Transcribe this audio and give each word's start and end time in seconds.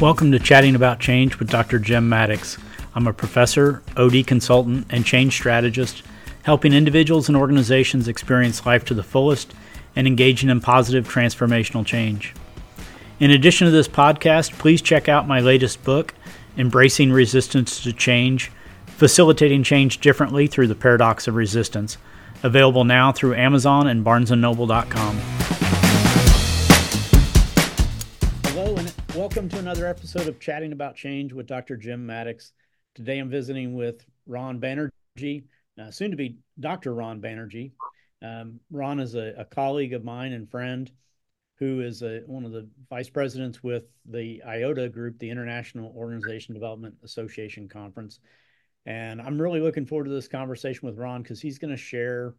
Welcome 0.00 0.32
to 0.32 0.40
Chatting 0.40 0.74
About 0.74 0.98
Change 0.98 1.38
with 1.38 1.48
Dr. 1.48 1.78
Jim 1.78 2.08
Maddox. 2.08 2.58
I'm 2.96 3.06
a 3.06 3.12
professor, 3.12 3.80
OD 3.96 4.26
consultant, 4.26 4.86
and 4.90 5.06
change 5.06 5.34
strategist, 5.34 6.02
helping 6.42 6.72
individuals 6.72 7.28
and 7.28 7.36
organizations 7.36 8.08
experience 8.08 8.66
life 8.66 8.84
to 8.86 8.94
the 8.94 9.04
fullest 9.04 9.54
and 9.94 10.08
engaging 10.08 10.50
in 10.50 10.60
positive 10.60 11.08
transformational 11.08 11.86
change. 11.86 12.34
In 13.20 13.30
addition 13.30 13.66
to 13.66 13.70
this 13.70 13.86
podcast, 13.86 14.58
please 14.58 14.82
check 14.82 15.08
out 15.08 15.28
my 15.28 15.38
latest 15.38 15.84
book, 15.84 16.12
Embracing 16.58 17.12
Resistance 17.12 17.80
to 17.84 17.92
Change 17.92 18.50
Facilitating 18.86 19.62
Change 19.62 20.00
Differently 20.00 20.48
Through 20.48 20.66
the 20.66 20.74
Paradox 20.74 21.28
of 21.28 21.36
Resistance, 21.36 21.98
available 22.42 22.82
now 22.82 23.12
through 23.12 23.36
Amazon 23.36 23.86
and 23.86 24.04
barnesandnoble.com. 24.04 25.93
welcome 29.24 29.48
to 29.48 29.58
another 29.58 29.86
episode 29.86 30.28
of 30.28 30.38
Chatting 30.38 30.72
About 30.72 30.96
Change 30.96 31.32
with 31.32 31.46
Dr. 31.46 31.78
Jim 31.78 32.04
Maddox. 32.04 32.52
Today 32.94 33.18
I'm 33.18 33.30
visiting 33.30 33.74
with 33.74 34.04
Ron 34.26 34.60
Banerjee, 34.60 35.44
uh, 35.80 35.90
soon 35.90 36.10
to 36.10 36.16
be 36.18 36.36
Dr. 36.60 36.92
Ron 36.92 37.22
Banerjee. 37.22 37.72
Um, 38.20 38.60
Ron 38.70 39.00
is 39.00 39.14
a, 39.14 39.32
a, 39.38 39.46
colleague 39.46 39.94
of 39.94 40.04
mine 40.04 40.34
and 40.34 40.50
friend 40.50 40.92
who 41.58 41.80
is 41.80 42.02
a, 42.02 42.20
one 42.26 42.44
of 42.44 42.52
the 42.52 42.68
vice 42.90 43.08
presidents 43.08 43.62
with 43.62 43.84
the 44.04 44.42
IODA 44.46 44.92
group, 44.92 45.18
the 45.18 45.30
International 45.30 45.90
Organization 45.96 46.52
Development 46.52 46.94
Association 47.02 47.66
Conference. 47.66 48.20
And 48.84 49.22
I'm 49.22 49.40
really 49.40 49.60
looking 49.60 49.86
forward 49.86 50.04
to 50.04 50.10
this 50.10 50.28
conversation 50.28 50.86
with 50.86 50.98
Ron 50.98 51.22
because 51.22 51.40
he's 51.40 51.58
going 51.58 51.70
to 51.74 51.78
share 51.78 52.34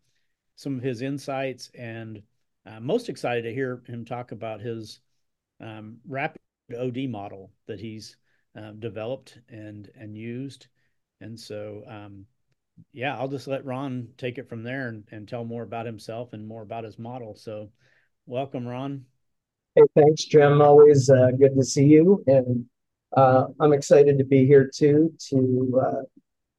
some 0.55 0.77
of 0.77 0.83
his 0.83 1.01
insights 1.01 1.71
and 1.73 2.21
uh, 2.67 2.79
most 2.79 3.09
excited 3.09 3.41
to 3.41 3.53
hear 3.55 3.81
him 3.87 4.05
talk 4.05 4.31
about 4.31 4.61
his 4.61 4.99
um, 5.59 5.97
rapid 6.07 6.41
OD 6.73 7.09
model 7.09 7.51
that 7.67 7.79
he's 7.79 8.17
uh, 8.57 8.71
developed 8.71 9.39
and 9.49 9.89
and 9.95 10.15
used. 10.15 10.67
And 11.21 11.39
so, 11.39 11.83
um, 11.87 12.25
yeah, 12.91 13.17
I'll 13.17 13.27
just 13.27 13.47
let 13.47 13.65
Ron 13.65 14.09
take 14.17 14.37
it 14.37 14.49
from 14.49 14.63
there 14.63 14.89
and, 14.89 15.03
and 15.11 15.27
tell 15.27 15.45
more 15.45 15.63
about 15.63 15.85
himself 15.85 16.33
and 16.33 16.45
more 16.45 16.61
about 16.61 16.83
his 16.83 16.99
model. 16.99 17.35
So, 17.35 17.69
welcome, 18.25 18.67
Ron. 18.67 19.05
Hey, 19.75 19.83
thanks, 19.95 20.25
Jim. 20.25 20.61
Always 20.61 21.09
uh, 21.09 21.31
good 21.37 21.55
to 21.55 21.63
see 21.63 21.85
you, 21.85 22.23
and 22.27 22.65
uh, 23.15 23.45
I'm 23.59 23.73
excited 23.73 24.17
to 24.17 24.23
be 24.25 24.45
here 24.45 24.69
too 24.73 25.13
to 25.29 25.81
uh, 25.85 26.01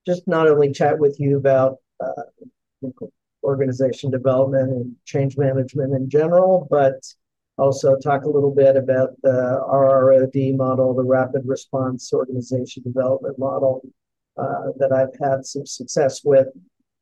just 0.06 0.26
not 0.28 0.48
only 0.48 0.72
chat 0.72 0.98
with 0.98 1.18
you 1.18 1.36
about 1.36 1.76
uh, 2.00 2.22
organization 3.42 4.10
development 4.10 4.70
and 4.70 4.94
change 5.04 5.36
management 5.38 5.94
in 5.94 6.08
general, 6.08 6.66
but 6.70 6.94
also 7.58 7.96
talk 7.96 8.24
a 8.24 8.30
little 8.30 8.54
bit 8.54 8.76
about 8.76 9.10
the 9.22 9.62
RROD 9.70 10.56
model, 10.56 10.94
the 10.94 11.04
Rapid 11.04 11.42
Response 11.46 12.12
Organization 12.12 12.82
Development 12.82 13.38
Model 13.38 13.82
uh, 14.36 14.72
that 14.78 14.92
I've 14.92 15.18
had 15.18 15.46
some 15.46 15.64
success 15.64 16.22
with 16.24 16.48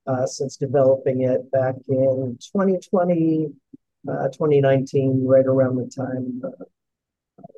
uh, 0.07 0.27
since 0.27 0.57
developing 0.57 1.23
it 1.23 1.51
back 1.51 1.75
in 1.89 2.39
2020, 2.53 3.49
uh, 4.09 4.29
2019, 4.29 5.25
right 5.27 5.47
around 5.47 5.77
the 5.77 5.87
time, 5.87 6.43
uh, 6.45 6.65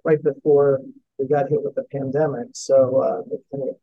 right 0.04 0.22
before 0.22 0.80
we 1.18 1.26
got 1.26 1.48
hit 1.48 1.62
with 1.62 1.74
the 1.74 1.84
pandemic. 1.92 2.48
So 2.52 3.02
uh, 3.02 3.34
it 3.34 3.40
kind 3.50 3.68
of 3.68 3.76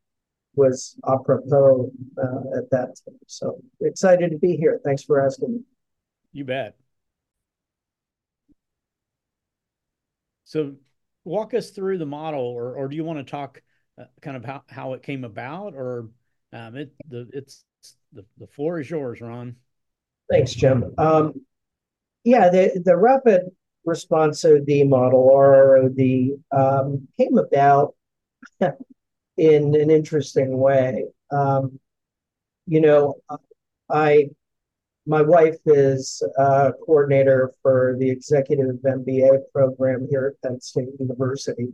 was 0.56 0.96
apropos 1.08 1.92
uh, 2.18 2.58
at 2.58 2.70
that 2.72 2.96
time. 3.06 3.20
So 3.28 3.62
excited 3.82 4.32
to 4.32 4.38
be 4.38 4.56
here. 4.56 4.80
Thanks 4.84 5.04
for 5.04 5.24
asking 5.24 5.54
me. 5.54 5.60
You 6.32 6.46
bet. 6.46 6.76
So 10.54 10.76
walk 11.26 11.56
us 11.56 11.72
through 11.72 11.98
the 11.98 12.06
model, 12.06 12.42
or 12.42 12.76
or 12.76 12.88
do 12.88 12.96
you 12.96 13.04
want 13.04 13.18
to 13.18 13.30
talk 13.30 13.60
uh, 14.00 14.04
kind 14.22 14.38
of 14.38 14.46
how, 14.46 14.62
how 14.70 14.94
it 14.94 15.02
came 15.02 15.24
about, 15.24 15.74
or 15.74 16.10
um, 16.54 16.76
it 16.76 16.94
the 17.10 17.28
it's 17.34 17.66
the, 18.12 18.24
the 18.38 18.46
floor 18.46 18.80
is 18.80 18.88
yours, 18.88 19.20
Ron. 19.20 19.56
Thanks, 20.30 20.54
Jim. 20.54 20.94
Um, 21.00 21.34
yeah, 22.24 22.50
the 22.50 22.80
the 22.86 22.96
rapid 22.96 23.42
response 23.84 24.46
OD 24.46 24.86
model, 24.86 25.32
RROD, 25.34 26.40
um, 26.52 27.08
came 27.18 27.40
about 27.40 27.96
in 29.38 29.74
an 29.74 29.90
interesting 29.90 30.60
way. 30.60 31.06
Um, 31.32 31.80
you 32.68 32.80
know, 32.80 33.16
I 33.90 34.30
my 35.06 35.22
wife 35.22 35.58
is 35.66 36.24
a 36.38 36.72
coordinator 36.86 37.52
for 37.62 37.96
the 38.00 38.10
executive 38.10 38.76
MBA 38.76 39.40
program 39.54 40.08
here 40.10 40.34
at 40.34 40.50
Penn 40.50 40.62
State 40.62 40.90
University. 41.00 41.68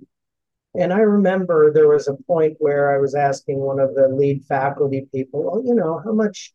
And 0.75 0.93
I 0.93 0.99
remember 0.99 1.71
there 1.71 1.87
was 1.87 2.07
a 2.07 2.15
point 2.15 2.55
where 2.59 2.93
I 2.93 2.99
was 2.99 3.15
asking 3.15 3.59
one 3.59 3.79
of 3.79 3.95
the 3.95 4.07
lead 4.07 4.45
faculty 4.45 5.07
people, 5.13 5.43
well, 5.43 5.63
you 5.65 5.75
know, 5.75 6.01
how 6.03 6.13
much 6.13 6.53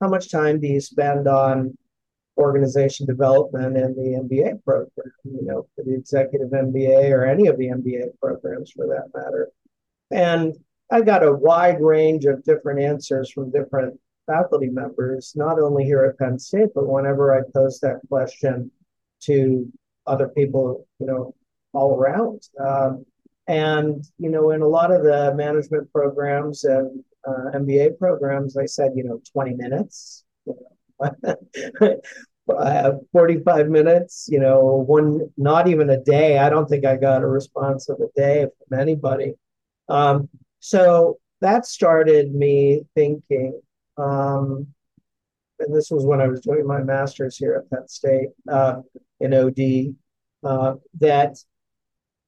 how 0.00 0.08
much 0.08 0.30
time 0.30 0.60
do 0.60 0.66
you 0.66 0.80
spend 0.80 1.28
on 1.28 1.76
organization 2.38 3.06
development 3.06 3.76
in 3.76 3.94
the 3.94 4.18
MBA 4.22 4.64
program, 4.64 5.12
you 5.24 5.42
know, 5.42 5.66
for 5.76 5.84
the 5.84 5.94
executive 5.94 6.48
MBA 6.48 7.10
or 7.10 7.24
any 7.24 7.48
of 7.48 7.58
the 7.58 7.66
MBA 7.66 8.18
programs 8.18 8.70
for 8.72 8.86
that 8.86 9.10
matter. 9.14 9.50
And 10.10 10.56
I 10.90 11.02
got 11.02 11.22
a 11.22 11.32
wide 11.32 11.80
range 11.82 12.24
of 12.24 12.42
different 12.42 12.80
answers 12.80 13.30
from 13.30 13.50
different 13.50 14.00
faculty 14.26 14.68
members, 14.68 15.32
not 15.36 15.58
only 15.58 15.84
here 15.84 16.04
at 16.04 16.18
Penn 16.18 16.38
State, 16.38 16.70
but 16.74 16.88
whenever 16.88 17.34
I 17.34 17.42
pose 17.54 17.80
that 17.80 18.00
question 18.08 18.70
to 19.22 19.70
other 20.06 20.28
people, 20.28 20.86
you 20.98 21.06
know, 21.06 21.34
all 21.72 21.96
around. 21.96 22.48
Um, 22.58 23.04
and, 23.46 24.04
you 24.18 24.30
know, 24.30 24.50
in 24.50 24.62
a 24.62 24.68
lot 24.68 24.92
of 24.92 25.02
the 25.02 25.34
management 25.34 25.92
programs 25.92 26.64
and 26.64 27.04
uh, 27.26 27.50
MBA 27.58 27.98
programs, 27.98 28.56
I 28.56 28.66
said, 28.66 28.92
you 28.94 29.04
know, 29.04 29.20
20 29.32 29.54
minutes, 29.54 30.24
know, 30.46 30.56
uh, 32.56 32.92
45 33.12 33.68
minutes, 33.68 34.28
you 34.30 34.40
know, 34.40 34.84
one, 34.86 35.30
not 35.36 35.68
even 35.68 35.90
a 35.90 36.02
day. 36.02 36.38
I 36.38 36.48
don't 36.48 36.68
think 36.68 36.84
I 36.84 36.96
got 36.96 37.22
a 37.22 37.26
response 37.26 37.88
of 37.88 38.00
a 38.00 38.08
day 38.16 38.46
from 38.68 38.78
anybody. 38.78 39.34
Um, 39.88 40.28
so 40.60 41.18
that 41.40 41.66
started 41.66 42.34
me 42.34 42.82
thinking, 42.94 43.60
um, 44.00 44.66
and 45.58 45.74
this 45.74 45.90
was 45.90 46.04
when 46.04 46.20
I 46.20 46.26
was 46.26 46.40
doing 46.40 46.66
my 46.66 46.82
master's 46.82 47.36
here 47.36 47.54
at 47.54 47.70
Penn 47.70 47.86
State 47.86 48.30
uh, 48.50 48.80
in 49.20 49.34
OD, 49.34 49.94
uh, 50.42 50.74
that, 51.00 51.36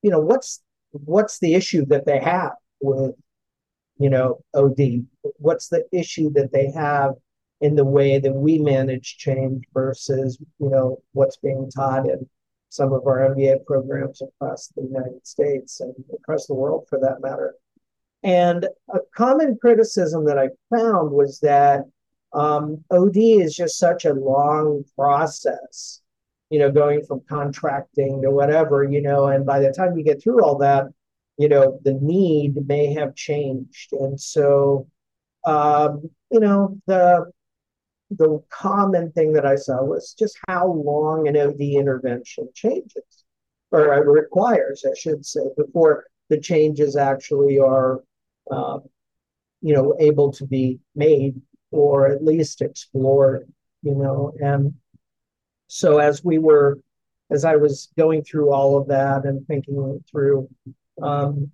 you 0.03 0.11
know, 0.11 0.21
what's 0.21 0.63
what's 0.91 1.39
the 1.39 1.55
issue 1.55 1.87
that 1.87 2.05
they 2.05 2.19
have 2.21 2.53
with, 2.81 3.15
you 3.99 4.11
know, 4.11 4.41
OD? 4.55 5.07
What's 5.39 5.69
the 5.69 5.85
issue 5.93 6.31
that 6.35 6.53
they 6.53 6.71
have 6.73 7.15
in 7.63 7.75
the 7.75 7.85
way 7.85 8.19
that 8.19 8.35
we 8.35 8.59
manage 8.59 9.17
change 9.17 9.65
versus, 9.73 10.39
you 10.59 10.69
know, 10.69 10.99
what's 11.13 11.37
being 11.39 11.71
taught 11.71 12.07
in 12.07 12.29
some 12.69 12.93
of 12.93 13.07
our 13.07 13.35
MBA 13.35 13.65
programs 13.65 14.21
across 14.21 14.69
the 14.77 14.83
United 14.83 15.27
States 15.27 15.81
and 15.81 15.95
across 16.13 16.47
the 16.47 16.55
world 16.55 16.87
for 16.89 16.99
that 16.99 17.21
matter. 17.23 17.55
And 18.23 18.67
a 18.89 18.99
common 19.15 19.59
criticism 19.61 20.25
that 20.27 20.39
I 20.39 20.51
found 20.75 21.11
was 21.11 21.41
that 21.41 21.85
um, 22.33 22.85
OD 22.91 23.17
is 23.17 23.55
just 23.55 23.79
such 23.79 24.05
a 24.05 24.15
long 24.15 24.85
process, 24.97 26.01
you 26.51 26.59
know, 26.59 26.71
going 26.71 27.05
from 27.05 27.23
contracting 27.29 28.23
to 28.23 28.31
whatever, 28.31 28.85
you 28.85 29.03
know, 29.03 29.27
and 29.27 29.45
by 29.45 29.59
the 29.59 29.73
time 29.73 29.97
you 29.97 30.05
get 30.05 30.23
through 30.23 30.43
all 30.43 30.57
that, 30.59 30.87
you 31.37 31.49
know, 31.49 31.81
the 31.83 31.95
need 31.95 32.67
may 32.69 32.93
have 32.95 33.15
changed. 33.15 33.93
And 33.93 34.21
so, 34.21 34.87
um, 35.45 36.09
you 36.31 36.41
know, 36.41 36.79
the 36.87 37.31
the 38.11 38.43
common 38.51 39.11
thing 39.13 39.33
that 39.33 39.47
I 39.47 39.57
saw 39.57 39.83
was 39.83 40.15
just 40.19 40.39
how 40.47 40.67
long 40.71 41.29
an 41.29 41.37
OD 41.37 41.61
intervention 41.61 42.49
changes 42.55 43.25
or 43.71 44.05
requires, 44.05 44.85
I 44.87 44.95
should 44.95 45.25
say, 45.25 45.41
before 45.57 46.05
the 46.29 46.39
changes 46.39 46.95
actually 46.95 47.59
are 47.59 48.03
uh, 48.51 48.79
you 49.61 49.75
know, 49.75 49.95
able 50.01 50.33
to 50.33 50.47
be 50.47 50.81
made 50.95 51.41
or 51.71 52.09
at 52.09 52.25
least 52.25 52.61
explored, 52.61 53.51
you 53.83 53.95
know. 53.95 54.33
And 54.41 54.75
so 55.69 55.99
as 55.99 56.23
we 56.25 56.39
were, 56.39 56.79
as 57.31 57.45
I 57.45 57.57
was 57.57 57.89
going 57.97 58.25
through 58.25 58.53
all 58.53 58.77
of 58.77 58.89
that 58.89 59.25
and 59.25 59.47
thinking 59.47 60.03
through, 60.11 60.49
um, 61.01 61.51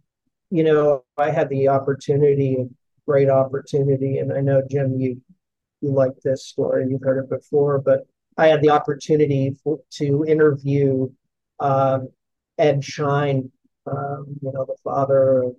you 0.51 0.65
know, 0.65 1.05
I 1.17 1.31
had 1.31 1.49
the 1.49 1.69
opportunity, 1.69 2.57
great 3.07 3.29
opportunity, 3.29 4.19
and 4.19 4.33
I 4.33 4.41
know 4.41 4.63
Jim, 4.69 4.99
you 4.99 5.21
you 5.81 5.93
like 5.93 6.19
this 6.25 6.47
story, 6.47 6.87
you've 6.89 7.03
heard 7.03 7.23
it 7.23 7.31
before, 7.31 7.79
but 7.79 8.07
I 8.37 8.49
had 8.49 8.63
the 8.63 8.71
opportunity 8.71 9.57
for, 9.63 9.79
to 9.99 10.25
interview 10.25 11.09
um, 11.61 12.09
Ed 12.57 12.85
Schein, 12.85 13.53
um, 13.87 14.27
you 14.43 14.53
know, 14.53 14.65
the 14.65 14.77
father 14.83 15.43
of 15.43 15.57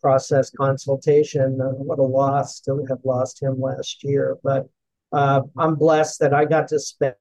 process 0.00 0.50
consultation. 0.50 1.60
Uh, 1.60 1.70
what 1.70 1.98
a 1.98 2.02
loss 2.02 2.60
to 2.60 2.84
have 2.88 2.98
lost 3.04 3.42
him 3.42 3.60
last 3.60 4.02
year. 4.04 4.36
But 4.42 4.68
uh, 5.12 5.42
I'm 5.56 5.74
blessed 5.74 6.20
that 6.20 6.34
I 6.34 6.44
got 6.44 6.68
to 6.68 6.78
spend 6.78 7.14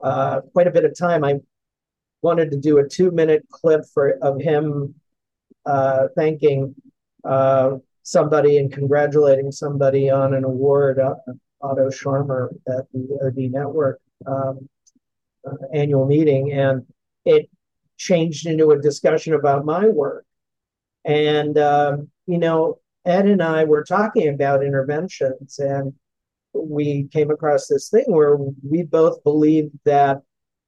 uh, 0.00 0.40
quite 0.52 0.66
a 0.66 0.70
bit 0.70 0.84
of 0.84 0.96
time. 0.96 1.24
I 1.24 1.36
wanted 2.22 2.50
to 2.50 2.56
do 2.56 2.78
a 2.78 2.88
two 2.88 3.10
minute 3.10 3.46
clip 3.50 3.84
for 3.92 4.18
of 4.22 4.40
him 4.40 4.94
uh, 5.66 6.08
thanking 6.16 6.74
uh, 7.24 7.76
somebody 8.02 8.58
and 8.58 8.72
congratulating 8.72 9.52
somebody 9.52 10.10
on 10.10 10.34
an 10.34 10.44
award, 10.44 10.98
uh, 10.98 11.14
Otto 11.60 11.88
Scharmer 11.90 12.48
at 12.68 12.86
the 12.92 13.18
OD 13.24 13.52
Network 13.52 14.00
um, 14.26 14.68
annual 15.72 16.06
meeting, 16.06 16.52
and 16.52 16.86
it 17.24 17.48
changed 17.96 18.46
into 18.46 18.70
a 18.70 18.80
discussion 18.80 19.34
about 19.34 19.64
my 19.64 19.86
work. 19.86 20.24
And 21.04 21.58
um, 21.58 22.08
you 22.26 22.38
know, 22.38 22.80
Ed 23.04 23.26
and 23.26 23.42
I 23.42 23.64
were 23.64 23.84
talking 23.84 24.28
about 24.28 24.64
interventions, 24.64 25.58
and 25.58 25.94
we 26.52 27.08
came 27.12 27.30
across 27.30 27.66
this 27.66 27.88
thing 27.88 28.04
where 28.08 28.36
we 28.36 28.82
both 28.82 29.22
believed 29.24 29.78
that 29.84 30.22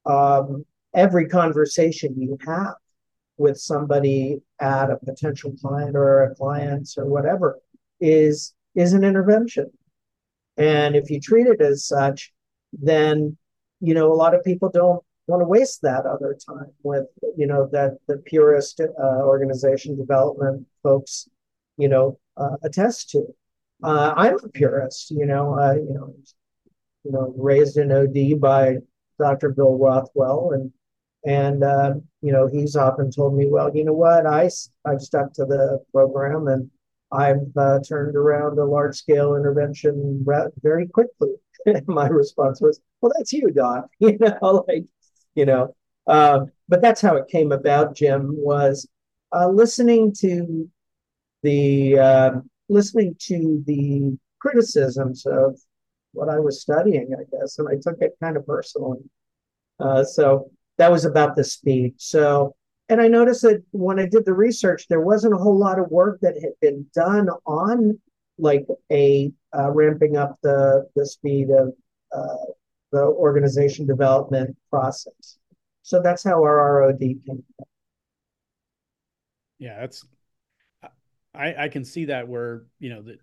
um, 0.06 0.64
every 0.94 1.28
conversation 1.28 2.20
you 2.20 2.38
have 2.46 2.74
with 3.36 3.58
somebody 3.58 4.38
at 4.60 4.90
a 4.90 4.98
potential 4.98 5.54
client 5.60 5.96
or 5.96 6.24
a 6.24 6.34
client 6.34 6.88
or 6.96 7.06
whatever 7.06 7.58
is 8.00 8.54
is 8.74 8.92
an 8.92 9.04
intervention. 9.04 9.70
And 10.56 10.94
if 10.94 11.10
you 11.10 11.20
treat 11.20 11.46
it 11.46 11.60
as 11.60 11.86
such 11.86 12.32
then 12.72 13.36
you 13.80 13.94
know 13.94 14.12
a 14.12 14.14
lot 14.14 14.34
of 14.34 14.44
people 14.44 14.70
don't 14.70 15.02
want 15.30 15.42
to 15.42 15.46
waste 15.46 15.82
that 15.82 16.06
other 16.06 16.36
time 16.46 16.70
with 16.82 17.06
you 17.36 17.46
know 17.46 17.68
that 17.72 17.96
the 18.08 18.18
purist 18.18 18.80
uh, 18.80 19.22
organization 19.22 19.96
development 19.96 20.66
folks 20.82 21.28
you 21.76 21.88
know 21.88 22.18
uh, 22.36 22.56
attest 22.62 23.10
to. 23.10 23.24
Uh, 23.82 24.12
i'm 24.16 24.36
a 24.44 24.48
purist 24.48 25.10
you 25.10 25.24
know 25.24 25.58
i 25.58 25.74
you 25.74 25.94
know 25.94 26.14
you 27.04 27.12
know 27.12 27.34
raised 27.38 27.78
in 27.78 27.90
od 27.90 28.40
by 28.40 28.76
dr 29.18 29.48
bill 29.50 29.78
rothwell 29.78 30.50
and 30.52 30.70
and 31.24 31.62
uh, 31.62 31.94
you 32.22 32.32
know 32.32 32.46
he's 32.46 32.76
often 32.76 33.10
told 33.10 33.36
me 33.36 33.46
well 33.48 33.74
you 33.74 33.84
know 33.84 33.92
what? 33.92 34.26
I 34.26 34.50
i've 34.86 35.00
stuck 35.00 35.32
to 35.34 35.44
the 35.44 35.82
program 35.92 36.48
and 36.48 36.70
i've 37.12 37.56
uh, 37.56 37.80
turned 37.86 38.16
around 38.16 38.58
a 38.58 38.64
large 38.64 38.96
scale 38.96 39.34
intervention 39.34 40.24
very 40.62 40.86
quickly. 40.86 41.34
My 41.86 42.08
response 42.08 42.60
was 42.60 42.80
well 43.00 43.12
that's 43.16 43.32
you 43.32 43.50
doc 43.50 43.88
you 43.98 44.16
know 44.18 44.64
like 44.66 44.86
you 45.34 45.46
know 45.46 45.74
uh, 46.06 46.40
but 46.68 46.82
that's 46.82 47.00
how 47.00 47.16
it 47.16 47.28
came 47.28 47.52
about 47.52 47.94
jim 47.94 48.34
was 48.36 48.88
uh, 49.32 49.48
listening 49.48 50.12
to 50.12 50.68
the 51.42 51.98
um, 51.98 52.50
listening 52.68 53.14
to 53.18 53.62
the 53.66 54.16
criticisms 54.40 55.26
of 55.26 55.58
what 56.12 56.28
i 56.28 56.38
was 56.38 56.60
studying 56.60 57.14
i 57.18 57.24
guess 57.36 57.58
and 57.58 57.68
i 57.68 57.76
took 57.80 58.00
it 58.00 58.16
kind 58.20 58.36
of 58.36 58.46
personally 58.46 59.00
uh, 59.80 60.04
so 60.04 60.50
that 60.80 60.90
was 60.90 61.04
about 61.04 61.36
the 61.36 61.44
speed. 61.44 61.94
So, 61.98 62.54
and 62.88 63.00
I 63.02 63.06
noticed 63.08 63.42
that 63.42 63.62
when 63.70 63.98
I 63.98 64.06
did 64.06 64.24
the 64.24 64.32
research, 64.32 64.88
there 64.88 65.02
wasn't 65.02 65.34
a 65.34 65.36
whole 65.36 65.58
lot 65.58 65.78
of 65.78 65.90
work 65.90 66.20
that 66.22 66.34
had 66.34 66.52
been 66.60 66.86
done 66.94 67.28
on 67.46 68.00
like 68.38 68.66
a 68.90 69.30
uh, 69.56 69.70
ramping 69.70 70.16
up 70.16 70.38
the 70.42 70.88
the 70.96 71.04
speed 71.04 71.50
of 71.50 71.74
uh, 72.16 72.52
the 72.92 73.02
organization 73.02 73.86
development 73.86 74.56
process. 74.70 75.38
So 75.82 76.00
that's 76.02 76.22
how 76.22 76.40
RROD 76.40 77.24
came. 77.24 77.44
Yeah, 79.58 79.80
that's 79.80 80.04
I 81.34 81.64
I 81.64 81.68
can 81.68 81.84
see 81.84 82.06
that 82.06 82.26
where 82.26 82.64
you 82.78 82.90
know 82.90 83.02
that 83.02 83.18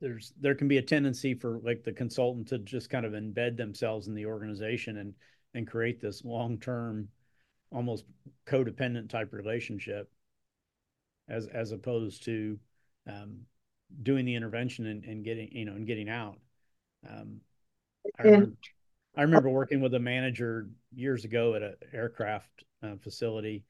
there's 0.00 0.32
there 0.40 0.54
can 0.54 0.68
be 0.68 0.78
a 0.78 0.82
tendency 0.82 1.34
for 1.34 1.60
like 1.62 1.84
the 1.84 1.92
consultant 1.92 2.48
to 2.48 2.58
just 2.58 2.90
kind 2.90 3.06
of 3.06 3.12
embed 3.12 3.56
themselves 3.56 4.08
in 4.08 4.14
the 4.14 4.26
organization 4.26 4.98
and 4.98 5.14
and 5.54 5.66
create 5.66 6.00
this 6.00 6.24
long 6.24 6.58
term, 6.58 7.08
almost 7.70 8.04
codependent 8.46 9.08
type 9.08 9.32
relationship, 9.32 10.10
as 11.28 11.46
as 11.48 11.72
opposed 11.72 12.24
to 12.24 12.58
um, 13.08 13.40
doing 14.02 14.24
the 14.24 14.34
intervention 14.34 14.86
and, 14.86 15.04
and, 15.04 15.24
getting 15.24 15.48
you 15.52 15.64
know 15.64 15.72
and 15.72 15.86
getting 15.86 16.08
out. 16.08 16.38
Um, 17.08 17.40
remember, 18.18 18.52
I 19.20 19.24
remember 19.24 19.50
working 19.50 19.80
with 19.80 19.94
a 19.94 20.00
manager 20.00 20.68
years 20.94 21.24
ago 21.24 21.54
at 21.54 21.62
an 21.62 21.74
aircraft 21.92 22.64
uh, 22.82 22.96
facility, 22.96 23.64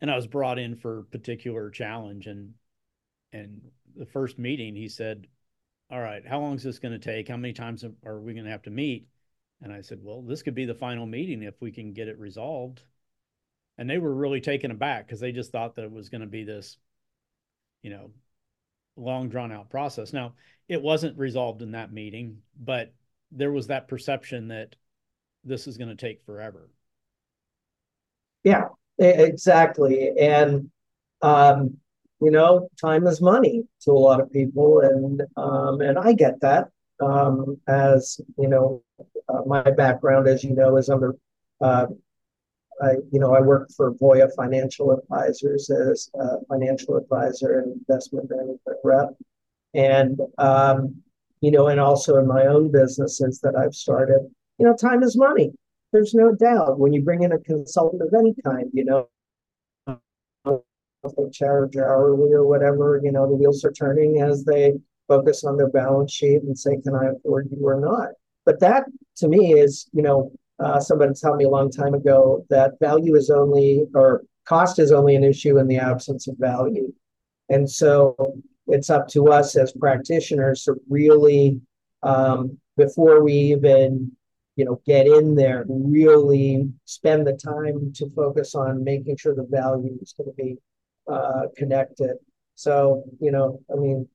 and 0.00 0.10
I 0.10 0.16
was 0.16 0.26
brought 0.26 0.58
in 0.58 0.76
for 0.76 1.00
a 1.00 1.04
particular 1.04 1.70
challenge 1.70 2.26
and 2.26 2.54
and 3.32 3.60
the 3.94 4.06
first 4.06 4.38
meeting 4.38 4.74
he 4.74 4.88
said 4.88 5.26
all 5.90 6.00
right 6.00 6.26
how 6.26 6.40
long 6.40 6.54
is 6.54 6.62
this 6.62 6.78
going 6.78 6.98
to 6.98 6.98
take 6.98 7.28
how 7.28 7.36
many 7.36 7.52
times 7.52 7.84
are 8.06 8.20
we 8.20 8.32
going 8.32 8.46
to 8.46 8.50
have 8.50 8.62
to 8.62 8.70
meet 8.70 9.06
and 9.60 9.72
I 9.72 9.80
said, 9.80 9.98
well, 10.02 10.22
this 10.22 10.42
could 10.42 10.54
be 10.54 10.66
the 10.66 10.74
final 10.74 11.06
meeting 11.06 11.42
if 11.42 11.60
we 11.60 11.72
can 11.72 11.92
get 11.92 12.08
it 12.08 12.18
resolved. 12.18 12.82
And 13.76 13.88
they 13.88 13.98
were 13.98 14.14
really 14.14 14.40
taken 14.40 14.70
aback 14.70 15.06
because 15.06 15.20
they 15.20 15.32
just 15.32 15.52
thought 15.52 15.76
that 15.76 15.84
it 15.84 15.92
was 15.92 16.08
going 16.08 16.20
to 16.20 16.26
be 16.26 16.44
this, 16.44 16.78
you 17.82 17.90
know, 17.90 18.10
long 18.96 19.28
drawn 19.28 19.52
out 19.52 19.70
process. 19.70 20.12
Now, 20.12 20.34
it 20.68 20.82
wasn't 20.82 21.18
resolved 21.18 21.62
in 21.62 21.72
that 21.72 21.92
meeting, 21.92 22.42
but 22.58 22.92
there 23.30 23.52
was 23.52 23.66
that 23.68 23.88
perception 23.88 24.48
that 24.48 24.76
this 25.44 25.66
is 25.66 25.76
going 25.76 25.90
to 25.90 25.96
take 25.96 26.22
forever. 26.24 26.70
Yeah, 28.44 28.68
exactly. 28.98 30.12
And, 30.18 30.70
um, 31.22 31.76
you 32.20 32.30
know, 32.30 32.68
time 32.80 33.06
is 33.06 33.20
money 33.20 33.64
to 33.82 33.92
a 33.92 33.92
lot 33.92 34.20
of 34.20 34.32
people. 34.32 34.80
And, 34.80 35.22
um, 35.36 35.80
and 35.80 35.98
I 35.98 36.12
get 36.12 36.40
that 36.40 36.68
um, 37.00 37.58
as 37.66 38.20
you 38.36 38.48
know, 38.48 38.82
uh, 39.28 39.42
my 39.46 39.62
background, 39.62 40.28
as 40.28 40.42
you 40.44 40.54
know, 40.54 40.76
is 40.76 40.88
under, 40.88 41.14
uh, 41.60 41.86
I, 42.82 42.92
you 43.12 43.20
know, 43.20 43.34
I 43.34 43.40
worked 43.40 43.72
for 43.72 43.92
Voya 43.94 44.28
Financial 44.34 44.92
Advisors 44.92 45.70
as 45.70 46.10
a 46.14 46.44
financial 46.48 46.96
advisor 46.96 47.60
and 47.60 47.72
investment 47.72 48.30
management 48.30 48.78
rep, 48.84 49.10
and 49.74 50.20
um, 50.38 51.02
you 51.40 51.50
know, 51.50 51.68
and 51.68 51.80
also 51.80 52.16
in 52.16 52.26
my 52.26 52.46
own 52.46 52.70
businesses 52.70 53.40
that 53.40 53.56
I've 53.56 53.74
started. 53.74 54.20
You 54.58 54.66
know, 54.66 54.74
time 54.74 55.02
is 55.02 55.16
money. 55.16 55.52
There's 55.92 56.14
no 56.14 56.34
doubt 56.34 56.78
when 56.78 56.92
you 56.92 57.02
bring 57.02 57.22
in 57.22 57.32
a 57.32 57.38
consultant 57.38 58.02
of 58.02 58.12
any 58.14 58.34
kind. 58.44 58.70
You 58.72 58.84
know, 58.84 59.08
charge 61.32 61.76
hourly 61.76 62.32
or 62.32 62.46
whatever, 62.46 63.00
you 63.02 63.12
know, 63.12 63.26
the 63.26 63.34
wheels 63.34 63.64
are 63.64 63.72
turning 63.72 64.20
as 64.20 64.44
they 64.44 64.72
focus 65.06 65.44
on 65.44 65.56
their 65.56 65.70
balance 65.70 66.12
sheet 66.12 66.42
and 66.42 66.58
say, 66.58 66.80
can 66.80 66.94
I 66.94 67.10
afford 67.10 67.48
you 67.50 67.66
or 67.66 67.80
not? 67.80 68.08
But 68.44 68.60
that 68.60 68.84
to 69.16 69.28
me 69.28 69.54
is, 69.54 69.88
you 69.92 70.02
know, 70.02 70.32
uh, 70.58 70.80
somebody 70.80 71.12
told 71.14 71.38
me 71.38 71.44
a 71.44 71.48
long 71.48 71.70
time 71.70 71.94
ago 71.94 72.44
that 72.50 72.78
value 72.80 73.14
is 73.14 73.30
only, 73.30 73.86
or 73.94 74.22
cost 74.44 74.78
is 74.78 74.92
only 74.92 75.14
an 75.14 75.24
issue 75.24 75.58
in 75.58 75.68
the 75.68 75.78
absence 75.78 76.26
of 76.26 76.36
value. 76.38 76.92
And 77.48 77.70
so 77.70 78.16
it's 78.68 78.90
up 78.90 79.08
to 79.08 79.28
us 79.28 79.56
as 79.56 79.72
practitioners 79.72 80.64
to 80.64 80.76
really, 80.88 81.60
um, 82.02 82.58
before 82.76 83.22
we 83.22 83.32
even, 83.32 84.12
you 84.56 84.64
know, 84.64 84.80
get 84.86 85.06
in 85.06 85.34
there, 85.34 85.64
really 85.68 86.68
spend 86.84 87.26
the 87.26 87.32
time 87.32 87.92
to 87.94 88.10
focus 88.10 88.54
on 88.54 88.84
making 88.84 89.16
sure 89.16 89.34
the 89.34 89.46
value 89.50 89.96
is 90.00 90.14
going 90.16 90.30
to 90.30 90.36
be 90.36 90.56
uh, 91.10 91.44
connected. 91.56 92.16
So, 92.54 93.04
you 93.20 93.30
know, 93.30 93.60
I 93.72 93.76
mean, 93.76 94.08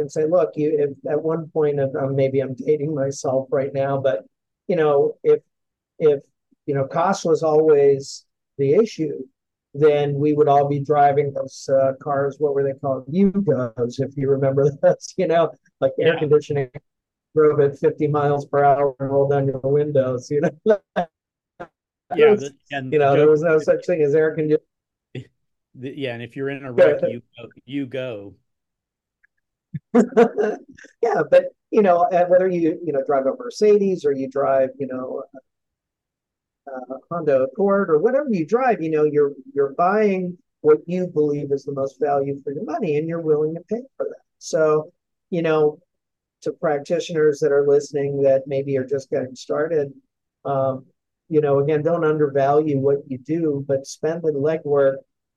and 0.00 0.10
say, 0.10 0.24
look, 0.24 0.52
you 0.56 0.76
if 0.78 1.12
at 1.12 1.22
one 1.22 1.48
point 1.48 1.78
of 1.78 1.94
um, 1.94 2.16
maybe 2.16 2.40
I'm 2.40 2.54
dating 2.54 2.94
myself 2.94 3.48
right 3.50 3.72
now, 3.72 4.00
but 4.00 4.24
you 4.66 4.76
know, 4.76 5.16
if 5.22 5.40
if 5.98 6.20
you 6.66 6.74
know 6.74 6.86
cost 6.86 7.24
was 7.24 7.42
always 7.42 8.24
the 8.58 8.74
issue, 8.74 9.18
then 9.74 10.14
we 10.14 10.32
would 10.32 10.48
all 10.48 10.68
be 10.68 10.80
driving 10.80 11.32
those 11.32 11.68
uh, 11.68 11.92
cars. 12.02 12.36
What 12.38 12.54
were 12.54 12.64
they 12.64 12.78
called? 12.78 13.06
Yugos, 13.06 14.00
if 14.00 14.16
you 14.16 14.28
remember 14.28 14.70
those. 14.82 15.14
You 15.16 15.28
know, 15.28 15.52
like 15.80 15.92
yeah. 15.98 16.08
air 16.08 16.18
conditioning 16.18 16.70
drove 17.34 17.60
at 17.60 17.78
50 17.78 18.08
miles 18.08 18.46
per 18.46 18.64
hour 18.64 18.94
and 18.98 19.10
rolled 19.10 19.30
down 19.30 19.46
your 19.46 19.60
windows. 19.60 20.30
You 20.30 20.42
know. 20.42 20.78
yeah, 22.16 22.30
was, 22.30 22.50
and 22.72 22.92
you 22.92 22.98
know, 22.98 23.14
there 23.16 23.30
was 23.30 23.42
no 23.42 23.58
such 23.58 23.86
thing 23.86 24.02
as 24.02 24.14
air 24.14 24.34
conditioning. 24.34 24.66
Yeah, 25.78 26.14
and 26.14 26.22
if 26.22 26.34
you're 26.34 26.50
in 26.50 26.64
a 26.64 26.72
wreck, 26.72 27.00
you 27.08 27.22
you 27.64 27.86
go. 27.86 28.34
yeah, 29.94 31.22
but 31.30 31.44
you 31.70 31.82
know, 31.82 32.08
whether 32.28 32.48
you 32.48 32.80
you 32.84 32.92
know 32.92 33.04
drive 33.06 33.26
a 33.26 33.36
Mercedes 33.36 34.04
or 34.04 34.12
you 34.12 34.28
drive, 34.28 34.70
you 34.78 34.88
know, 34.88 35.22
a 36.90 36.96
Honda 37.10 37.42
Accord 37.42 37.90
or 37.90 37.98
whatever 37.98 38.28
you 38.30 38.46
drive, 38.46 38.82
you 38.82 38.90
know, 38.90 39.04
you're 39.04 39.32
you're 39.54 39.74
buying 39.74 40.36
what 40.62 40.78
you 40.86 41.06
believe 41.06 41.52
is 41.52 41.64
the 41.64 41.72
most 41.72 41.98
value 42.00 42.40
for 42.42 42.52
your 42.52 42.64
money, 42.64 42.98
and 42.98 43.08
you're 43.08 43.20
willing 43.20 43.54
to 43.54 43.60
pay 43.62 43.82
for 43.96 44.06
that. 44.08 44.22
So, 44.38 44.92
you 45.30 45.42
know, 45.42 45.78
to 46.42 46.52
practitioners 46.52 47.40
that 47.40 47.52
are 47.52 47.66
listening 47.66 48.22
that 48.22 48.42
maybe 48.46 48.76
are 48.78 48.86
just 48.86 49.10
getting 49.10 49.34
started, 49.34 49.92
um, 50.44 50.86
you 51.28 51.40
know, 51.40 51.60
again, 51.60 51.82
don't 51.82 52.04
undervalue 52.04 52.78
what 52.78 52.98
you 53.06 53.18
do, 53.18 53.64
but 53.66 53.86
spend 53.86 54.22
the 54.22 54.32
legwork 54.32 54.96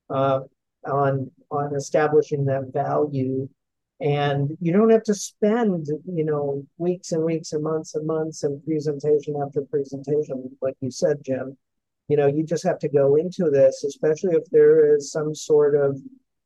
uh, 0.10 0.42
on 0.86 1.32
on 1.52 1.75
establishing 1.75 2.46
that 2.46 2.72
value 2.74 3.48
and 4.00 4.58
you 4.60 4.74
don't 4.74 4.90
have 4.90 5.04
to 5.04 5.14
spend, 5.14 5.88
you 6.06 6.26
know, 6.26 6.66
weeks 6.78 7.12
and 7.12 7.24
weeks 7.24 7.54
and 7.54 7.64
months 7.64 7.96
and 7.96 8.06
months 8.06 8.44
and 8.44 8.64
presentation 8.66 9.36
after 9.42 9.62
presentation, 9.62 10.50
like 10.62 10.76
you 10.82 10.92
said, 10.92 11.18
Jim. 11.24 11.58
you 12.08 12.18
know, 12.18 12.28
you 12.28 12.44
just 12.44 12.66
have 12.66 12.80
to 12.80 12.90
go 12.90 13.16
into 13.16 13.50
this, 13.50 13.84
especially 13.84 14.36
if 14.36 14.44
there 14.52 14.96
is 14.96 15.12
some 15.12 15.34
sort 15.34 15.76
of 15.76 16.00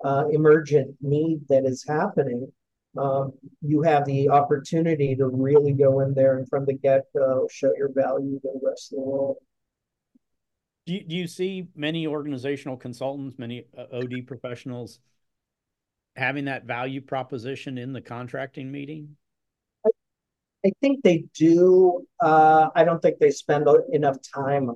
uh, 0.03 0.25
emergent 0.31 0.95
need 1.01 1.39
that 1.49 1.65
is 1.65 1.83
happening. 1.87 2.51
Um, 2.97 3.33
you 3.61 3.81
have 3.83 4.05
the 4.05 4.29
opportunity 4.29 5.15
to 5.15 5.27
really 5.27 5.73
go 5.73 6.01
in 6.01 6.13
there 6.13 6.37
and 6.37 6.47
from 6.49 6.65
the 6.65 6.73
get 6.73 7.03
go 7.15 7.47
show 7.49 7.71
your 7.77 7.91
value 7.93 8.39
to 8.39 8.49
the 8.53 8.59
rest 8.67 8.91
of 8.91 8.97
the 8.97 9.03
world. 9.03 9.37
Do 10.85 10.93
you, 10.93 11.03
do 11.03 11.15
you 11.15 11.27
see 11.27 11.67
many 11.75 12.07
organizational 12.07 12.77
consultants, 12.77 13.37
many 13.37 13.65
uh, 13.77 13.97
OD 13.97 14.25
professionals 14.25 14.99
having 16.17 16.45
that 16.45 16.65
value 16.65 16.99
proposition 16.99 17.77
in 17.77 17.93
the 17.93 18.01
contracting 18.01 18.71
meeting? 18.71 19.15
I, 20.65 20.71
think 20.81 21.03
they 21.03 21.25
do. 21.35 22.05
Uh, 22.19 22.69
I 22.75 22.83
don't 22.83 23.01
think 23.01 23.19
they 23.19 23.31
spend 23.31 23.67
enough 23.93 24.17
time 24.33 24.71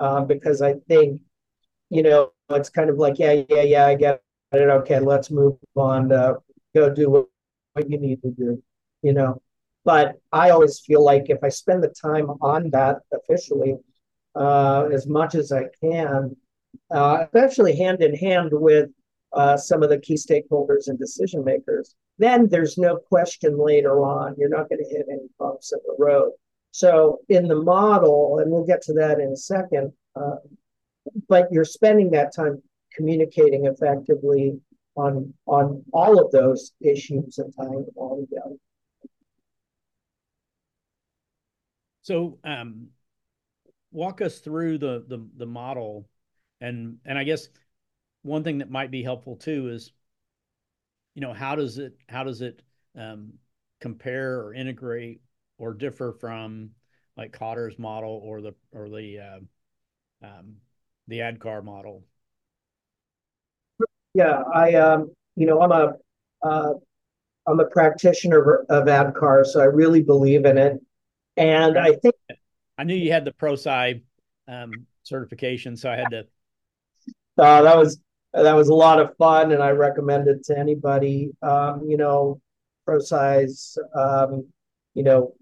uh, 0.00 0.22
because 0.22 0.62
I 0.62 0.74
think, 0.88 1.20
you 1.90 2.02
know, 2.02 2.32
it's 2.50 2.70
kind 2.70 2.90
of 2.90 2.98
like, 2.98 3.18
yeah, 3.18 3.42
yeah, 3.48 3.62
yeah, 3.62 3.86
I 3.86 3.94
get 3.94 4.22
it. 4.52 4.58
Okay, 4.58 4.98
let's 4.98 5.30
move 5.30 5.56
on. 5.76 6.08
To 6.08 6.38
go 6.74 6.92
do 6.92 7.10
what, 7.10 7.26
what 7.74 7.88
you 7.88 7.98
need 7.98 8.22
to 8.22 8.30
do, 8.30 8.62
you 9.02 9.12
know. 9.12 9.40
But 9.84 10.16
I 10.32 10.50
always 10.50 10.80
feel 10.80 11.04
like 11.04 11.28
if 11.28 11.38
I 11.44 11.50
spend 11.50 11.82
the 11.82 11.88
time 11.88 12.30
on 12.40 12.70
that 12.70 12.98
officially, 13.12 13.76
uh, 14.34 14.88
as 14.92 15.06
much 15.06 15.34
as 15.34 15.52
I 15.52 15.64
can, 15.80 16.36
uh, 16.90 17.26
especially 17.26 17.76
hand 17.76 18.02
in 18.02 18.14
hand 18.14 18.50
with 18.52 18.90
uh, 19.34 19.56
some 19.56 19.82
of 19.82 19.88
the 19.88 19.98
key 19.98 20.14
stakeholders 20.14 20.88
and 20.88 20.98
decision 20.98 21.44
makers, 21.44 21.94
then 22.18 22.48
there's 22.48 22.78
no 22.78 22.96
question 22.96 23.58
later 23.58 24.02
on 24.02 24.34
you're 24.38 24.48
not 24.48 24.68
going 24.68 24.82
to 24.84 24.90
hit 24.90 25.06
any 25.10 25.28
bumps 25.38 25.72
in 25.72 25.78
the 25.86 25.96
road. 25.98 26.32
So 26.72 27.20
in 27.28 27.48
the 27.48 27.56
model, 27.62 28.38
and 28.38 28.50
we'll 28.50 28.64
get 28.64 28.82
to 28.82 28.92
that 28.94 29.20
in 29.20 29.28
a 29.28 29.36
second, 29.36 29.92
uh, 30.16 30.36
but 31.28 31.48
you're 31.50 31.64
spending 31.64 32.10
that 32.12 32.34
time 32.34 32.62
communicating 32.94 33.66
effectively 33.66 34.58
on 34.94 35.32
on 35.46 35.82
all 35.92 36.18
of 36.22 36.30
those 36.32 36.72
issues 36.80 37.38
and 37.38 37.52
tying 37.56 37.84
them 37.84 37.94
all 37.96 38.20
together. 38.20 38.56
So 42.02 42.38
um, 42.44 42.88
walk 43.90 44.20
us 44.20 44.38
through 44.40 44.78
the 44.78 45.04
the 45.08 45.26
the 45.36 45.46
model, 45.46 46.08
and 46.60 46.98
and 47.04 47.18
I 47.18 47.24
guess 47.24 47.48
one 48.22 48.44
thing 48.44 48.58
that 48.58 48.70
might 48.70 48.90
be 48.90 49.02
helpful 49.02 49.36
too 49.36 49.68
is, 49.68 49.92
you 51.14 51.20
know, 51.20 51.32
how 51.32 51.54
does 51.54 51.78
it 51.78 51.94
how 52.08 52.24
does 52.24 52.40
it 52.40 52.62
um, 52.96 53.34
compare 53.80 54.40
or 54.40 54.54
integrate 54.54 55.20
or 55.58 55.74
differ 55.74 56.12
from 56.12 56.70
like 57.16 57.36
Kotter's 57.36 57.78
model 57.78 58.20
or 58.24 58.40
the 58.40 58.54
or 58.72 58.88
the 58.88 59.18
uh, 59.18 60.26
um, 60.26 60.54
the 61.08 61.18
ADKAR 61.18 61.62
model? 61.62 62.04
Yeah, 64.14 64.42
I 64.54 64.74
um, 64.74 65.10
you 65.36 65.46
know, 65.46 65.60
I'm 65.60 65.72
a 65.72 65.94
uh, 66.42 66.74
I'm 67.46 67.60
a 67.60 67.66
practitioner 67.66 68.64
of 68.68 68.86
ADKAR, 68.86 69.44
so 69.44 69.60
I 69.60 69.64
really 69.64 70.02
believe 70.02 70.44
in 70.44 70.58
it, 70.58 70.80
and 71.36 71.78
I 71.78 71.94
think 71.94 72.14
I 72.78 72.84
knew 72.84 72.94
you 72.94 73.12
had 73.12 73.24
the 73.24 73.32
ProSci 73.32 74.02
um, 74.48 74.86
certification, 75.02 75.76
so 75.76 75.90
I 75.90 75.96
had 75.96 76.10
to. 76.10 76.26
Uh, 77.38 77.62
that 77.62 77.76
was 77.76 77.98
that 78.32 78.54
was 78.54 78.68
a 78.68 78.74
lot 78.74 79.00
of 79.00 79.16
fun, 79.16 79.52
and 79.52 79.62
I 79.62 79.70
recommend 79.70 80.28
it 80.28 80.44
to 80.46 80.58
anybody. 80.58 81.30
Um, 81.42 81.84
you 81.86 81.96
know, 81.96 82.40
ProSci's, 82.88 83.78
um, 83.94 84.46
you 84.94 85.02
know, 85.02 85.34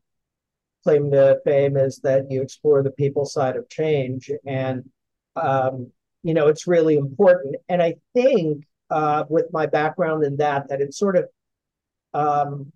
claim 0.84 1.10
to 1.10 1.40
fame 1.44 1.76
is 1.76 1.98
that 1.98 2.30
you 2.30 2.42
explore 2.42 2.82
the 2.82 2.90
people 2.90 3.24
side 3.24 3.56
of 3.56 3.68
change, 3.68 4.30
and 4.46 4.88
um, 5.36 5.90
you 6.22 6.34
know, 6.34 6.48
it's 6.48 6.66
really 6.66 6.96
important. 6.96 7.56
And 7.68 7.82
I 7.82 7.94
think 8.14 8.64
uh, 8.90 9.24
with 9.28 9.46
my 9.52 9.66
background 9.66 10.24
in 10.24 10.36
that, 10.38 10.68
that 10.68 10.80
it's 10.80 10.98
sort 10.98 11.16
of 11.16 11.28
um, 12.12 12.72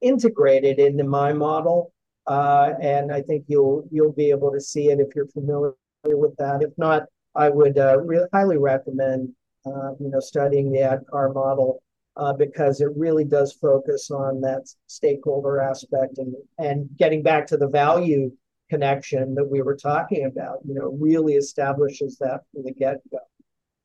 integrated 0.00 0.78
into 0.78 1.04
my 1.04 1.32
model 1.32 1.92
uh, 2.26 2.74
and 2.80 3.12
I 3.12 3.22
think 3.22 3.44
you'll 3.48 3.86
you'll 3.90 4.12
be 4.12 4.30
able 4.30 4.52
to 4.52 4.60
see 4.60 4.90
it 4.90 5.00
if 5.00 5.14
you're 5.14 5.28
familiar 5.28 5.72
with 6.04 6.36
that. 6.36 6.62
If 6.62 6.70
not, 6.78 7.04
I 7.34 7.48
would 7.48 7.78
uh, 7.78 7.98
highly 8.32 8.58
recommend 8.58 9.30
uh, 9.30 9.32
you 9.64 10.08
know 10.10 10.20
studying 10.20 10.70
the 10.70 10.80
ADKAR 10.80 11.34
model 11.34 11.82
uh, 12.16 12.32
because 12.32 12.80
it 12.80 12.90
really 12.96 13.24
does 13.24 13.52
focus 13.52 14.10
on 14.10 14.40
that 14.40 14.68
stakeholder 14.86 15.60
aspect 15.60 16.18
and 16.18 16.34
and 16.58 16.88
getting 16.96 17.22
back 17.22 17.46
to 17.46 17.56
the 17.56 17.68
value 17.68 18.30
connection 18.68 19.34
that 19.34 19.44
we 19.44 19.62
were 19.62 19.76
talking 19.76 20.24
about. 20.24 20.58
You 20.64 20.74
know, 20.74 20.96
really 20.98 21.34
establishes 21.34 22.18
that 22.18 22.40
from 22.52 22.64
the 22.64 22.72
get 22.72 23.00
go. 23.10 23.18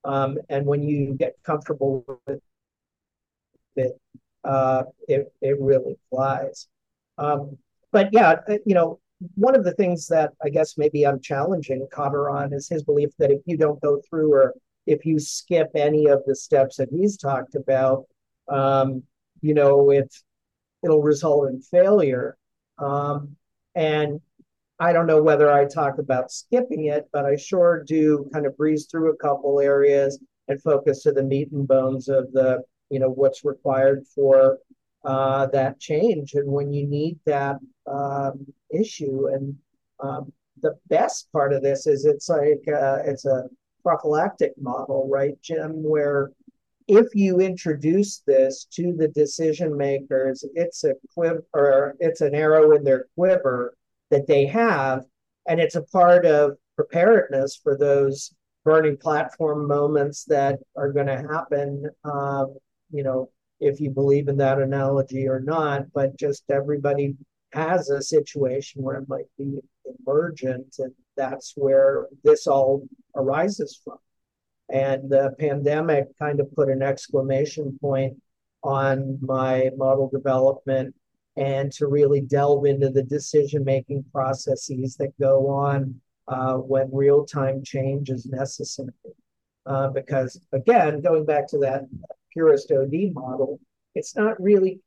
Um, 0.03 0.38
and 0.50 0.65
when 0.65 0.84
you 0.84 1.15
get 1.15 1.36
comfortable 1.43 2.05
with 2.25 2.41
it, 3.75 4.00
uh, 4.43 4.84
it 5.07 5.31
it 5.41 5.60
really 5.60 5.98
flies. 6.10 6.67
Um, 7.17 7.57
but 7.91 8.10
yeah, 8.13 8.36
uh, 8.48 8.57
you 8.65 8.75
know, 8.75 9.00
one 9.36 9.55
of 9.55 9.63
the 9.63 9.74
things 9.74 10.07
that 10.07 10.31
I 10.43 10.50
guess 10.50 10.77
maybe 10.77 11.05
I'm 11.05 11.19
challenging 11.19 11.88
Kotter 11.91 12.31
on 12.31 12.53
is 12.53 12.69
his 12.69 12.84
belief 12.84 13.10
that 13.19 13.31
if 13.31 13.41
you 13.46 13.57
don't 13.57 13.81
go 13.81 14.01
through 14.10 14.34
or 14.34 14.53
if 14.88 15.06
you 15.06 15.20
skip 15.20 15.70
any 15.75 16.08
of 16.08 16.24
the 16.25 16.36
steps 16.36 16.77
that 16.77 16.89
he's 16.89 17.17
talked 17.17 17.56
about, 17.56 18.06
um, 18.48 19.03
you 19.41 19.53
know, 19.53 19.91
it 19.91 20.13
it'll 20.84 21.01
result 21.01 21.50
in 21.50 21.62
failure. 21.62 22.38
Um, 22.79 23.36
and 23.75 24.22
I 24.79 24.94
don't 24.94 25.08
know 25.08 25.22
whether 25.22 25.51
I 25.51 25.65
talk 25.65 25.98
about 25.98 26.32
skipping 26.32 26.86
it, 26.86 27.08
but 27.12 27.25
I 27.25 27.36
sure 27.36 27.84
do 27.86 28.29
kind 28.34 28.46
of 28.46 28.56
breeze 28.58 28.88
through 28.89 29.12
a 29.12 29.17
couple 29.17 29.60
areas 29.60 30.20
and 30.48 30.62
focus 30.62 31.03
to 31.03 31.12
the 31.12 31.24
meat 31.24 31.51
and 31.51 31.67
bones 31.67 32.10
of 32.10 32.32
the, 32.32 32.62
you 32.89 33.00
know, 33.00 33.10
what's 33.10 33.44
required 33.44 34.06
for 34.13 34.60
uh, 35.03 35.48
that 35.48 35.79
change 35.79 36.34
and 36.34 36.51
when 36.51 36.72
you 36.72 36.86
need 36.88 37.20
that 37.25 37.58
um, 37.88 38.46
issue. 38.70 39.27
And 39.27 39.58
um, 40.00 40.32
the 40.62 40.77
best 40.88 41.32
part 41.32 41.53
of 41.53 41.63
this 41.63 41.88
is 41.88 42.06
it's 42.06 42.29
like 42.29 42.63
uh, 42.67 43.00
it's 43.03 43.25
a 43.25 43.46
prophylactic 43.88 44.51
model, 44.60 45.08
right, 45.10 45.41
Jim? 45.41 45.82
Where 45.82 46.32
if 46.89 47.08
you 47.15 47.39
introduce 47.39 48.20
this 48.27 48.65
to 48.72 48.94
the 48.94 49.08
decision 49.08 49.77
makers, 49.77 50.44
it's 50.56 50.84
a 50.84 50.94
quiver 51.13 51.46
or 51.53 51.96
it's 52.01 52.20
an 52.20 52.36
arrow 52.36 52.75
in 52.75 52.84
their 52.84 53.06
quiver 53.15 53.77
that 54.12 54.27
they 54.27 54.46
have, 54.46 55.06
and 55.48 55.62
it's 55.62 55.75
a 55.75 55.84
part 55.84 56.25
of 56.25 56.58
preparedness 56.75 57.56
for 57.63 57.77
those 57.77 58.34
burning 58.65 58.98
platform 58.98 59.65
moments 59.65 60.25
that 60.25 60.60
are 60.75 60.91
going 60.91 61.08
to 61.08 61.25
happen. 61.32 61.89
Um, 62.03 62.58
you 62.91 63.03
know, 63.03 63.29
if 63.62 63.79
you 63.79 63.89
believe 63.89 64.27
in 64.27 64.36
that 64.38 64.60
analogy 64.60 65.29
or 65.29 65.39
not, 65.39 65.86
but 65.94 66.20
just 66.20 66.44
everybody 66.50 67.15
has 67.53 67.89
a 67.89 68.01
situation 68.01 68.84
where 68.84 68.98
it 68.98 69.08
might 69.08 69.32
be 69.38 69.60
emergent, 70.06 70.75
and 70.79 70.94
that's 71.17 71.53
where 71.55 72.07
this 72.24 72.47
all 72.47 72.88
arises 73.15 73.79
from. 73.83 73.97
And 74.69 75.09
the 75.09 75.33
pandemic 75.39 76.07
kind 76.19 76.39
of 76.39 76.53
put 76.53 76.69
an 76.69 76.81
exclamation 76.81 77.77
point 77.81 78.17
on 78.63 79.17
my 79.21 79.69
model 79.77 80.09
development 80.09 80.93
and 81.38 81.71
to 81.71 81.88
really 81.88 82.19
delve 82.19 82.65
into 82.65 82.89
the 82.89 83.03
decision 83.03 83.63
making 83.63 84.03
processes 84.12 84.97
that 84.97 85.17
go 85.19 85.47
on 85.47 86.00
uh, 86.27 86.55
when 86.55 86.89
real 86.91 87.25
time 87.25 87.63
change 87.63 88.09
is 88.09 88.25
necessary. 88.25 88.89
Uh, 89.65 89.89
because, 89.89 90.39
again, 90.53 91.01
going 91.01 91.25
back 91.25 91.47
to 91.47 91.57
that 91.59 91.83
purist 92.31 92.71
OD 92.71 93.13
model, 93.13 93.59
it's 93.95 94.15
not 94.15 94.41
really, 94.41 94.79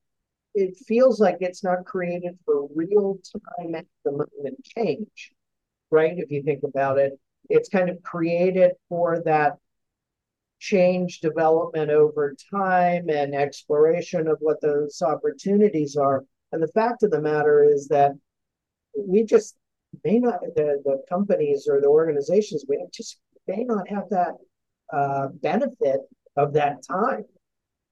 it 0.55 0.77
feels 0.77 1.21
like 1.21 1.37
it's 1.41 1.63
not 1.63 1.85
created 1.85 2.39
for 2.45 2.69
real 2.75 3.19
time 3.59 3.75
at 3.75 3.87
the 4.05 4.11
moment 4.11 4.65
change, 4.77 5.33
right? 5.91 6.15
If 6.17 6.31
you 6.31 6.43
think 6.43 6.63
about 6.63 6.99
it, 6.99 7.19
it's 7.49 7.69
kind 7.69 7.89
of 7.89 8.03
created 8.03 8.73
for 8.89 9.23
that 9.25 9.59
change 10.59 11.21
development 11.21 11.91
over 11.91 12.35
time 12.53 13.09
and 13.09 13.35
exploration 13.35 14.29
of 14.29 14.37
what 14.41 14.61
those 14.61 15.01
opportunities 15.03 15.97
are. 15.97 16.25
And 16.53 16.63
the 16.63 16.69
fact 16.69 17.03
of 17.03 17.11
the 17.11 17.21
matter 17.21 17.65
is 17.65 17.89
that 17.89 18.13
we 18.97 19.25
just 19.25 19.57
may 20.05 20.19
not, 20.19 20.41
the, 20.55 20.83
the 20.85 21.03
companies 21.09 21.67
or 21.69 21.81
the 21.81 21.87
organizations, 21.87 22.65
we 22.69 22.85
just 22.93 23.19
may 23.47 23.65
not 23.65 23.89
have 23.89 24.09
that 24.11 24.35
uh, 24.93 25.29
benefit 25.43 26.01
of 26.37 26.53
that 26.53 26.83
time 26.87 27.25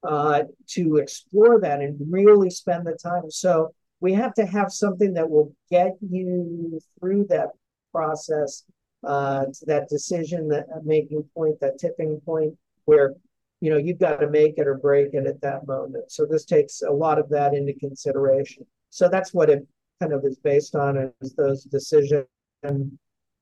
uh, 0.02 0.42
to 0.68 0.96
explore 0.96 1.60
that 1.60 1.80
and 1.80 1.96
really 2.10 2.50
spend 2.50 2.86
the 2.86 2.96
time. 3.02 3.30
So 3.30 3.72
we 4.00 4.12
have 4.14 4.34
to 4.34 4.46
have 4.46 4.72
something 4.72 5.14
that 5.14 5.28
will 5.28 5.54
get 5.70 5.96
you 6.00 6.80
through 7.00 7.26
that 7.30 7.48
process 7.92 8.64
uh, 9.04 9.44
to 9.46 9.66
that 9.66 9.88
decision, 9.88 10.48
that 10.48 10.66
making 10.84 11.22
point, 11.34 11.58
that 11.60 11.78
tipping 11.78 12.20
point 12.20 12.54
where 12.84 13.14
you 13.60 13.70
know 13.70 13.76
you've 13.76 13.98
got 13.98 14.16
to 14.16 14.28
make 14.28 14.58
it 14.58 14.66
or 14.66 14.76
break 14.76 15.14
it 15.14 15.26
at 15.26 15.40
that 15.40 15.66
moment. 15.66 16.10
So 16.10 16.26
this 16.26 16.44
takes 16.44 16.82
a 16.82 16.92
lot 16.92 17.18
of 17.18 17.28
that 17.30 17.54
into 17.54 17.72
consideration. 17.74 18.64
So 18.90 19.08
that's 19.08 19.34
what 19.34 19.50
it 19.50 19.66
kind 20.00 20.12
of 20.12 20.24
is 20.24 20.38
based 20.38 20.74
on 20.74 21.12
is 21.20 21.34
those 21.34 21.64
decision 21.64 22.24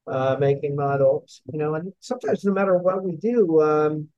uh, 0.06 0.36
making 0.38 0.76
models, 0.76 1.42
you 1.52 1.58
know, 1.58 1.74
and 1.74 1.92
sometimes 2.00 2.44
no 2.44 2.52
matter 2.52 2.76
what 2.78 3.02
we 3.02 3.16
do, 3.16 3.60
um, 3.60 4.08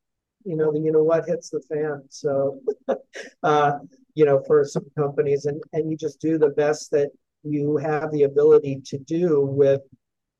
you 0.44 0.56
know, 0.56 0.72
the, 0.72 0.80
you 0.80 0.92
know 0.92 1.02
what 1.02 1.26
hits 1.26 1.50
the 1.50 1.60
fan. 1.60 2.02
So, 2.10 2.60
uh, 3.42 3.72
you 4.14 4.24
know, 4.24 4.42
for 4.46 4.64
some 4.64 4.86
companies, 4.96 5.46
and 5.46 5.62
and 5.72 5.90
you 5.90 5.96
just 5.96 6.20
do 6.20 6.38
the 6.38 6.50
best 6.50 6.90
that 6.92 7.10
you 7.42 7.76
have 7.76 8.10
the 8.12 8.24
ability 8.24 8.82
to 8.86 8.98
do 8.98 9.40
with 9.40 9.80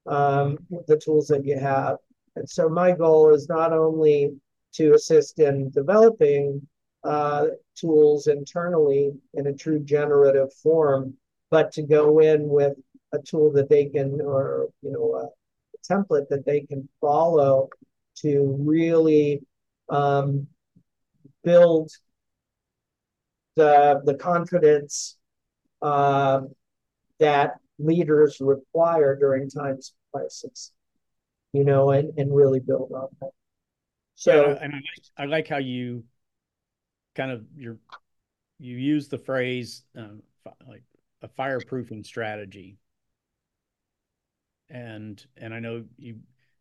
um, 0.09 0.59
the 0.87 0.97
tools 0.97 1.29
that 1.29 1.45
you 1.45 1.59
have. 1.59 1.97
And 2.37 2.49
so, 2.49 2.69
my 2.69 2.93
goal 2.93 3.35
is 3.35 3.49
not 3.49 3.73
only 3.73 4.33
to 4.75 4.95
assist 4.95 5.39
in 5.39 5.71
developing 5.71 6.67
uh, 7.05 7.47
tools 7.75 8.27
internally 8.27 9.13
in 9.35 9.47
a 9.47 9.53
true 9.53 9.81
generative 9.81 10.53
form, 10.55 11.15
but 11.51 11.73
to 11.73 11.83
go 11.83 12.21
in 12.21 12.49
with 12.49 12.77
a 13.13 13.19
tool 13.19 13.51
that 13.53 13.69
they 13.69 13.87
can, 13.87 14.21
or 14.21 14.69
you 14.83 14.93
know, 14.93 15.15
a 15.15 15.93
template 15.93 16.29
that 16.29 16.45
they 16.45 16.61
can 16.61 16.89
follow 17.01 17.69
to 18.17 18.57
really 18.61 19.41
um, 19.89 20.47
build 21.45 21.91
the 23.57 24.01
the 24.05 24.15
confidence 24.15 25.17
uh, 25.83 26.41
that 27.19 27.57
leaders 27.79 28.39
require 28.41 29.17
during 29.17 29.49
times 29.49 29.95
crisis, 30.13 30.73
you 31.53 31.65
know, 31.65 31.91
and, 31.91 32.17
and 32.19 32.35
really 32.35 32.61
build 32.61 32.93
on 32.93 33.09
that. 33.21 33.31
So, 34.15 34.49
yeah, 34.49 34.59
and 34.61 34.75
I 34.75 35.23
I 35.23 35.27
like 35.27 35.47
how 35.47 35.59
you 35.59 36.05
kind 37.15 37.31
of 37.31 37.45
you 37.57 37.79
you 38.59 38.77
use 38.77 39.09
the 39.09 39.19
phrase 39.19 39.85
um, 39.97 40.23
like 40.67 40.83
a 41.23 41.29
fireproofing 41.29 42.05
strategy, 42.05 42.79
and 44.71 45.25
and 45.37 45.55
I 45.55 45.61
know 45.61 45.85
you 45.97 46.17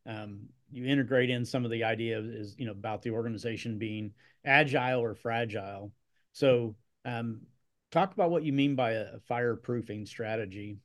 um, 0.06 0.50
you 0.72 0.86
integrate 0.86 1.30
in 1.30 1.46
some 1.46 1.66
of 1.66 1.72
the 1.72 1.84
idea 1.84 2.20
is 2.20 2.56
you 2.58 2.66
know 2.66 2.72
about 2.72 3.02
the 3.02 3.12
organization 3.12 3.78
being 3.78 4.14
agile 4.46 5.02
or 5.02 5.16
fragile. 5.16 5.92
So 6.34 6.76
um, 7.06 7.42
talk 7.92 8.14
about 8.14 8.30
what 8.30 8.44
you 8.44 8.54
mean 8.54 8.76
by 8.76 8.92
a 8.92 9.18
fireproofing 9.30 10.08
strategy. 10.08 10.78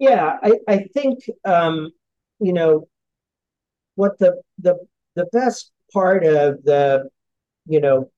Yeah, 0.00 0.38
I, 0.42 0.52
I 0.66 0.78
think 0.94 1.20
um, 1.44 1.92
you 2.40 2.52
know 2.52 2.88
what 3.94 4.18
the 4.18 4.40
the 4.58 4.78
the 5.14 5.26
best 5.32 5.70
part 5.92 6.24
of 6.24 6.64
the 6.64 7.08
you 7.66 7.80
know 7.80 8.10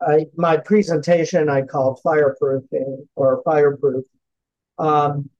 I, 0.00 0.26
my 0.36 0.56
presentation 0.56 1.48
I 1.48 1.62
called 1.62 2.00
fireproofing 2.04 3.06
or 3.14 3.42
fireproof, 3.44 4.04
um, 4.78 5.30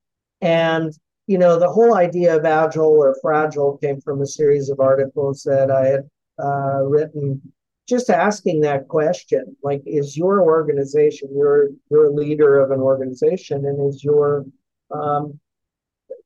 and 0.41 0.93
you 1.27 1.39
know, 1.39 1.59
the 1.59 1.69
whole 1.71 1.97
idea 1.97 2.37
of 2.37 2.45
agile 2.45 2.85
or 2.85 3.17
fragile 3.21 3.79
came 3.79 4.01
from 4.01 4.23
a 4.23 4.27
series 4.27 4.69
of 4.71 4.81
articles 4.81 5.43
that 5.43 5.71
I 5.71 5.87
had 5.87 6.11
uh, 6.39 6.85
written 6.85 7.41
just 7.89 8.11
asking 8.11 8.61
that 8.61 8.89
question 8.89 9.57
like 9.63 9.81
is 9.87 10.17
your 10.17 10.43
organization 10.43 11.29
you're 11.33 11.69
you're 11.91 12.07
a 12.07 12.13
leader 12.13 12.59
of 12.59 12.73
an 12.73 12.81
organization 12.81 13.65
and 13.65 13.89
is 13.89 14.05
your 14.05 14.45
um, 14.91 15.39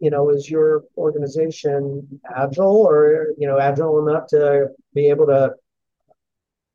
you 0.00 0.11
know 0.11 0.30
is 0.30 0.50
your 0.50 0.85
organization 0.97 2.21
agile 2.35 2.87
or 2.88 3.28
you 3.38 3.47
know 3.47 3.59
agile 3.59 4.07
enough 4.09 4.26
to 4.28 4.69
be 4.95 5.09
able 5.09 5.26
to 5.26 5.54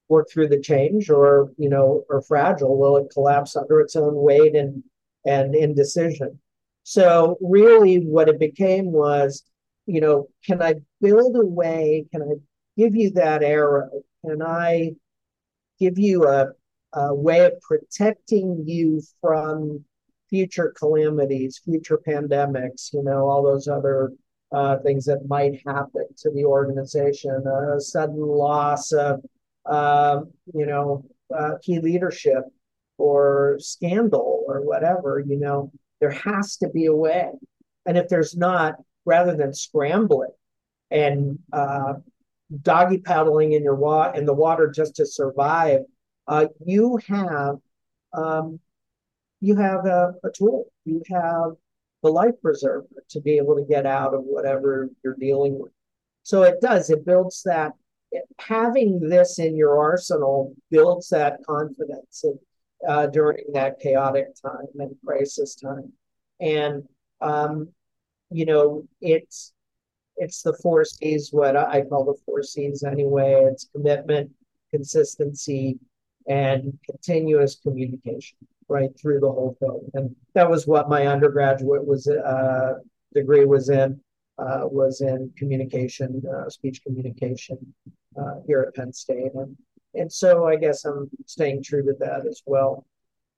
work 0.08 0.30
through 0.30 0.48
the 0.48 0.60
change 0.60 1.10
or 1.10 1.52
you 1.58 1.70
know 1.70 2.04
or 2.10 2.22
fragile? 2.22 2.78
Will 2.78 2.98
it 2.98 3.12
collapse 3.12 3.56
under 3.56 3.82
its 3.82 3.96
own 3.96 4.16
weight 4.16 4.56
and 4.56 4.84
and 5.26 5.56
indecision? 5.56 6.40
So 6.84 7.38
really 7.42 7.98
what 7.98 8.30
it 8.30 8.40
became 8.40 8.92
was, 8.92 9.44
you 9.88 10.00
know, 10.02 10.30
can 10.46 10.62
I 10.62 10.76
build 11.02 11.36
a 11.36 11.46
way, 11.46 12.06
can 12.12 12.22
I 12.22 12.36
give 12.78 12.96
you 12.96 13.10
that 13.12 13.42
arrow? 13.42 13.90
Can 14.24 14.44
I 14.44 14.92
give 15.80 15.98
you 15.98 16.28
a, 16.28 16.50
a 16.94 17.14
way 17.14 17.46
of 17.46 17.60
protecting 17.62 18.64
you 18.68 19.02
from 19.20 19.84
future 20.30 20.74
calamities, 20.78 21.60
future 21.64 22.00
pandemics, 22.08 22.94
you 22.94 23.04
know, 23.04 23.28
all 23.30 23.44
those 23.44 23.68
other 23.68 24.12
uh, 24.52 24.78
things 24.80 25.06
that 25.06 25.28
might 25.28 25.62
happen 25.66 26.06
to 26.18 26.32
the 26.32 26.46
organization, 26.46 27.44
a 27.76 27.80
sudden 27.80 28.18
loss 28.18 28.92
of, 28.92 29.22
uh, 29.66 30.22
you 30.54 30.66
know, 30.66 31.04
uh, 31.36 31.52
key 31.62 31.80
leadership 31.80 32.44
or 32.98 33.58
scandal 33.60 34.44
or 34.48 34.62
whatever, 34.62 35.24
you 35.26 35.38
know, 35.38 35.72
there 36.00 36.12
has 36.12 36.58
to 36.58 36.70
be 36.70 36.86
a 36.86 36.96
way. 36.96 37.30
And 37.86 37.98
if 37.98 38.08
there's 38.08 38.36
not, 38.36 38.76
rather 39.06 39.36
than 39.36 39.54
scrambling 39.54 40.32
and 40.90 41.40
uh, 41.52 41.94
doggy 42.62 43.00
paddling 43.00 43.54
in 43.54 43.64
your 43.64 43.76
wa- 43.76 44.12
in 44.12 44.26
the 44.26 44.34
water 44.34 44.68
just 44.70 44.96
to 44.96 45.06
survive, 45.06 45.82
uh, 46.28 46.48
you 46.66 46.98
have 47.08 47.58
um, 48.14 48.60
you 49.46 49.56
have 49.56 49.86
a, 49.86 50.14
a 50.24 50.30
tool. 50.32 50.66
You 50.86 51.02
have 51.12 51.52
the 52.04 52.10
life 52.10 52.36
preserver 52.42 52.88
to 53.10 53.20
be 53.22 53.38
able 53.38 53.56
to 53.56 53.64
get 53.64 53.86
out 53.86 54.14
of 54.14 54.22
whatever 54.24 54.90
you're 55.04 55.16
dealing 55.16 55.60
with. 55.60 55.72
So 56.24 56.44
it 56.44 56.62
does. 56.62 56.90
It 56.90 57.06
builds 57.06 57.44
that. 57.44 57.74
Having 58.40 59.02
this 59.02 59.40
in 59.40 59.58
your 59.58 59.78
arsenal 59.78 60.56
builds 60.72 61.10
that 61.10 61.40
confidence. 61.46 62.24
And 62.24 62.40
uh, 62.88 63.08
during 63.08 63.44
that 63.54 63.80
chaotic 63.80 64.28
time 64.42 64.68
and 64.80 64.96
crisis 65.06 65.56
time. 65.56 65.92
And 66.40 66.84
um, 67.22 67.70
you 68.32 68.46
know, 68.46 68.88
it's 69.02 69.54
it's 70.18 70.42
the 70.42 70.54
four 70.62 70.86
C's, 70.86 71.30
what 71.32 71.58
I 71.58 71.82
call 71.82 72.06
the 72.06 72.16
four 72.26 72.44
C's 72.44 72.84
anyway. 72.84 73.48
It's 73.52 73.70
commitment, 73.74 74.32
consistency, 74.72 75.78
and 76.28 76.78
continuous 76.90 77.56
communication 77.56 78.38
right 78.68 78.90
through 79.00 79.20
the 79.20 79.32
whole 79.32 79.56
thing. 79.60 79.92
And 79.94 80.16
that 80.34 80.50
was 80.50 80.68
what 80.68 80.90
my 80.90 81.08
undergraduate 81.08 81.86
was 81.86 82.08
uh, 82.08 82.76
degree 83.14 83.46
was 83.46 83.70
in. 83.70 84.00
Uh, 84.38 84.68
was 84.70 85.00
in 85.00 85.32
communication, 85.38 86.22
uh, 86.30 86.50
speech 86.50 86.84
communication 86.84 87.58
uh, 88.20 88.42
here 88.46 88.66
at 88.68 88.76
Penn 88.76 88.92
State, 88.92 89.32
and 89.34 89.56
and 89.94 90.12
so 90.12 90.46
I 90.46 90.58
guess 90.58 90.84
I'm 90.84 91.10
staying 91.26 91.64
true 91.64 91.84
to 91.84 91.94
that 92.00 92.26
as 92.28 92.42
well. 92.46 92.86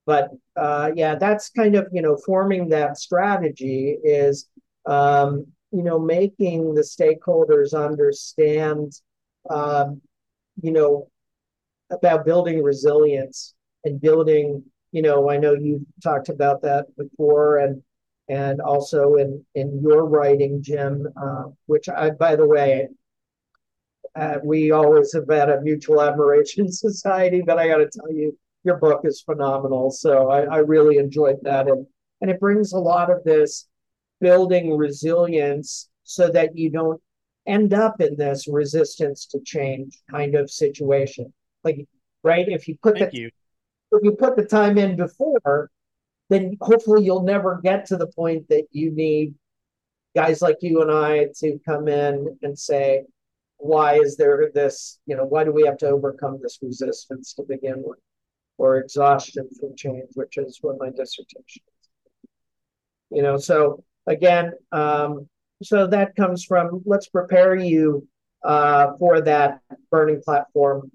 But 0.08 0.32
uh, 0.56 0.92
yeah, 0.96 1.16
that's 1.16 1.50
kind 1.50 1.76
of 1.76 1.88
you 1.92 2.02
know 2.02 2.18
forming 2.26 2.70
that 2.70 2.98
strategy 2.98 3.98
is 4.04 4.48
um, 4.88 5.46
you 5.72 5.84
know 5.84 6.00
making 6.00 6.74
the 6.74 6.82
stakeholders 6.82 7.78
understand 7.78 8.94
um, 9.50 10.02
you 10.62 10.72
know 10.72 11.10
about 11.92 12.26
building 12.26 12.64
resilience 12.64 13.54
and 13.84 14.02
building 14.02 14.64
you 14.92 15.02
know 15.02 15.30
I 15.30 15.38
know 15.38 15.54
you've 15.54 15.86
talked 16.04 16.30
about 16.30 16.62
that 16.64 16.86
before 16.98 17.58
and 17.58 17.82
and 18.30 18.62
also 18.62 19.16
in 19.16 19.46
in 19.56 19.82
your 19.82 20.06
writing, 20.06 20.62
Jim, 20.62 21.08
uh, 21.22 21.44
which 21.66 21.90
I 21.90 22.12
by 22.12 22.36
the 22.36 22.48
way 22.48 22.88
uh, 24.18 24.40
we 24.44 24.72
always 24.72 25.14
have 25.14 25.30
had 25.30 25.50
a 25.50 25.62
mutual 25.62 26.02
admiration 26.02 26.72
society, 26.72 27.42
but 27.46 27.60
I 27.60 27.68
got 27.68 27.78
to 27.78 27.90
tell 27.90 28.12
you, 28.12 28.38
your 28.64 28.78
book 28.78 29.02
is 29.04 29.22
phenomenal. 29.22 29.92
So 29.92 30.30
I, 30.30 30.42
I 30.44 30.58
really 30.58 30.98
enjoyed 30.98 31.38
that. 31.44 31.68
And, 31.68 31.86
and 32.22 32.32
it 32.32 32.40
brings 32.40 32.74
a 32.74 32.80
lot 32.80 33.12
of 33.12 33.24
this 33.24 33.68
building 34.20 34.76
resilience 34.76 35.90
so 36.04 36.30
that 36.30 36.58
you 36.58 36.72
don't 36.72 37.00
end 37.46 37.74
up 37.74 38.02
in 38.02 38.18
this 38.18 38.48
resistance 38.48 39.26
to 39.28 39.40
change 39.46 40.00
kind 40.10 40.36
of 40.36 40.50
situation. 40.50 41.32
Like, 41.64 41.88
right? 42.24 42.48
If 42.48 42.68
you 42.68 42.76
put 42.82 42.98
Thank 42.98 43.12
the 43.12 43.18
you. 43.18 43.32
If 43.92 44.04
you 44.04 44.12
put 44.12 44.36
the 44.36 44.46
time 44.46 44.78
in 44.78 44.96
before, 44.96 45.70
then 46.30 46.58
hopefully 46.62 47.04
you'll 47.04 47.24
never 47.24 47.60
get 47.64 47.86
to 47.88 47.98
the 47.98 48.08
point 48.08 48.48
that 48.50 48.66
you 48.72 48.92
need 48.92 49.34
guys 50.16 50.42
like 50.42 50.58
you 50.62 50.82
and 50.82 50.92
I 50.92 51.28
to 51.40 51.60
come 51.66 51.88
in 51.88 52.38
and 52.42 52.58
say, 52.58 53.06
why 53.58 53.96
is 54.00 54.18
there 54.18 54.52
this, 54.54 55.00
you 55.06 55.16
know, 55.16 55.26
why 55.26 55.44
do 55.44 55.52
we 55.52 55.64
have 55.66 55.78
to 55.78 55.88
overcome 55.88 56.40
this 56.42 56.60
resistance 56.62 57.34
to 57.34 57.44
begin 57.44 57.84
with? 57.86 58.00
Or 58.58 58.78
exhaustion 58.78 59.48
from 59.60 59.76
change, 59.76 60.10
which 60.16 60.38
is 60.38 60.58
what 60.62 60.80
my 60.80 60.90
dissertation 60.90 61.62
is. 61.68 61.90
You 63.12 63.22
know, 63.22 63.38
so 63.38 63.84
again, 64.08 64.54
um, 64.72 65.30
so 65.62 65.88
that 65.88 66.16
comes 66.16 66.44
from 66.44 66.82
let's 66.86 67.08
prepare 67.08 67.56
you 67.56 68.08
uh, 68.44 68.94
for 68.98 69.22
that 69.22 69.62
burning 69.92 70.22
platform 70.24 70.92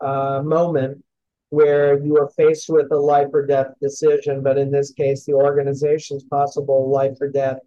uh, 0.00 0.42
moment 0.44 1.04
where 1.50 2.02
you 2.02 2.16
are 2.16 2.30
faced 2.30 2.68
with 2.68 2.90
a 2.92 2.96
life 2.96 3.28
or 3.32 3.44
death 3.44 3.74
decision, 3.80 4.42
but 4.42 4.56
in 4.56 4.70
this 4.70 4.92
case, 4.92 5.24
the 5.24 5.34
organization's 5.34 6.24
possible 6.24 6.88
life 6.90 7.16
or 7.20 7.28
death, 7.28 7.58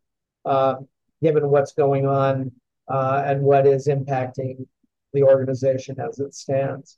uh, 0.45 0.75
given 1.21 1.49
what's 1.49 1.73
going 1.73 2.07
on 2.07 2.51
uh, 2.87 3.23
and 3.25 3.41
what 3.41 3.67
is 3.67 3.87
impacting 3.87 4.65
the 5.13 5.23
organization 5.23 5.99
as 5.99 6.19
it 6.19 6.33
stands. 6.33 6.97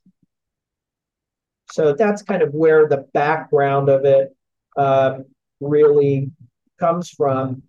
So 1.72 1.94
that's 1.94 2.22
kind 2.22 2.42
of 2.42 2.54
where 2.54 2.88
the 2.88 3.06
background 3.14 3.90
of 3.90 4.06
it 4.06 4.36
um, 4.78 5.26
really 5.60 6.32
comes 6.80 7.10
from. 7.10 7.64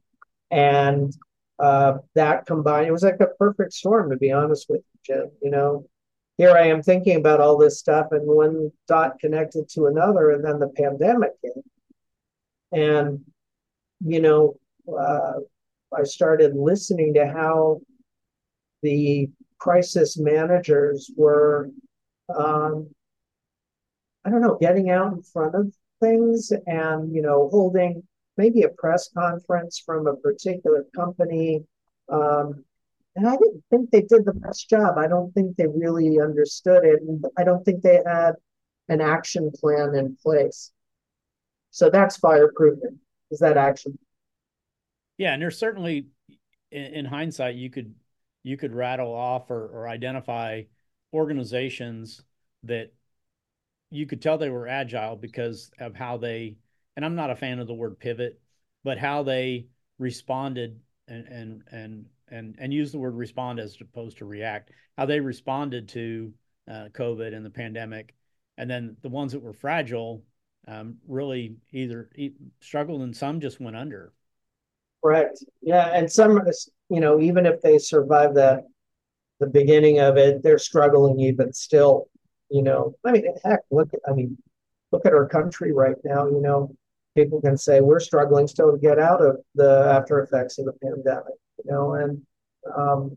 And 0.51 1.13
uh, 1.59 1.99
that 2.15 2.47
combined, 2.47 2.87
it 2.87 2.93
was 2.93 3.03
like 3.03 3.21
a 3.21 3.35
perfect 3.39 3.73
storm, 3.73 4.11
to 4.11 4.17
be 4.17 4.31
honest 4.31 4.67
with 4.69 4.83
you, 4.93 5.01
Jim. 5.15 5.31
You 5.43 5.51
know, 5.51 5.87
here 6.39 6.57
I 6.57 6.67
am 6.67 6.83
thinking 6.83 7.17
about 7.17 7.41
all 7.41 7.57
this 7.57 7.79
stuff, 7.79 8.09
and 8.11 8.27
one 8.27 8.71
dot 8.87 9.19
connected 9.19 9.69
to 9.71 9.87
another, 9.87 10.33
and 10.33 10.45
then 10.45 10.59
the 10.59 10.69
pandemic 10.69 11.33
came. 11.43 11.63
And, 12.73 13.25
you 14.05 14.21
know, 14.21 14.57
uh, 14.87 15.35
I 15.97 16.03
started 16.05 16.55
listening 16.55 17.15
to 17.15 17.27
how 17.27 17.81
the 18.83 19.31
crisis 19.59 20.19
managers 20.19 21.11
were, 21.17 21.71
um, 22.35 22.91
I 24.25 24.31
don't 24.31 24.43
know, 24.43 24.59
getting 24.61 24.91
out 24.91 25.13
in 25.13 25.23
front 25.23 25.55
of 25.55 25.73
things 26.01 26.53
and, 26.67 27.15
you 27.15 27.23
know, 27.23 27.49
holding 27.49 28.03
maybe 28.37 28.63
a 28.63 28.69
press 28.69 29.09
conference 29.17 29.83
from 29.85 30.07
a 30.07 30.17
particular 30.17 30.85
company. 30.95 31.65
Um, 32.11 32.65
and 33.17 33.27
I 33.27 33.33
didn't 33.33 33.65
think 33.71 33.91
they 33.91 34.03
did 34.03 34.27
the 34.27 34.35
best 34.35 34.69
job. 34.69 34.99
I 34.99 35.09
don't 35.09 35.33
think 35.33 35.57
they 35.57 35.67
really 35.67 36.21
understood 36.21 36.85
it. 36.85 37.01
And 37.01 37.25
I 37.39 37.45
don't 37.45 37.65
think 37.65 37.83
they 37.83 38.03
had 38.07 38.35
an 38.89 39.01
action 39.01 39.51
plan 39.59 39.95
in 39.95 40.17
place. 40.23 40.71
So 41.71 41.89
that's 41.89 42.19
fireproofing. 42.19 42.99
Is 43.31 43.39
that 43.41 43.57
action? 43.57 43.99
Yeah, 45.19 45.33
and 45.33 45.43
there's 45.43 45.59
certainly 45.59 46.07
in, 46.71 46.85
in 46.85 47.05
hindsight 47.07 47.57
you 47.57 47.71
could 47.71 47.95
you 48.43 48.57
could 48.57 48.75
rattle 48.75 49.13
off 49.13 49.51
or, 49.51 49.67
or 49.67 49.89
identify 49.89 50.63
organizations 51.13 52.23
that 52.65 52.93
you 53.91 54.07
could 54.07 54.21
tell 54.21 54.39
they 54.39 54.51
were 54.51 54.69
agile 54.69 55.17
because 55.17 55.71
of 55.81 55.95
how 55.95 56.19
they 56.19 56.57
and 56.97 57.05
I'm 57.05 57.15
not 57.15 57.31
a 57.31 57.37
fan 57.37 57.59
of 57.59 57.67
the 57.67 57.75
word 57.75 57.99
pivot, 57.99 58.41
but 58.85 58.99
how 58.99 59.23
they 59.23 59.67
responded 59.99 60.81
and 61.09 61.27
and 61.27 61.63
and 61.71 62.07
and 62.29 62.57
and 62.59 62.73
use 62.73 62.93
the 62.93 62.99
word 62.99 63.15
respond 63.15 63.59
as 63.59 63.77
opposed 63.81 64.19
to 64.19 64.25
react. 64.25 64.71
How 64.97 65.07
they 65.07 65.21
responded 65.21 65.89
to 65.91 66.33
uh, 66.69 66.89
COVID 66.93 67.35
and 67.35 67.45
the 67.45 67.51
pandemic, 67.51 68.15
and 68.59 68.69
then 68.69 68.97
the 69.03 69.09
ones 69.09 69.33
that 69.33 69.43
were 69.43 69.53
fragile 69.53 70.23
um, 70.69 70.97
really 71.07 71.57
either 71.73 72.11
struggled 72.61 73.03
and 73.03 73.17
some 73.17 73.41
just 73.41 73.61
went 73.61 73.77
under. 73.77 74.13
Correct. 75.03 75.45
Yeah, 75.63 75.91
and 75.95 76.11
some, 76.11 76.41
you 76.89 77.01
know, 77.01 77.21
even 77.21 77.47
if 77.47 77.61
they 77.61 77.79
survive 77.79 78.35
that, 78.35 78.65
the 79.39 79.47
beginning 79.47 80.01
of 80.01 80.17
it, 80.17 80.43
they're 80.43 80.59
struggling 80.59 81.21
even 81.21 81.53
still. 81.53 82.09
You 82.51 82.63
know, 82.63 82.95
I 83.05 83.13
mean, 83.13 83.27
heck, 83.45 83.61
look. 83.71 83.91
I 84.09 84.13
mean, 84.13 84.37
look 84.93 85.05
at 85.05 85.13
our 85.13 85.29
country 85.29 85.73
right 85.73 85.97
now. 86.05 86.27
You 86.27 86.41
know, 86.41 86.75
people 87.17 87.41
can 87.41 87.57
say 87.57 87.81
we're 87.81 88.01
struggling 88.01 88.47
still 88.47 88.73
to 88.73 88.79
get 88.79 88.99
out 88.99 89.21
of 89.21 89.37
the 89.55 89.93
after 89.93 90.21
effects 90.21 90.59
of 90.59 90.67
the 90.67 90.73
pandemic, 90.73 91.35
you 91.65 91.71
know, 91.71 91.95
and 91.95 92.23
um, 92.77 93.17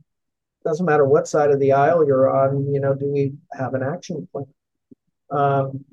doesn't 0.66 0.86
matter 0.86 1.06
what 1.06 1.28
side 1.28 1.52
of 1.52 1.60
the 1.60 1.72
aisle 1.72 2.06
you're 2.06 2.30
on, 2.30 2.72
you 2.74 2.80
know, 2.80 2.94
do 2.94 3.08
we 3.08 3.34
have 3.54 3.74
an 3.74 3.84
action 3.84 4.28
plan? 4.32 4.46
Um, 5.32 5.86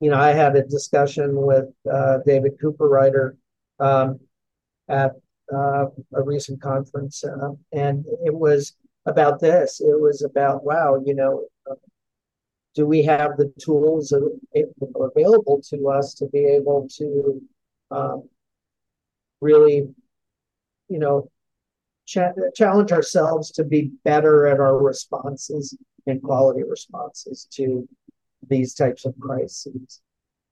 you 0.00 0.10
know, 0.10 0.18
I 0.18 0.32
had 0.32 0.56
a 0.56 0.62
discussion 0.62 1.36
with 1.36 1.66
uh, 1.90 2.18
David 2.26 2.58
Cooperrider 2.60 3.36
um, 3.78 4.18
at 4.88 5.12
uh, 5.52 5.86
a 6.14 6.22
recent 6.22 6.60
conference, 6.60 7.22
uh, 7.24 7.50
and 7.72 8.04
it 8.24 8.34
was 8.34 8.74
about 9.06 9.40
this. 9.40 9.80
It 9.80 10.00
was 10.00 10.22
about, 10.22 10.64
wow, 10.64 11.00
you 11.04 11.14
know, 11.14 11.44
do 12.74 12.86
we 12.86 13.02
have 13.02 13.36
the 13.36 13.52
tools 13.60 14.12
available 14.54 15.60
to 15.68 15.88
us 15.88 16.14
to 16.14 16.26
be 16.26 16.44
able 16.46 16.88
to 16.96 17.42
um, 17.90 18.28
really, 19.40 19.88
you 20.88 20.98
know, 20.98 21.30
ch- 22.06 22.18
challenge 22.54 22.92
ourselves 22.92 23.50
to 23.52 23.64
be 23.64 23.92
better 24.04 24.46
at 24.46 24.60
our 24.60 24.78
responses 24.78 25.76
and 26.06 26.22
quality 26.22 26.62
responses 26.62 27.46
to 27.52 27.88
these 28.48 28.74
types 28.74 29.04
of 29.04 29.14
crises, 29.20 30.00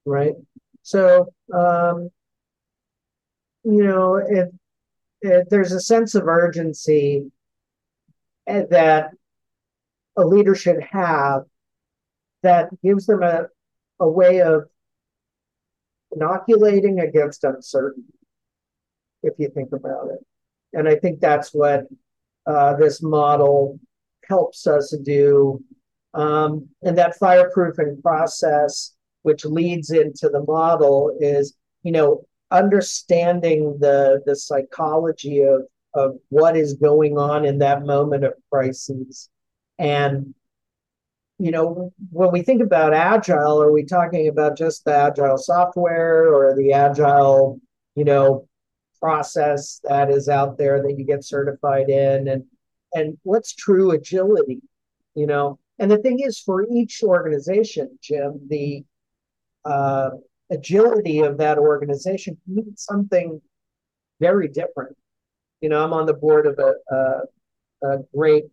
right? 0.05 0.33
So, 0.83 1.33
um, 1.53 2.09
you 3.63 3.83
know, 3.83 4.15
if, 4.15 4.49
if 5.21 5.49
there's 5.49 5.71
a 5.71 5.79
sense 5.79 6.15
of 6.15 6.27
urgency 6.27 7.31
eh, 8.47 8.63
that 8.69 9.11
a 10.17 10.25
leader 10.25 10.55
should 10.55 10.81
have 10.81 11.43
that 12.43 12.69
gives 12.81 13.05
them 13.05 13.21
a, 13.21 13.45
a 13.99 14.09
way 14.09 14.41
of 14.41 14.63
inoculating 16.11 16.99
against 16.99 17.43
uncertainty, 17.43 18.13
if 19.23 19.33
you 19.37 19.49
think 19.49 19.71
about 19.73 20.07
it. 20.11 20.25
And 20.73 20.87
I 20.87 20.95
think 20.95 21.19
that's 21.19 21.53
what 21.53 21.85
uh, 22.45 22.75
this 22.75 23.01
model 23.01 23.79
helps 24.27 24.67
us 24.67 24.95
do. 25.03 25.63
Um, 26.13 26.67
and 26.81 26.97
that 26.97 27.19
fireproofing 27.19 28.01
process, 28.01 28.93
which 29.23 29.45
leads 29.45 29.91
into 29.91 30.29
the 30.29 30.43
model, 30.43 31.15
is 31.19 31.55
you 31.83 31.91
know 31.91 32.25
understanding 32.51 33.77
the 33.79 34.21
the 34.25 34.35
psychology 34.35 35.41
of 35.41 35.61
of 35.93 36.17
what 36.29 36.55
is 36.55 36.73
going 36.73 37.17
on 37.17 37.45
in 37.45 37.59
that 37.59 37.85
moment 37.85 38.23
of 38.23 38.33
crisis 38.49 39.29
and 39.79 40.33
you 41.41 41.49
know, 41.49 41.91
when 42.11 42.31
we 42.31 42.43
think 42.43 42.61
about 42.61 42.93
agile, 42.93 43.59
are 43.63 43.71
we 43.71 43.83
talking 43.83 44.27
about 44.27 44.55
just 44.55 44.85
the 44.85 44.95
agile 44.95 45.39
software 45.39 46.31
or 46.31 46.55
the 46.55 46.71
agile, 46.71 47.59
you 47.95 48.03
know, 48.03 48.47
process 49.01 49.81
that 49.83 50.09
is 50.09 50.29
out 50.29 50.57
there 50.57 50.81
that 50.81 50.97
you 50.97 51.05
get 51.05 51.23
certified 51.23 51.89
in 51.89 52.27
and 52.27 52.43
and 52.93 53.17
what's 53.23 53.55
true 53.55 53.91
agility, 53.91 54.61
you 55.15 55.25
know? 55.25 55.57
And 55.79 55.89
the 55.89 55.97
thing 55.97 56.19
is 56.19 56.39
for 56.39 56.67
each 56.69 57.01
organization, 57.03 57.97
Jim, 58.01 58.39
the 58.49 58.83
uh, 59.63 60.11
agility 60.51 61.19
of 61.19 61.37
that 61.37 61.57
organization 61.57 62.37
means 62.45 62.83
something 62.83 63.41
very 64.19 64.47
different. 64.47 64.95
You 65.61 65.69
know, 65.69 65.83
I'm 65.83 65.93
on 65.93 66.05
the 66.05 66.13
board 66.13 66.45
of 66.47 66.59
a, 66.59 66.73
a, 66.93 67.87
a 67.87 67.97
great 68.15 68.43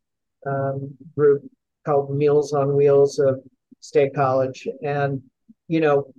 um, 0.46 0.94
group 1.16 1.42
called 1.84 2.16
Meals 2.16 2.52
on 2.52 2.76
Wheels 2.76 3.18
of 3.18 3.42
State 3.80 4.14
College. 4.14 4.68
And, 4.82 5.22
you 5.66 5.80
know, 5.80 6.14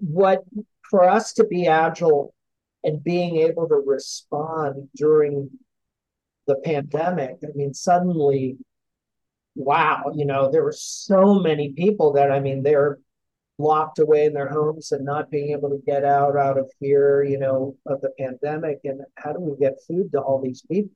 what 0.00 0.42
for 0.90 1.08
us 1.08 1.32
to 1.34 1.44
be 1.44 1.66
agile 1.66 2.34
and 2.84 3.02
being 3.02 3.36
able 3.38 3.68
to 3.68 3.76
respond 3.76 4.88
during 4.96 5.50
the 6.46 6.56
pandemic, 6.56 7.36
I 7.44 7.48
mean, 7.54 7.74
suddenly, 7.74 8.56
wow, 9.54 10.12
you 10.14 10.24
know, 10.24 10.50
there 10.50 10.64
were 10.64 10.72
so 10.72 11.34
many 11.34 11.72
people 11.72 12.12
that, 12.14 12.32
I 12.32 12.40
mean, 12.40 12.62
they're 12.62 12.98
locked 13.58 13.98
away 13.98 14.24
in 14.24 14.32
their 14.32 14.48
homes 14.48 14.90
and 14.92 15.04
not 15.04 15.30
being 15.30 15.50
able 15.50 15.70
to 15.70 15.82
get 15.86 16.04
out 16.04 16.36
out 16.36 16.58
of 16.58 16.70
fear, 16.80 17.22
you 17.22 17.38
know, 17.38 17.76
of 17.86 18.00
the 18.00 18.10
pandemic. 18.18 18.80
And 18.84 19.02
how 19.16 19.32
do 19.32 19.40
we 19.40 19.56
get 19.56 19.82
food 19.86 20.10
to 20.12 20.20
all 20.20 20.40
these 20.40 20.62
people? 20.62 20.90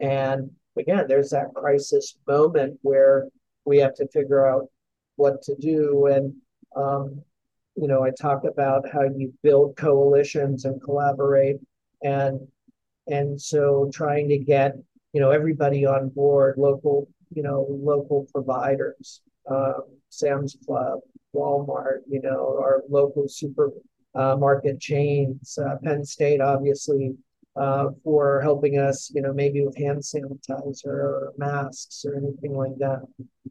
And 0.00 0.50
again, 0.78 1.06
there's 1.08 1.30
that 1.30 1.54
crisis 1.54 2.16
moment 2.26 2.78
where 2.82 3.28
we 3.64 3.78
have 3.78 3.94
to 3.94 4.08
figure 4.08 4.46
out 4.46 4.66
what 5.16 5.42
to 5.42 5.54
do. 5.56 6.06
And, 6.06 6.34
um, 6.76 7.22
you 7.76 7.88
know, 7.88 8.04
I 8.04 8.10
talk 8.10 8.44
about 8.44 8.88
how 8.90 9.02
you 9.02 9.32
build 9.42 9.76
coalitions 9.76 10.64
and 10.64 10.82
collaborate. 10.82 11.56
And, 12.02 12.46
and 13.06 13.40
so 13.40 13.90
trying 13.92 14.28
to 14.28 14.38
get, 14.38 14.76
you 15.12 15.20
know, 15.20 15.30
everybody 15.30 15.86
on 15.86 16.08
board, 16.08 16.56
local, 16.58 17.08
you 17.34 17.42
know, 17.42 17.66
local 17.68 18.26
providers, 18.32 19.22
um, 19.50 19.82
Sam's 20.08 20.56
Club, 20.66 21.00
Walmart, 21.34 22.00
you 22.08 22.20
know, 22.22 22.58
our 22.60 22.82
local 22.88 23.28
super 23.28 23.70
uh, 24.14 24.36
market 24.36 24.80
chains, 24.80 25.58
uh, 25.58 25.76
Penn 25.82 26.04
State, 26.04 26.40
obviously, 26.40 27.14
uh, 27.56 27.88
for 28.04 28.40
helping 28.40 28.78
us, 28.78 29.10
you 29.14 29.22
know, 29.22 29.32
maybe 29.32 29.64
with 29.64 29.76
hand 29.76 29.98
sanitizer 29.98 30.86
or 30.86 31.32
masks 31.36 32.04
or 32.04 32.16
anything 32.16 32.56
like 32.56 32.76
that. 32.78 33.02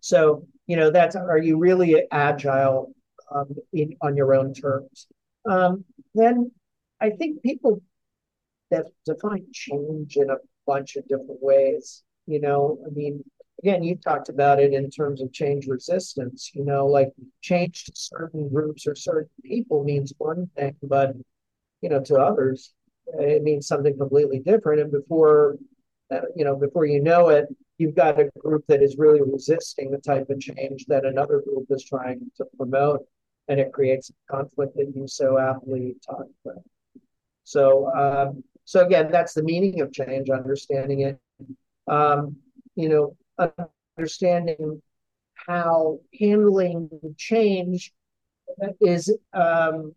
So, 0.02 0.46
you 0.68 0.78
know, 0.78 0.90
that's 0.90 1.16
are 1.16 1.38
you 1.38 1.58
really 1.58 2.04
agile 2.12 2.94
um, 3.34 3.56
in, 3.74 3.96
on 4.02 4.16
your 4.16 4.34
own 4.34 4.54
terms? 4.54 5.08
Um, 5.50 5.86
then 6.14 6.52
I 7.00 7.12
think 7.12 7.42
people 7.42 7.82
that 8.72 8.88
define 9.06 9.46
change 9.54 10.18
in 10.18 10.30
a 10.30 10.38
bunch 10.68 10.96
of 10.96 11.08
different 11.08 11.42
ways. 11.42 12.04
You 12.28 12.40
know, 12.40 12.80
I 12.86 12.90
mean, 12.92 13.24
again, 13.60 13.84
you 13.84 13.96
talked 13.96 14.30
about 14.30 14.60
it 14.60 14.74
in 14.74 14.90
terms 14.90 15.22
of 15.22 15.34
change 15.34 15.68
resistance. 15.68 16.52
You 16.54 16.66
know, 16.66 16.86
like 16.86 17.10
change 17.42 17.86
to 17.86 17.92
certain 17.96 18.50
groups 18.50 18.86
or 18.88 18.96
certain 18.96 19.30
people 19.44 19.84
means 19.84 20.14
one 20.18 20.50
thing, 20.56 20.76
but 20.84 21.16
you 21.82 21.90
know, 21.90 22.02
to 22.02 22.16
others, 22.16 22.74
it 23.08 23.44
means 23.44 23.68
something 23.68 23.98
completely 23.98 24.40
different. 24.40 24.82
And 24.82 24.92
before, 24.92 25.58
uh, 26.12 26.22
you 26.36 26.44
know, 26.44 26.56
before 26.56 26.86
you 26.86 27.02
know 27.02 27.30
it, 27.30 27.46
you've 27.78 27.96
got 27.96 28.20
a 28.20 28.30
group 28.38 28.66
that 28.68 28.84
is 28.84 28.98
really 28.98 29.22
resisting 29.22 29.90
the 29.90 29.98
type 29.98 30.30
of 30.30 30.40
change 30.40 30.86
that 30.88 31.06
another 31.06 31.42
group 31.42 31.66
is 31.70 31.84
trying 31.84 32.30
to 32.38 32.46
promote, 32.58 33.06
and 33.50 33.60
it 33.60 33.74
creates 33.74 34.12
conflict 34.32 34.78
that 34.78 34.96
you 34.96 35.08
so 35.08 35.38
aptly 35.38 35.96
talked 36.06 36.32
about. 36.46 36.64
So, 37.44 37.92
um, 37.94 38.44
So 38.64 38.86
again, 38.86 39.10
that's 39.12 39.34
the 39.34 39.42
meaning 39.44 39.82
of 39.82 39.92
change, 39.92 40.30
understanding 40.30 41.02
it. 41.02 41.20
Um, 41.88 42.38
you 42.76 42.88
know, 42.88 43.18
understanding 43.98 44.82
how 45.48 46.00
handling 46.20 46.90
change 47.18 47.92
is 48.80 49.12
um, 49.34 49.96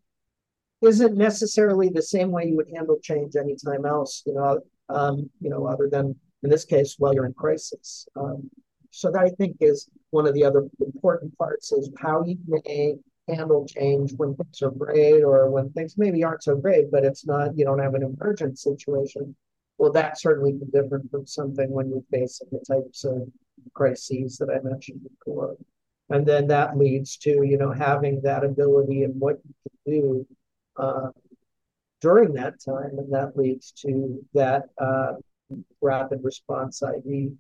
isn't 0.80 1.16
necessarily 1.16 1.90
the 1.90 2.02
same 2.02 2.30
way 2.30 2.46
you 2.46 2.56
would 2.56 2.70
handle 2.74 2.98
change 3.02 3.36
anytime 3.36 3.84
else. 3.84 4.22
You 4.24 4.34
know, 4.34 4.60
um, 4.88 5.30
you 5.42 5.50
know, 5.50 5.66
other 5.66 5.88
than 5.90 6.16
in 6.42 6.50
this 6.50 6.64
case, 6.64 6.96
while 6.98 7.12
you're 7.14 7.26
in 7.26 7.34
crisis. 7.34 8.08
Um, 8.16 8.50
so 8.90 9.10
that 9.10 9.22
I 9.22 9.30
think 9.30 9.56
is 9.60 9.88
one 10.10 10.26
of 10.26 10.34
the 10.34 10.44
other 10.44 10.66
important 10.80 11.36
parts 11.38 11.72
is 11.72 11.90
how 11.98 12.24
you 12.24 12.38
may 12.48 12.96
handle 13.28 13.66
change 13.66 14.12
when 14.16 14.34
things 14.34 14.62
are 14.62 14.70
great 14.70 15.22
or 15.22 15.50
when 15.50 15.70
things 15.70 15.96
maybe 15.96 16.24
aren't 16.24 16.42
so 16.42 16.56
great, 16.56 16.90
but 16.90 17.04
it's 17.04 17.26
not, 17.26 17.56
you 17.56 17.64
don't 17.64 17.78
have 17.78 17.94
an 17.94 18.02
emergent 18.02 18.58
situation. 18.58 19.34
Well, 19.78 19.92
that 19.92 20.20
certainly 20.20 20.52
be 20.52 20.66
different 20.66 21.10
from 21.10 21.26
something 21.26 21.70
when 21.70 21.88
you're 21.88 22.04
facing 22.10 22.48
the 22.50 22.60
types 22.60 23.04
of 23.04 23.28
crises 23.74 24.38
that 24.38 24.50
I 24.50 24.60
mentioned 24.66 25.00
before. 25.02 25.56
And 26.10 26.26
then 26.26 26.46
that 26.48 26.76
leads 26.76 27.16
to, 27.18 27.42
you 27.42 27.56
know, 27.56 27.72
having 27.72 28.20
that 28.22 28.44
ability 28.44 29.04
and 29.04 29.18
what 29.18 29.40
you 29.44 29.54
can 29.62 29.92
do 29.92 30.26
uh, 30.76 31.08
during 32.00 32.34
that 32.34 32.60
time. 32.62 32.98
And 32.98 33.12
that 33.12 33.36
leads 33.36 33.72
to 33.82 34.22
that 34.34 34.64
uh, 34.78 35.14
rapid 35.80 36.22
response 36.22 36.82
ID 36.82 37.32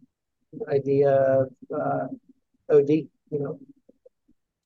idea 0.70 1.10
of 1.10 1.50
uh, 1.74 2.06
OD, 2.70 2.90
you 2.90 3.08
know. 3.30 3.58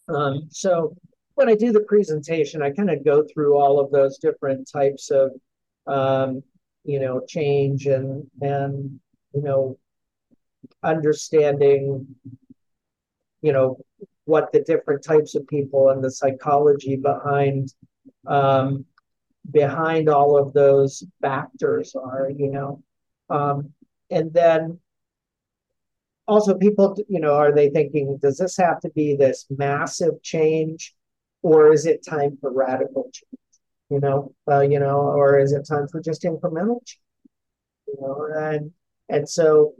Um, 0.08 0.48
so 0.50 0.96
when 1.36 1.50
I 1.50 1.54
do 1.54 1.70
the 1.70 1.80
presentation, 1.80 2.62
I 2.62 2.70
kind 2.70 2.90
of 2.90 3.04
go 3.04 3.22
through 3.22 3.56
all 3.56 3.78
of 3.78 3.90
those 3.90 4.18
different 4.18 4.68
types 4.70 5.10
of, 5.10 5.32
um, 5.86 6.42
you 6.84 6.98
know, 6.98 7.20
change 7.28 7.86
and 7.86 8.28
and 8.40 8.98
you 9.34 9.42
know, 9.42 9.78
understanding, 10.82 12.06
you 13.42 13.52
know, 13.52 13.78
what 14.24 14.50
the 14.50 14.60
different 14.62 15.04
types 15.04 15.34
of 15.34 15.46
people 15.46 15.90
and 15.90 16.02
the 16.02 16.10
psychology 16.10 16.96
behind 16.96 17.72
um, 18.26 18.86
behind 19.50 20.08
all 20.08 20.38
of 20.38 20.54
those 20.54 21.04
factors 21.20 21.94
are, 21.94 22.30
you 22.34 22.50
know. 22.50 22.82
Um, 23.28 23.74
and 24.10 24.32
then 24.32 24.78
also 26.26 26.56
people, 26.56 26.96
you 27.10 27.20
know, 27.20 27.34
are 27.34 27.54
they 27.54 27.68
thinking, 27.68 28.18
does 28.22 28.38
this 28.38 28.56
have 28.56 28.80
to 28.80 28.90
be 28.90 29.14
this 29.14 29.44
massive 29.50 30.22
change 30.22 30.94
or 31.46 31.72
is 31.72 31.86
it 31.86 32.04
time 32.04 32.36
for 32.40 32.52
radical 32.52 33.04
change? 33.12 33.40
You 33.88 34.00
know, 34.00 34.34
uh, 34.50 34.62
you 34.62 34.80
know, 34.80 34.98
or 34.98 35.38
is 35.38 35.52
it 35.52 35.64
time 35.66 35.86
for 35.86 36.00
just 36.00 36.24
incremental 36.24 36.84
change? 36.84 37.00
You 37.86 37.96
know, 38.00 38.28
and 38.34 38.72
and 39.08 39.28
so 39.28 39.74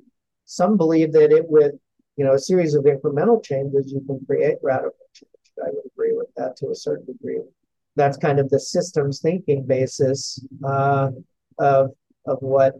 some 0.44 0.76
believe 0.76 1.12
that 1.12 1.32
it 1.32 1.48
with 1.48 1.74
you 2.16 2.24
know 2.24 2.34
a 2.34 2.38
series 2.38 2.74
of 2.74 2.84
incremental 2.84 3.42
changes 3.42 3.92
you 3.92 4.00
can 4.06 4.24
create 4.26 4.58
radical 4.62 5.06
change. 5.12 5.32
I 5.60 5.70
would 5.72 5.86
agree 5.92 6.12
with 6.12 6.28
that 6.36 6.56
to 6.58 6.70
a 6.70 6.74
certain 6.74 7.06
degree. 7.06 7.40
That's 7.96 8.16
kind 8.16 8.38
of 8.38 8.48
the 8.48 8.60
systems 8.60 9.20
thinking 9.20 9.66
basis 9.66 10.38
uh, 10.62 11.10
of 11.58 11.90
of 12.26 12.38
what 12.42 12.74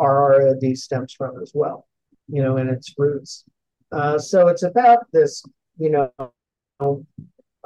RROD 0.00 0.74
stems 0.76 1.12
from 1.12 1.42
as 1.42 1.52
well, 1.54 1.86
you 2.28 2.42
know, 2.42 2.56
in 2.56 2.70
its 2.70 2.94
roots. 2.96 3.44
Uh, 3.90 4.18
so 4.18 4.48
it's 4.48 4.62
about 4.62 5.00
this, 5.12 5.42
you 5.76 5.90
know, 5.90 6.10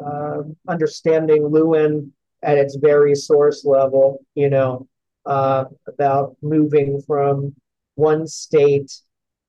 uh, 0.04 0.42
understanding 0.68 1.46
Lewin 1.46 2.12
at 2.42 2.58
its 2.58 2.76
very 2.76 3.14
source 3.14 3.64
level, 3.64 4.24
you 4.34 4.50
know, 4.50 4.86
uh, 5.24 5.64
about 5.88 6.36
moving 6.42 7.00
from 7.02 7.54
one 7.94 8.26
state 8.26 8.92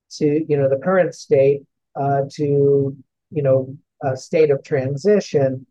to, 0.09 0.45
you 0.47 0.57
know, 0.57 0.69
the 0.69 0.77
current 0.83 1.13
state 1.13 1.63
uh, 1.95 2.21
to, 2.31 2.95
you 3.31 3.41
know, 3.43 3.75
a 4.03 4.15
state 4.15 4.51
of 4.51 4.63
transition 4.63 5.65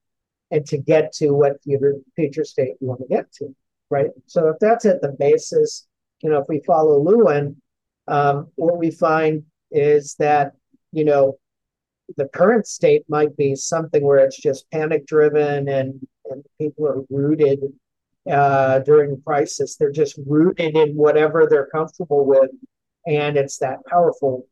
and 0.51 0.67
to 0.67 0.79
get 0.79 1.13
to 1.13 1.31
what 1.31 1.63
future, 1.63 1.95
future 2.15 2.45
state 2.45 2.75
you 2.81 2.89
want 2.89 3.01
to 3.01 3.07
get 3.07 3.33
to, 3.33 3.55
right? 3.91 4.11
So 4.27 4.49
if 4.49 4.57
that's 4.61 4.85
at 4.85 5.01
the 5.01 5.09
basis, 5.19 5.87
you 6.23 6.31
know, 6.31 6.39
if 6.39 6.47
we 6.49 6.61
follow 6.67 7.03
Lewin, 7.03 7.61
um, 8.09 8.49
what 8.55 8.79
we 8.79 8.91
find 8.91 9.45
is 9.71 10.15
that, 10.19 10.53
you 10.93 11.05
know, 11.05 11.39
the 12.17 12.29
current 12.29 12.67
state 12.67 13.05
might 13.09 13.37
be 13.37 13.55
something 13.55 14.05
where 14.05 14.19
it's 14.19 14.41
just 14.41 14.71
panic 14.71 15.07
driven 15.07 15.69
and, 15.69 16.07
and 16.31 16.45
people 16.59 16.87
are 16.87 17.03
rooted 17.11 17.61
uh, 18.31 18.81
during 18.81 19.21
crisis. 19.23 19.77
They're 19.77 19.91
just 19.91 20.19
rooted 20.27 20.77
in 20.77 20.97
whatever 20.97 21.47
they're 21.49 21.67
comfortable 21.67 22.25
with. 22.25 22.51
And 23.07 23.37
it's 23.37 23.59
that 23.59 23.85
powerful, 23.87 24.47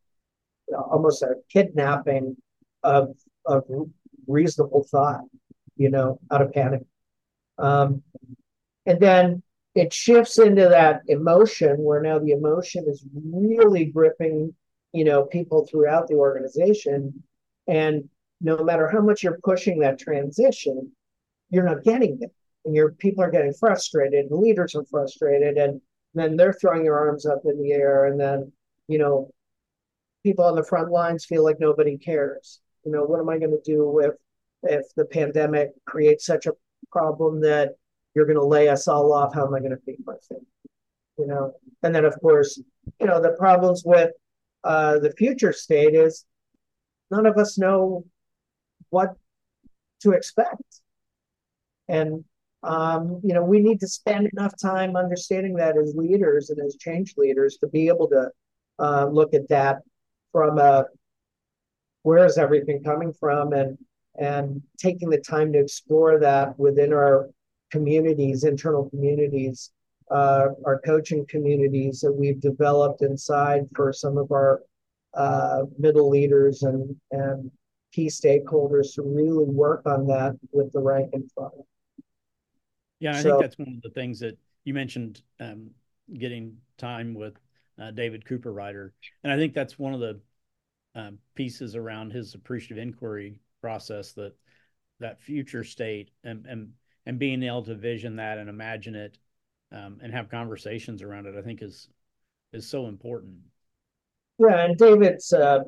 almost 0.72 1.22
a 1.22 1.34
kidnapping 1.50 2.36
of, 2.82 3.16
of 3.46 3.64
reasonable 4.26 4.86
thought, 4.90 5.22
you 5.76 5.90
know, 5.90 6.18
out 6.30 6.42
of 6.42 6.52
panic. 6.52 6.82
Um, 7.58 8.02
and 8.86 9.00
then 9.00 9.42
it 9.74 9.92
shifts 9.92 10.38
into 10.38 10.68
that 10.68 11.02
emotion 11.08 11.78
where 11.78 12.00
now 12.00 12.18
the 12.18 12.32
emotion 12.32 12.84
is 12.86 13.04
really 13.14 13.86
gripping, 13.86 14.54
you 14.92 15.04
know, 15.04 15.24
people 15.24 15.66
throughout 15.66 16.06
the 16.06 16.14
organization 16.14 17.24
and 17.66 18.08
no 18.40 18.62
matter 18.62 18.88
how 18.88 19.00
much 19.00 19.22
you're 19.22 19.38
pushing 19.42 19.78
that 19.80 19.98
transition, 19.98 20.92
you're 21.50 21.64
not 21.64 21.84
getting 21.84 22.18
it. 22.20 22.30
And 22.64 22.74
your 22.74 22.92
people 22.92 23.22
are 23.22 23.30
getting 23.30 23.52
frustrated, 23.52 24.26
and 24.26 24.40
leaders 24.40 24.74
are 24.74 24.84
frustrated, 24.84 25.56
and 25.58 25.80
then 26.14 26.36
they're 26.36 26.52
throwing 26.54 26.82
their 26.82 26.98
arms 26.98 27.26
up 27.26 27.42
in 27.44 27.60
the 27.62 27.72
air, 27.72 28.06
and 28.06 28.18
then 28.18 28.52
you 28.88 28.98
know, 28.98 29.30
people 30.22 30.44
on 30.44 30.56
the 30.56 30.64
front 30.64 30.90
lines 30.90 31.24
feel 31.24 31.44
like 31.44 31.60
nobody 31.60 31.96
cares. 31.96 32.60
You 32.84 32.92
know, 32.92 33.04
what 33.04 33.20
am 33.20 33.28
I 33.28 33.38
going 33.38 33.50
to 33.50 33.62
do 33.64 34.00
if 34.00 34.14
if 34.62 34.86
the 34.96 35.04
pandemic 35.04 35.70
creates 35.86 36.24
such 36.24 36.46
a 36.46 36.52
problem 36.90 37.40
that 37.42 37.72
you're 38.14 38.26
going 38.26 38.38
to 38.38 38.44
lay 38.44 38.68
us 38.68 38.88
all 38.88 39.12
off? 39.12 39.34
How 39.34 39.46
am 39.46 39.54
I 39.54 39.58
going 39.58 39.72
to 39.72 39.82
feed 39.84 39.98
my 40.06 40.14
family? 40.28 40.46
You 41.18 41.26
know, 41.26 41.54
and 41.82 41.94
then 41.94 42.04
of 42.04 42.18
course, 42.20 42.60
you 43.00 43.06
know, 43.06 43.20
the 43.20 43.36
problems 43.38 43.82
with 43.84 44.10
uh, 44.64 44.98
the 44.98 45.12
future 45.12 45.52
state 45.52 45.94
is 45.94 46.24
none 47.10 47.26
of 47.26 47.36
us 47.36 47.58
know 47.58 48.04
what 48.90 49.14
to 50.02 50.12
expect. 50.12 50.62
And 51.88 52.24
um, 52.62 53.20
you 53.22 53.34
know, 53.34 53.44
we 53.44 53.60
need 53.60 53.80
to 53.80 53.88
spend 53.88 54.28
enough 54.32 54.54
time 54.60 54.96
understanding 54.96 55.54
that 55.56 55.76
as 55.76 55.94
leaders 55.94 56.48
and 56.48 56.58
as 56.64 56.76
change 56.76 57.14
leaders 57.18 57.58
to 57.58 57.66
be 57.66 57.88
able 57.88 58.08
to 58.08 58.30
uh, 58.78 59.06
look 59.06 59.34
at 59.34 59.48
that 59.50 59.78
from 60.32 60.58
a 60.58 60.86
where 62.02 62.24
is 62.24 62.38
everything 62.38 62.82
coming 62.82 63.12
from 63.12 63.52
and 63.52 63.78
and 64.18 64.62
taking 64.78 65.10
the 65.10 65.18
time 65.18 65.52
to 65.52 65.58
explore 65.58 66.18
that 66.20 66.58
within 66.58 66.92
our 66.92 67.28
communities, 67.70 68.44
internal 68.44 68.88
communities, 68.88 69.72
uh, 70.10 70.48
our 70.64 70.80
coaching 70.84 71.26
communities 71.26 72.00
that 72.00 72.12
we've 72.12 72.40
developed 72.40 73.02
inside 73.02 73.64
for 73.74 73.92
some 73.92 74.16
of 74.16 74.30
our 74.30 74.62
uh, 75.16 75.62
middle 75.78 76.08
leaders 76.08 76.62
and, 76.62 76.94
and 77.10 77.50
key 77.92 78.06
stakeholders 78.06 78.94
to 78.94 79.02
really 79.02 79.44
work 79.44 79.82
on 79.86 80.06
that 80.06 80.36
with 80.52 80.72
the 80.72 80.80
rank 80.80 81.10
and 81.12 81.30
file. 81.32 81.66
Yeah, 82.98 83.16
I 83.16 83.22
so, 83.22 83.30
think 83.30 83.42
that's 83.42 83.58
one 83.58 83.74
of 83.76 83.82
the 83.82 83.90
things 83.90 84.20
that 84.20 84.38
you 84.64 84.74
mentioned 84.74 85.22
um, 85.40 85.70
getting 86.12 86.56
time 86.78 87.14
with 87.14 87.34
uh, 87.80 87.90
David 87.90 88.24
Cooperrider. 88.24 88.90
And 89.22 89.32
I 89.32 89.36
think 89.36 89.54
that's 89.54 89.78
one 89.78 89.94
of 89.94 90.00
the 90.00 90.20
um, 90.94 91.18
pieces 91.34 91.76
around 91.76 92.12
his 92.12 92.34
appreciative 92.34 92.78
inquiry 92.78 93.40
process 93.60 94.12
that 94.12 94.34
that 95.00 95.20
future 95.20 95.64
state 95.64 96.10
and, 96.22 96.46
and, 96.46 96.70
and 97.04 97.18
being 97.18 97.42
able 97.42 97.64
to 97.64 97.74
vision 97.74 98.16
that 98.16 98.38
and 98.38 98.48
imagine 98.48 98.94
it 98.94 99.18
um, 99.72 99.98
and 100.02 100.12
have 100.12 100.30
conversations 100.30 101.02
around 101.02 101.26
it, 101.26 101.34
I 101.36 101.42
think 101.42 101.62
is, 101.62 101.88
is 102.52 102.66
so 102.66 102.86
important. 102.86 103.38
Yeah, 104.38 104.64
and 104.64 104.76
David's, 104.76 105.32
uh, 105.32 105.60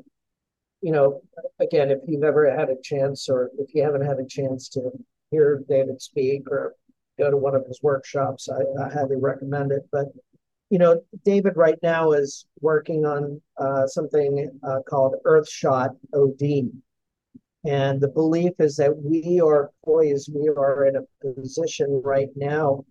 you 0.81 0.92
know, 0.92 1.22
again, 1.61 1.90
if 1.90 2.00
you've 2.07 2.24
ever 2.24 2.50
had 2.50 2.68
a 2.68 2.81
chance, 2.83 3.29
or 3.29 3.50
if 3.59 3.74
you 3.74 3.83
haven't 3.83 4.05
had 4.05 4.18
a 4.18 4.26
chance 4.26 4.68
to 4.70 4.90
hear 5.31 5.62
David 5.68 6.02
speak 6.02 6.50
or 6.50 6.74
go 7.18 7.31
to 7.31 7.37
one 7.37 7.55
of 7.55 7.66
his 7.66 7.81
workshops, 7.83 8.48
I, 8.48 8.85
I 8.85 8.92
highly 8.92 9.16
recommend 9.16 9.72
it. 9.72 9.87
But 9.92 10.07
you 10.70 10.79
know, 10.79 11.00
David 11.24 11.57
right 11.57 11.79
now 11.83 12.11
is 12.11 12.44
working 12.61 13.05
on 13.05 13.40
uh, 13.57 13.87
something 13.87 14.50
uh, 14.66 14.81
called 14.88 15.14
Earthshot 15.24 15.90
OD. 16.12 16.70
And 17.64 18.00
the 18.00 18.09
belief 18.09 18.52
is 18.59 18.76
that 18.76 18.96
we 18.96 19.40
are 19.40 19.70
poised, 19.85 20.33
we 20.35 20.48
are 20.48 20.87
in 20.87 20.96
a 20.96 21.02
position 21.24 22.02
right 22.05 22.31
now, 22.35 22.85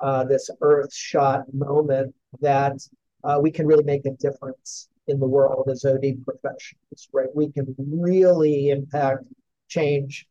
uh, 0.00 0.24
this 0.24 0.50
Earthshot 0.60 1.44
moment, 1.52 2.12
that 2.40 2.76
uh, 3.22 3.38
we 3.40 3.52
can 3.52 3.66
really 3.66 3.84
make 3.84 4.04
a 4.04 4.10
difference 4.10 4.88
in 5.08 5.20
the 5.20 5.26
world 5.26 5.68
as 5.70 5.84
OD 5.84 6.24
professionals, 6.24 7.08
right? 7.12 7.28
We 7.34 7.50
can 7.50 7.74
really 7.78 8.70
impact 8.70 9.24
change 9.68 10.26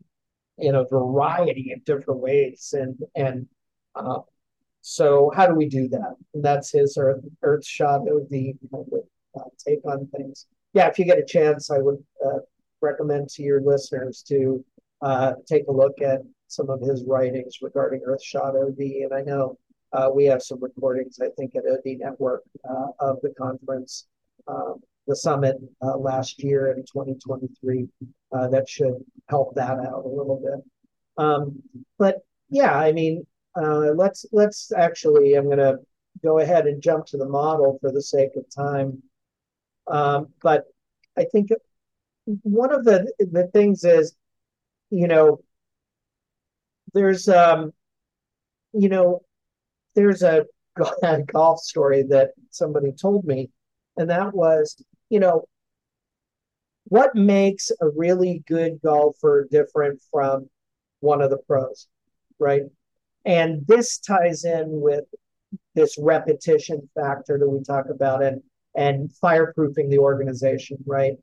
in 0.58 0.76
a 0.76 0.86
variety 0.86 1.74
of 1.74 1.84
different 1.86 2.20
ways. 2.20 2.74
And, 2.78 2.98
and 3.16 3.48
uh, 3.96 4.20
so 4.82 5.32
how 5.36 5.48
do 5.48 5.56
we 5.56 5.68
do 5.68 5.88
that? 5.90 6.16
And 6.34 6.44
that's 6.44 6.72
his 6.72 6.98
earth, 6.98 7.24
earth 7.42 7.66
shot 7.66 8.08
of 8.08 8.30
the 8.30 8.56
uh, 8.74 9.42
take 9.58 9.86
on 9.86 10.08
things. 10.16 10.46
Yeah, 10.74 10.88
if 10.88 11.00
you 11.00 11.06
get 11.06 11.20
a 11.20 11.26
chance, 11.26 11.72
I 11.72 11.80
would 11.80 12.04
uh, 12.26 12.40
recommend 12.82 13.30
to 13.30 13.44
your 13.44 13.62
listeners 13.62 14.24
to 14.28 14.64
uh, 15.02 15.34
take 15.48 15.68
a 15.68 15.72
look 15.72 16.02
at 16.02 16.22
some 16.48 16.70
of 16.70 16.82
his 16.82 17.04
writings 17.06 17.58
regarding 17.62 18.02
Earthshot 18.02 18.56
OD. 18.56 18.80
And 18.80 19.14
I 19.14 19.22
know 19.22 19.58
uh, 19.94 20.10
we 20.14 20.26
have 20.26 20.42
some 20.42 20.62
recordings, 20.62 21.20
I 21.22 21.30
think, 21.38 21.56
at 21.56 21.64
OD 21.70 21.98
Network 22.00 22.44
uh, 22.70 22.88
of 23.00 23.18
the 23.22 23.34
conference, 23.38 24.08
the 25.08 25.16
summit 25.16 25.58
uh, 25.82 25.98
last 25.98 26.44
year 26.44 26.72
in 26.72 26.78
2023. 26.78 27.88
Uh, 28.32 28.48
that 28.50 28.68
should 28.68 28.96
help 29.30 29.56
that 29.56 29.80
out 29.80 30.04
a 30.06 30.08
little 30.08 30.42
bit. 30.44 31.24
Um, 31.24 31.62
but 31.98 32.20
yeah, 32.50 32.78
I 32.78 32.92
mean, 32.92 33.26
uh, 33.56 33.92
let's 33.96 34.26
let's 34.32 34.72
actually. 34.72 35.36
I'm 35.36 35.46
going 35.46 35.58
to 35.58 35.78
go 36.24 36.40
ahead 36.40 36.68
and 36.68 36.82
jump 36.82 37.06
to 37.08 37.18
the 37.18 37.28
model 37.28 37.78
for 37.82 37.92
the 37.92 38.02
sake 38.02 38.32
of 38.36 38.44
time. 38.54 39.02
Um, 39.88 40.28
but 40.42 40.66
I 41.18 41.26
think 41.26 41.50
one 42.26 42.74
of 42.74 42.84
the 42.84 43.12
the 43.20 43.48
things 43.54 43.84
is, 43.84 44.16
you 44.90 45.08
know, 45.08 45.40
there's 46.94 47.30
um, 47.30 47.72
you 48.74 48.90
know, 48.90 49.22
there's 49.96 50.24
a 50.24 50.46
golf 51.32 51.60
story 51.60 52.04
that 52.10 52.32
somebody 52.50 52.92
told 52.92 53.24
me, 53.26 53.50
and 53.98 54.10
that 54.10 54.34
was, 54.34 54.82
you 55.10 55.20
know, 55.20 55.46
what 56.86 57.16
makes 57.16 57.72
a 57.82 57.90
really 57.90 58.44
good 58.48 58.80
golfer 58.84 59.48
different 59.50 60.02
from 60.12 60.50
one 61.00 61.22
of 61.22 61.30
the 61.30 61.38
pros, 61.38 61.88
right? 62.40 62.64
And 63.26 63.66
this 63.68 63.98
ties 63.98 64.44
in 64.46 64.66
with 64.68 65.06
this 65.74 65.98
repetition 65.98 66.90
factor 66.96 67.38
that 67.40 67.50
we 67.50 67.64
talk 67.64 67.90
about 67.90 68.24
and 68.24 68.42
and 68.76 69.10
fireproofing 69.24 69.90
the 69.90 70.00
organization, 70.00 70.78
right? 70.86 71.14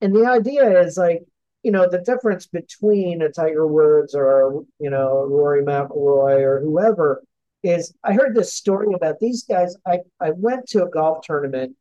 And 0.00 0.14
the 0.14 0.24
idea 0.26 0.80
is 0.80 0.96
like, 0.96 1.24
you 1.62 1.72
know, 1.72 1.88
the 1.88 1.98
difference 1.98 2.46
between 2.46 3.22
a 3.22 3.28
Tiger 3.28 3.66
Woods 3.66 4.14
or 4.14 4.64
you 4.78 4.90
know 4.90 5.26
Rory 5.28 5.62
McIlroy 5.62 6.40
or 6.40 6.60
whoever 6.60 7.22
is. 7.62 7.94
I 8.02 8.14
heard 8.14 8.34
this 8.34 8.54
story 8.54 8.94
about 8.94 9.18
these 9.20 9.44
guys. 9.44 9.76
I 9.86 9.98
I 10.20 10.30
went 10.30 10.68
to 10.68 10.84
a 10.84 10.90
golf 10.90 11.24
tournament, 11.24 11.76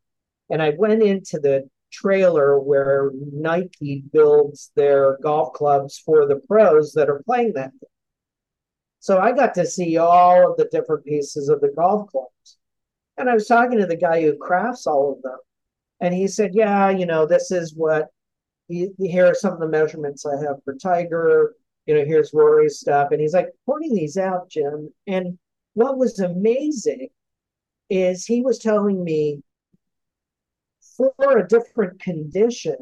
and 0.49 0.61
I 0.61 0.71
went 0.77 1.03
into 1.03 1.39
the 1.39 1.69
trailer 1.91 2.59
where 2.59 3.11
Nike 3.31 4.03
builds 4.11 4.71
their 4.75 5.17
golf 5.21 5.53
clubs 5.53 5.97
for 5.97 6.27
the 6.27 6.41
pros 6.47 6.93
that 6.93 7.09
are 7.09 7.23
playing 7.23 7.53
that. 7.53 7.71
So 8.99 9.19
I 9.19 9.31
got 9.31 9.53
to 9.55 9.65
see 9.65 9.97
all 9.97 10.51
of 10.51 10.57
the 10.57 10.69
different 10.71 11.05
pieces 11.05 11.49
of 11.49 11.61
the 11.61 11.69
golf 11.69 12.09
clubs. 12.11 12.57
And 13.17 13.29
I 13.29 13.33
was 13.33 13.47
talking 13.47 13.79
to 13.79 13.85
the 13.85 13.95
guy 13.95 14.21
who 14.21 14.37
crafts 14.37 14.87
all 14.87 15.13
of 15.13 15.21
them. 15.21 15.37
And 16.01 16.13
he 16.13 16.27
said, 16.27 16.51
Yeah, 16.53 16.89
you 16.89 17.05
know, 17.05 17.25
this 17.25 17.51
is 17.51 17.73
what, 17.75 18.07
here 18.67 19.25
are 19.25 19.33
some 19.33 19.53
of 19.53 19.59
the 19.59 19.67
measurements 19.67 20.25
I 20.25 20.41
have 20.43 20.63
for 20.63 20.75
Tiger. 20.75 21.55
You 21.85 21.95
know, 21.95 22.05
here's 22.05 22.33
Rory's 22.33 22.79
stuff. 22.79 23.09
And 23.11 23.19
he's 23.19 23.33
like 23.33 23.49
pointing 23.65 23.95
these 23.95 24.17
out, 24.17 24.49
Jim. 24.49 24.93
And 25.07 25.37
what 25.73 25.97
was 25.97 26.19
amazing 26.19 27.09
is 27.89 28.25
he 28.25 28.41
was 28.41 28.59
telling 28.59 29.03
me 29.03 29.41
for 31.17 31.37
a 31.37 31.47
different 31.47 31.99
condition, 31.99 32.75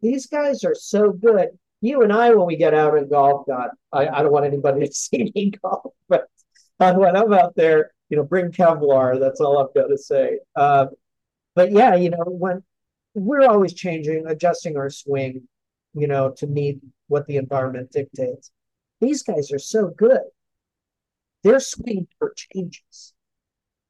these 0.00 0.26
guys 0.26 0.64
are 0.64 0.74
so 0.74 1.12
good 1.12 1.50
you 1.80 2.02
and 2.02 2.12
I, 2.12 2.30
when 2.34 2.46
we 2.46 2.56
get 2.56 2.74
out 2.74 2.98
and 2.98 3.08
golf, 3.08 3.46
God, 3.46 3.70
I, 3.92 4.08
I 4.08 4.22
don't 4.22 4.32
want 4.32 4.46
anybody 4.46 4.80
to 4.86 4.92
see 4.92 5.32
me 5.34 5.52
golf, 5.62 5.92
but 6.08 6.28
uh, 6.80 6.94
when 6.94 7.16
I'm 7.16 7.32
out 7.32 7.54
there, 7.56 7.92
you 8.08 8.16
know, 8.16 8.24
bring 8.24 8.50
Kevlar. 8.50 9.20
That's 9.20 9.40
all 9.40 9.58
I've 9.58 9.74
got 9.74 9.88
to 9.88 9.98
say. 9.98 10.38
Uh, 10.56 10.86
but 11.54 11.72
yeah, 11.72 11.94
you 11.94 12.10
know, 12.10 12.24
when 12.24 12.62
we're 13.14 13.46
always 13.46 13.74
changing, 13.74 14.26
adjusting 14.26 14.76
our 14.76 14.90
swing, 14.90 15.46
you 15.94 16.06
know, 16.06 16.30
to 16.38 16.46
meet 16.46 16.78
what 17.08 17.26
the 17.26 17.36
environment 17.36 17.90
dictates. 17.92 18.50
These 19.00 19.22
guys 19.22 19.52
are 19.52 19.58
so 19.58 19.88
good. 19.88 20.22
Their 21.44 21.60
swing 21.60 22.08
changes 22.34 23.14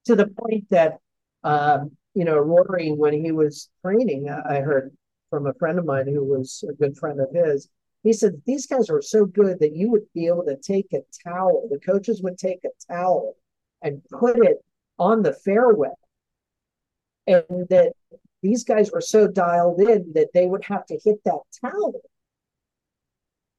to 0.06 0.16
the 0.16 0.26
point 0.26 0.68
that, 0.70 0.98
um, 1.44 1.92
you 2.18 2.24
know, 2.24 2.36
Rory, 2.36 2.90
when 2.90 3.14
he 3.14 3.30
was 3.30 3.70
training, 3.80 4.28
I 4.28 4.56
heard 4.56 4.90
from 5.30 5.46
a 5.46 5.54
friend 5.54 5.78
of 5.78 5.84
mine 5.84 6.08
who 6.08 6.24
was 6.24 6.64
a 6.68 6.72
good 6.72 6.96
friend 6.96 7.20
of 7.20 7.28
his, 7.32 7.68
he 8.02 8.12
said 8.12 8.42
these 8.44 8.66
guys 8.66 8.90
are 8.90 9.00
so 9.00 9.24
good 9.24 9.60
that 9.60 9.76
you 9.76 9.88
would 9.92 10.02
be 10.14 10.26
able 10.26 10.42
to 10.46 10.56
take 10.56 10.92
a 10.92 11.02
towel. 11.24 11.68
The 11.70 11.78
coaches 11.78 12.20
would 12.20 12.36
take 12.36 12.64
a 12.64 12.92
towel 12.92 13.36
and 13.82 14.02
put 14.10 14.36
it 14.44 14.56
on 14.98 15.22
the 15.22 15.32
fairway. 15.32 15.94
And 17.28 17.68
that 17.70 17.92
these 18.42 18.64
guys 18.64 18.90
were 18.90 19.00
so 19.00 19.28
dialed 19.28 19.80
in 19.80 20.10
that 20.16 20.30
they 20.34 20.46
would 20.46 20.64
have 20.64 20.86
to 20.86 20.98
hit 20.98 21.22
that 21.24 21.42
towel 21.60 22.00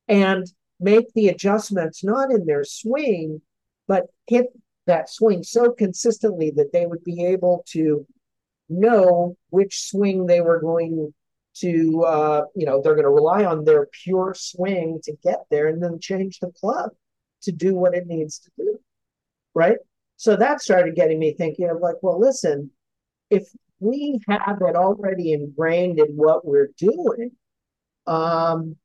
and 0.10 0.45
make 0.82 1.13
the 1.13 1.30
adjustments 1.30 2.04
not 2.04 2.30
in 2.30 2.45
their 2.45 2.65
swing, 2.65 3.41
but 3.88 4.08
hit 4.28 4.48
that 4.86 5.10
swing 5.10 5.43
so 5.43 5.72
consistently 5.72 6.52
that 6.58 6.74
they 6.74 6.86
would 6.86 7.06
be 7.06 7.24
able 7.24 7.63
to 7.67 8.06
know 8.69 9.36
which 9.49 9.89
swing 9.89 10.25
they 10.25 10.41
were 10.41 10.60
going 10.60 11.13
to 11.55 12.03
uh, 12.03 12.45
you 12.55 12.65
know 12.65 12.82
they're 12.82 12.95
going 12.95 13.03
to 13.03 13.10
rely 13.10 13.43
on 13.43 13.65
their 13.65 13.88
pure 14.03 14.34
swing 14.38 14.99
to 15.03 15.13
get 15.23 15.39
there 15.49 15.67
and 15.67 15.82
then 15.82 15.99
change 15.99 16.39
the 16.39 16.51
club 16.51 16.91
to 17.41 17.51
do 17.51 17.75
what 17.75 17.95
it 17.95 18.08
needs 18.08 18.39
to 18.39 18.51
do 18.58 18.79
right? 19.55 19.77
So 20.17 20.36
that 20.36 20.62
started 20.62 20.95
getting 20.95 21.19
me 21.19 21.34
thinking 21.34 21.69
of 21.69 21.79
like 21.79 21.95
well 22.01 22.19
listen 22.19 22.71
if 23.29 23.47
we 23.79 24.19
have 24.27 24.60
it 24.62 24.75
already 24.75 25.34
ingrained 25.34 25.99
in 25.99 26.08
what 26.15 26.45
we're 26.45 26.71
doing 26.77 27.32
um, 28.08 28.75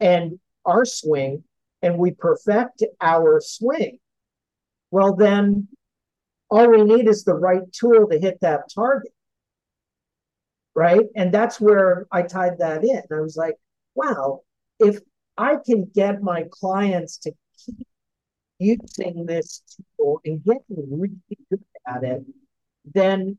and 0.00 0.38
our 0.64 0.84
swing 0.84 1.44
and 1.82 1.96
we 1.96 2.10
perfect 2.10 2.82
our 3.00 3.40
swing 3.40 3.98
well 4.90 5.14
then 5.16 5.68
all 6.50 6.68
we 6.68 6.82
need 6.82 7.08
is 7.08 7.24
the 7.24 7.34
right 7.34 7.72
tool 7.72 8.08
to 8.08 8.18
hit 8.18 8.38
that 8.40 8.70
target 8.74 9.12
right? 10.74 11.06
And 11.16 11.32
that's 11.32 11.60
where 11.60 12.06
I 12.12 12.22
tied 12.22 12.58
that 12.58 12.84
in. 12.84 13.02
I 13.12 13.20
was 13.20 13.36
like, 13.36 13.56
wow, 13.94 14.40
if 14.78 14.98
I 15.36 15.56
can 15.64 15.90
get 15.94 16.22
my 16.22 16.44
clients 16.50 17.18
to 17.18 17.32
keep 17.64 17.86
using 18.58 19.26
this 19.26 19.62
tool 19.96 20.20
and 20.24 20.42
getting 20.44 20.62
really 20.68 21.16
good 21.50 21.64
at 21.86 22.04
it, 22.04 22.24
then 22.94 23.36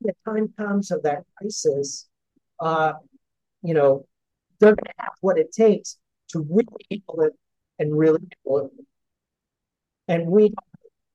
the 0.00 0.12
time 0.26 0.52
comes 0.58 0.90
of 0.90 1.02
that 1.02 1.24
crisis, 1.36 2.08
uh, 2.60 2.92
you 3.62 3.74
know, 3.74 4.06
they're 4.60 4.74
going 4.74 4.84
to 4.84 4.92
have 4.98 5.14
what 5.20 5.38
it 5.38 5.52
takes 5.52 5.98
to 6.28 6.40
really 6.40 6.66
handle 6.90 7.26
it 7.26 7.32
and 7.78 7.98
really 7.98 8.20
handle 8.44 8.66
it. 8.66 8.84
And 10.08 10.26
we've 10.26 10.54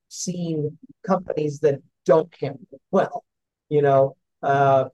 seen 0.09 0.77
companies 1.05 1.59
that 1.59 1.81
don't 2.05 2.33
handle 2.39 2.67
it 2.71 2.81
well, 2.91 3.23
you 3.69 3.81
know, 3.81 4.15
uh, 4.43 4.85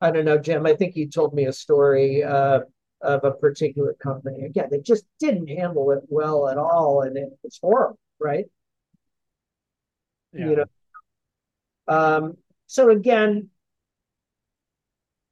I 0.00 0.10
don't 0.10 0.24
know, 0.24 0.38
Jim. 0.38 0.66
I 0.66 0.74
think 0.74 0.96
you 0.96 1.08
told 1.08 1.34
me 1.34 1.44
a 1.46 1.52
story 1.52 2.24
uh, 2.24 2.60
of 3.02 3.24
a 3.24 3.32
particular 3.32 3.94
company. 3.94 4.44
Again, 4.44 4.68
they 4.70 4.80
just 4.80 5.04
didn't 5.18 5.48
handle 5.48 5.90
it 5.90 6.00
well 6.08 6.48
at 6.48 6.58
all, 6.58 7.02
and 7.02 7.16
it 7.16 7.28
was 7.42 7.58
horrible, 7.62 7.98
right? 8.18 8.46
Yeah. 10.32 10.48
You 10.48 10.56
know. 10.56 10.64
Um, 11.88 12.36
so 12.66 12.90
again, 12.90 13.50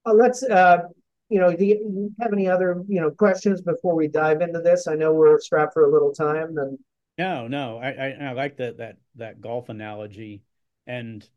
uh, 0.07 0.13
let's. 0.13 0.43
Uh, 0.43 0.89
you 1.31 1.39
know, 1.39 1.55
do 1.55 1.67
you 1.67 2.11
have 2.21 2.33
any 2.33 2.49
other 2.49 2.83
you 2.89 3.01
know 3.01 3.11
questions 3.11 3.61
before 3.61 3.95
we 3.95 4.09
dive 4.09 4.41
into 4.41 4.61
this? 4.61 4.87
I 4.87 4.95
know 4.95 5.13
we're 5.13 5.39
strapped 5.41 5.75
for 5.75 5.85
a 5.85 5.93
little 5.93 6.13
time, 6.13 6.57
and 6.57 6.79
no, 7.19 7.49
no, 7.49 7.79
I 7.79 7.91
I, 7.91 8.17
I 8.29 8.33
like 8.33 8.57
that 8.59 8.79
that 8.79 8.99
that 9.17 9.41
golf 9.41 9.69
analogy, 9.69 10.43
and 10.87 11.29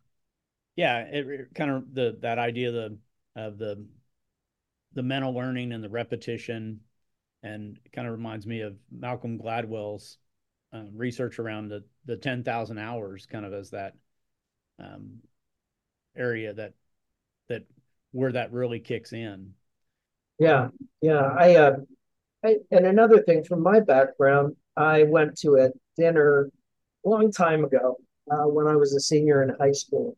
yeah, 0.75 0.99
it, 0.99 1.27
it 1.27 1.55
kind 1.55 1.71
of 1.71 1.93
the 1.93 2.17
that 2.21 2.39
idea 2.39 2.71
the 2.71 2.97
of 3.35 3.57
the 3.57 3.85
the 4.93 5.03
mental 5.03 5.33
learning 5.33 5.71
and 5.71 5.83
the 5.83 5.89
repetition 5.89 6.81
and 7.43 7.79
kind 7.93 8.07
of 8.07 8.13
reminds 8.13 8.45
me 8.45 8.61
of 8.61 8.75
Malcolm 8.91 9.39
Gladwell's 9.39 10.17
um, 10.73 10.89
research 10.93 11.39
around 11.39 11.69
the 11.69 11.83
the 12.05 12.17
10,000 12.17 12.77
hours 12.77 13.25
kind 13.25 13.45
of 13.45 13.53
as 13.53 13.71
that 13.71 13.95
um, 14.79 15.19
area 16.15 16.53
that 16.53 16.73
that 17.47 17.63
where 18.11 18.31
that 18.31 18.51
really 18.51 18.79
kicks 18.79 19.13
in. 19.13 19.53
Yeah, 20.39 20.69
yeah. 21.01 21.33
I, 21.37 21.55
uh, 21.55 21.75
I 22.43 22.57
and 22.71 22.85
another 22.85 23.21
thing 23.21 23.43
from 23.43 23.61
my 23.61 23.79
background, 23.79 24.55
I 24.77 25.03
went 25.03 25.37
to 25.39 25.55
a 25.57 25.69
dinner 25.97 26.49
a 27.05 27.09
long 27.09 27.31
time 27.31 27.63
ago 27.63 27.97
uh, 28.31 28.47
when 28.47 28.67
I 28.67 28.75
was 28.75 28.93
a 28.93 28.99
senior 28.99 29.43
in 29.43 29.55
high 29.59 29.71
school, 29.73 30.15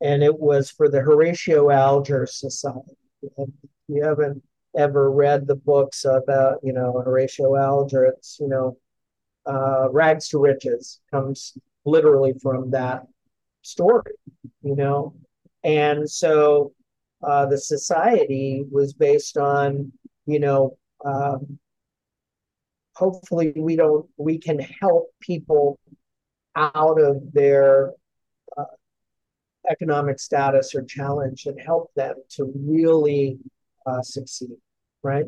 and 0.00 0.22
it 0.22 0.38
was 0.38 0.70
for 0.70 0.88
the 0.88 1.00
Horatio 1.00 1.70
Alger 1.70 2.26
Society. 2.26 2.96
If 3.22 3.48
you 3.88 4.02
haven't 4.02 4.42
ever 4.76 5.10
read 5.10 5.46
the 5.46 5.56
books 5.56 6.04
about, 6.04 6.58
you 6.62 6.72
know, 6.72 7.02
Horatio 7.04 7.56
Alger, 7.56 8.04
it's, 8.04 8.38
you 8.40 8.48
know, 8.48 8.76
uh, 9.46 9.88
rags 9.90 10.28
to 10.28 10.38
riches 10.38 11.00
comes 11.10 11.56
literally 11.84 12.34
from 12.40 12.70
that 12.70 13.06
story, 13.62 14.12
you 14.62 14.76
know? 14.76 15.14
And 15.64 16.08
so 16.08 16.72
uh, 17.22 17.46
the 17.46 17.58
society 17.58 18.64
was 18.70 18.92
based 18.92 19.36
on, 19.36 19.92
you 20.26 20.40
know, 20.40 20.78
um, 21.04 21.58
hopefully 23.00 23.52
we 23.56 23.74
don't, 23.76 24.06
we 24.16 24.38
can 24.38 24.58
help 24.58 25.06
people 25.20 25.78
out 26.54 27.00
of 27.00 27.16
their 27.32 27.92
uh, 28.56 28.64
economic 29.70 30.20
status 30.20 30.74
or 30.74 30.82
challenge 30.82 31.46
and 31.46 31.58
help 31.60 31.90
them 31.94 32.14
to 32.36 32.52
really 32.54 33.38
uh, 33.86 34.02
succeed 34.02 34.56
right? 35.02 35.24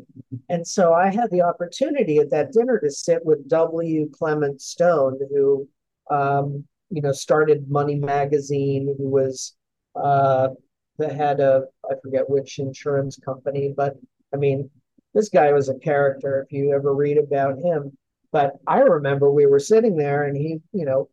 And 0.49 0.67
so 0.67 0.93
I 0.93 1.11
had 1.11 1.31
the 1.31 1.41
opportunity 1.41 2.17
at 2.17 2.29
that 2.31 2.51
dinner 2.51 2.79
to 2.79 2.91
sit 2.91 3.25
with 3.25 3.47
W. 3.49 4.09
Clement 4.11 4.61
Stone, 4.61 5.19
who, 5.31 5.67
um, 6.11 6.65
you 6.89 7.01
know, 7.01 7.11
started 7.11 7.69
Money 7.69 7.95
Magazine, 7.95 8.95
who 8.97 9.09
was 9.09 9.55
uh, 9.95 10.49
the 10.97 11.11
head 11.11 11.39
of, 11.39 11.63
I 11.89 11.95
forget 12.01 12.29
which 12.29 12.59
insurance 12.59 13.17
company, 13.17 13.73
but 13.75 13.95
I 14.33 14.37
mean, 14.37 14.69
this 15.13 15.29
guy 15.29 15.51
was 15.51 15.69
a 15.69 15.75
character 15.75 16.41
if 16.41 16.51
you 16.51 16.73
ever 16.73 16.93
read 16.93 17.17
about 17.17 17.59
him. 17.59 17.95
But 18.31 18.53
I 18.67 18.79
remember 18.79 19.29
we 19.31 19.45
were 19.45 19.59
sitting 19.59 19.95
there 19.95 20.23
and 20.23 20.35
he, 20.35 20.59
you 20.71 20.85
know, 20.85 21.09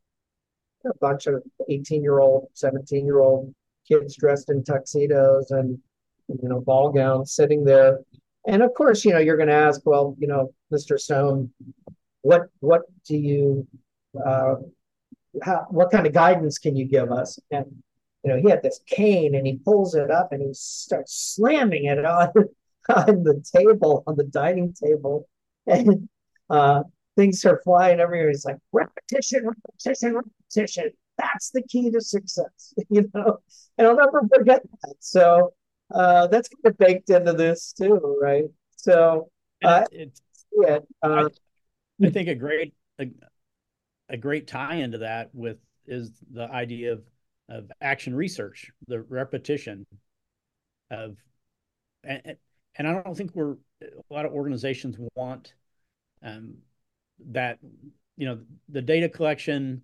a 0.86 0.96
bunch 1.00 1.26
of 1.26 1.42
18 1.68 2.02
year 2.02 2.20
old, 2.20 2.48
17 2.54 3.04
year 3.04 3.20
old 3.20 3.54
kids 3.86 4.16
dressed 4.16 4.48
in 4.48 4.64
tuxedos 4.64 5.50
and, 5.50 5.78
you 6.28 6.48
know, 6.48 6.60
ball 6.60 6.90
gowns 6.90 7.32
sitting 7.32 7.64
there 7.64 7.98
and 8.46 8.62
of 8.62 8.74
course, 8.74 9.04
you 9.04 9.12
know, 9.12 9.18
you're 9.18 9.36
going 9.36 9.48
to 9.48 9.54
ask, 9.54 9.82
well, 9.84 10.16
you 10.18 10.26
know, 10.26 10.52
Mr. 10.72 10.98
Stone, 10.98 11.50
what 12.22 12.48
what 12.60 12.82
do 13.06 13.16
you, 13.16 13.66
uh, 14.24 14.56
how, 15.42 15.66
what 15.70 15.90
kind 15.90 16.06
of 16.06 16.12
guidance 16.12 16.58
can 16.58 16.76
you 16.76 16.86
give 16.86 17.12
us? 17.12 17.38
And 17.50 17.66
you 18.24 18.30
know, 18.30 18.40
he 18.40 18.50
had 18.50 18.62
this 18.62 18.80
cane, 18.86 19.34
and 19.34 19.46
he 19.46 19.58
pulls 19.64 19.94
it 19.94 20.10
up, 20.10 20.32
and 20.32 20.42
he 20.42 20.52
starts 20.52 21.34
slamming 21.34 21.84
it 21.86 22.04
on 22.04 22.30
on 22.90 23.22
the 23.22 23.42
table, 23.56 24.02
on 24.06 24.16
the 24.16 24.24
dining 24.24 24.72
table, 24.72 25.28
and 25.66 26.08
uh, 26.48 26.82
things 27.16 27.44
are 27.44 27.60
flying 27.64 28.00
everywhere. 28.00 28.28
He's 28.28 28.44
like, 28.44 28.58
repetition, 28.72 29.46
repetition, 29.46 30.14
repetition. 30.14 30.90
That's 31.18 31.50
the 31.50 31.62
key 31.62 31.90
to 31.90 32.00
success, 32.00 32.74
you 32.90 33.10
know. 33.14 33.38
And 33.78 33.86
I'll 33.86 33.96
never 33.96 34.22
forget 34.34 34.62
that. 34.82 34.94
So 35.00 35.52
uh, 35.92 36.26
that's 36.28 36.48
kind 36.48 36.72
of 36.72 36.78
baked 36.78 37.10
into 37.10 37.32
this 37.32 37.72
too, 37.72 38.18
right? 38.20 38.44
So 38.76 39.30
uh, 39.62 39.84
it's 39.92 40.22
yeah. 40.52 40.78
Uh, 41.02 41.28
I, 42.02 42.06
I 42.06 42.10
think 42.10 42.28
a 42.28 42.34
great 42.34 42.74
a, 42.98 43.06
a 44.08 44.16
great 44.16 44.46
tie 44.46 44.76
into 44.76 44.98
that 44.98 45.30
with 45.34 45.58
is 45.86 46.10
the 46.32 46.50
idea 46.50 46.92
of 46.92 47.02
of 47.48 47.70
action 47.80 48.14
research, 48.14 48.70
the 48.86 49.00
repetition 49.00 49.84
of 50.90 51.16
and, 52.04 52.36
and 52.76 52.86
I 52.86 53.02
don't 53.02 53.16
think 53.16 53.34
we're 53.34 53.56
a 53.82 54.14
lot 54.14 54.26
of 54.26 54.32
organizations 54.32 54.96
want 55.14 55.54
um, 56.22 56.54
that 57.30 57.58
you 58.16 58.26
know 58.26 58.38
the 58.68 58.82
data 58.82 59.08
collection 59.08 59.82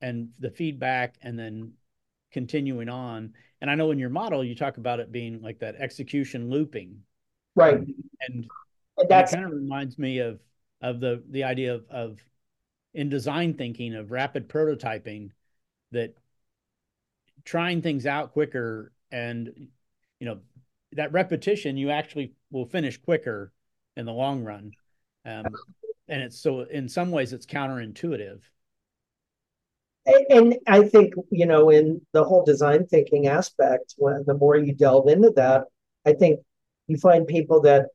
and 0.00 0.28
the 0.38 0.50
feedback 0.50 1.16
and 1.22 1.38
then 1.38 1.72
continuing 2.32 2.88
on. 2.88 3.32
And 3.60 3.70
I 3.70 3.74
know 3.74 3.90
in 3.90 3.98
your 3.98 4.10
model 4.10 4.44
you 4.44 4.54
talk 4.54 4.76
about 4.76 5.00
it 5.00 5.12
being 5.12 5.40
like 5.40 5.60
that 5.60 5.76
execution 5.78 6.50
looping, 6.50 6.98
right? 7.54 7.74
And, 7.74 7.94
and 8.20 8.50
that 9.08 9.30
kind 9.30 9.44
of 9.44 9.52
reminds 9.52 9.98
me 9.98 10.18
of 10.18 10.40
of 10.82 11.00
the 11.00 11.22
the 11.30 11.44
idea 11.44 11.74
of, 11.74 11.84
of 11.88 12.18
in 12.92 13.08
design 13.08 13.54
thinking 13.54 13.94
of 13.94 14.10
rapid 14.10 14.48
prototyping 14.48 15.30
that 15.92 16.14
trying 17.44 17.82
things 17.82 18.06
out 18.06 18.32
quicker 18.32 18.92
and 19.10 19.68
you 20.18 20.26
know 20.26 20.38
that 20.94 21.12
repetition 21.12 21.76
you 21.76 21.90
actually 21.90 22.32
will 22.50 22.66
finish 22.66 22.96
quicker 22.96 23.52
in 23.96 24.06
the 24.06 24.12
long 24.12 24.42
run 24.42 24.72
um, 25.26 25.44
and 26.08 26.22
it's 26.22 26.40
so 26.40 26.62
in 26.62 26.88
some 26.88 27.10
ways 27.10 27.32
it's 27.32 27.46
counterintuitive 27.46 28.40
and 30.06 30.56
I 30.66 30.82
think 30.82 31.14
you 31.30 31.46
know 31.46 31.70
in 31.70 32.00
the 32.12 32.24
whole 32.24 32.44
design 32.44 32.86
thinking 32.86 33.26
aspect, 33.26 33.94
when 33.96 34.24
the 34.26 34.34
more 34.34 34.56
you 34.56 34.74
delve 34.74 35.08
into 35.08 35.30
that, 35.36 35.64
I 36.04 36.12
think 36.12 36.40
you 36.86 36.96
find 36.98 37.26
people 37.26 37.62
that 37.62 37.86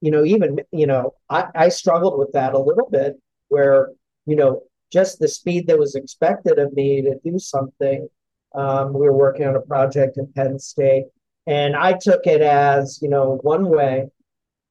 you 0.00 0.10
know 0.10 0.24
even 0.24 0.60
you 0.72 0.86
know 0.86 1.14
I, 1.28 1.48
I 1.54 1.68
struggled 1.68 2.18
with 2.18 2.32
that 2.32 2.54
a 2.54 2.58
little 2.58 2.88
bit 2.90 3.16
where 3.48 3.90
you 4.26 4.36
know 4.36 4.62
just 4.90 5.18
the 5.18 5.28
speed 5.28 5.66
that 5.66 5.78
was 5.78 5.94
expected 5.94 6.58
of 6.58 6.72
me 6.72 7.02
to 7.02 7.18
do 7.22 7.38
something. 7.38 8.08
Um, 8.54 8.94
we 8.94 9.00
were 9.00 9.12
working 9.12 9.46
on 9.46 9.54
a 9.54 9.60
project 9.60 10.16
in 10.16 10.32
Penn 10.32 10.58
State, 10.58 11.04
and 11.48 11.74
I 11.74 11.94
took 11.94 12.26
it 12.26 12.42
as 12.42 13.00
you 13.02 13.08
know 13.08 13.38
one 13.42 13.68
way, 13.68 14.08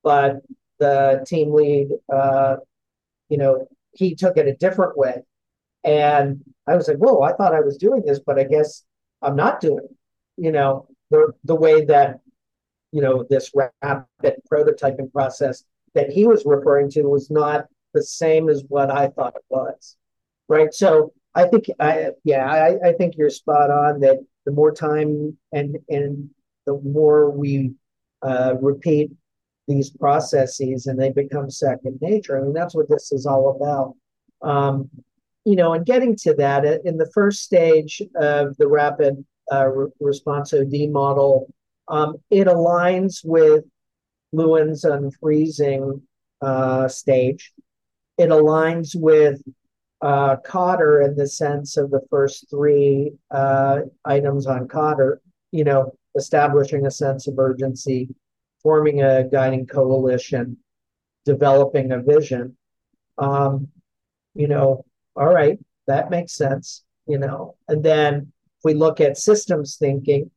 but 0.03 0.38
the 0.80 1.25
team 1.28 1.53
lead, 1.53 1.89
uh, 2.13 2.57
you 3.30 3.38
know, 3.38 3.67
he 3.93 4.15
took 4.15 4.38
it 4.38 4.47
a 4.47 4.55
different 4.55 4.97
way, 4.97 5.23
and 5.84 6.43
I 6.67 6.75
was 6.75 6.88
like, 6.88 6.97
whoa, 6.97 7.21
I 7.21 7.34
thought 7.34 7.55
I 7.55 7.61
was 7.61 7.78
doing 7.78 8.03
this, 8.05 8.19
but 8.19 8.38
I 8.38 8.43
guess 8.43 8.84
I'm 9.21 9.36
not 9.36 9.61
doing, 9.61 9.88
you 10.36 10.51
know, 10.51 10.88
the, 11.09 11.34
the 11.45 11.55
way 11.55 11.86
that, 11.86 12.19
you 12.91 13.01
know, 13.01 13.25
this 13.30 13.51
rapid 13.55 14.36
prototyping 14.51 15.11
process 15.11 15.63
that 15.93 16.09
he 16.09 16.28
was 16.28 16.43
referring 16.45 16.89
to 16.91 17.03
was 17.03 17.32
not 17.32 17.65
the 17.93 18.03
same 18.03 18.49
as 18.49 18.63
what 18.67 18.91
I 18.91 19.07
thought 19.07 19.36
it 19.36 19.45
was. 19.49 19.95
Right. 20.49 20.73
So 20.73 21.13
I 21.34 21.47
think 21.47 21.65
I 21.80 22.11
yeah, 22.23 22.45
I, 22.45 22.89
I 22.89 22.93
think 22.93 23.15
you're 23.17 23.30
spot 23.30 23.69
on 23.69 23.99
that 24.01 24.17
the 24.45 24.51
more 24.51 24.71
time 24.71 25.38
and 25.51 25.78
and 25.89 26.30
the 26.68 26.80
more 26.84 27.32
we 27.32 27.72
uh, 28.22 28.53
repeat 28.61 29.09
these 29.68 29.89
processes 29.89 30.86
and 30.86 30.99
they 30.99 31.11
become 31.11 31.49
second 31.49 31.97
nature. 32.01 32.38
I 32.38 32.41
mean, 32.41 32.53
that's 32.53 32.76
what 32.76 32.89
this 32.89 33.11
is 33.11 33.26
all 33.26 33.55
about. 33.55 33.95
Um, 34.47 34.89
you 35.45 35.55
know, 35.55 35.74
and 35.74 35.86
getting 35.86 36.15
to 36.18 36.34
that 36.36 36.65
uh, 36.65 36.78
in 36.84 36.97
the 36.97 37.09
first 37.13 37.43
stage 37.43 38.01
of 38.15 38.55
the 38.57 38.68
rapid 38.68 39.26
uh, 39.51 39.70
response 39.99 40.53
OD 40.53 40.89
model, 40.89 41.47
um, 41.88 42.18
it 42.30 42.47
aligns 42.47 43.22
with 43.24 43.63
Lewin's 44.34 44.84
unfreezing 44.84 46.01
uh, 46.41 46.88
stage. 46.88 47.53
It 48.18 48.30
aligns 48.30 48.91
with 48.93 49.41
uh, 50.01 50.36
Kotter 50.45 51.05
in 51.05 51.15
the 51.15 51.28
sense 51.28 51.78
of 51.78 51.89
the 51.91 52.01
first 52.09 52.49
three 52.49 53.13
uh, 53.32 53.82
items 54.05 54.47
on 54.47 54.68
Kotter, 54.68 55.18
you 55.51 55.63
know, 55.63 55.97
establishing 56.18 56.86
a 56.86 56.91
sense 56.91 57.28
of 57.28 57.39
urgency, 57.39 58.09
forming 58.61 59.01
a 59.01 59.28
guiding 59.30 59.65
coalition, 59.65 60.57
developing 61.26 61.91
a 61.91 62.01
vision. 62.01 62.57
Um, 63.18 63.70
you 64.34 64.47
know, 64.47 64.86
all 65.15 65.34
right, 65.34 65.59
that 65.88 66.09
makes 66.09 66.34
sense, 66.34 66.84
you 67.07 67.18
know. 67.18 67.55
And 67.68 67.84
then 67.84 68.32
if 68.57 68.63
we 68.63 68.74
look 68.74 68.99
at 68.99 69.18
systems 69.18 69.78
thinking, 69.78 70.30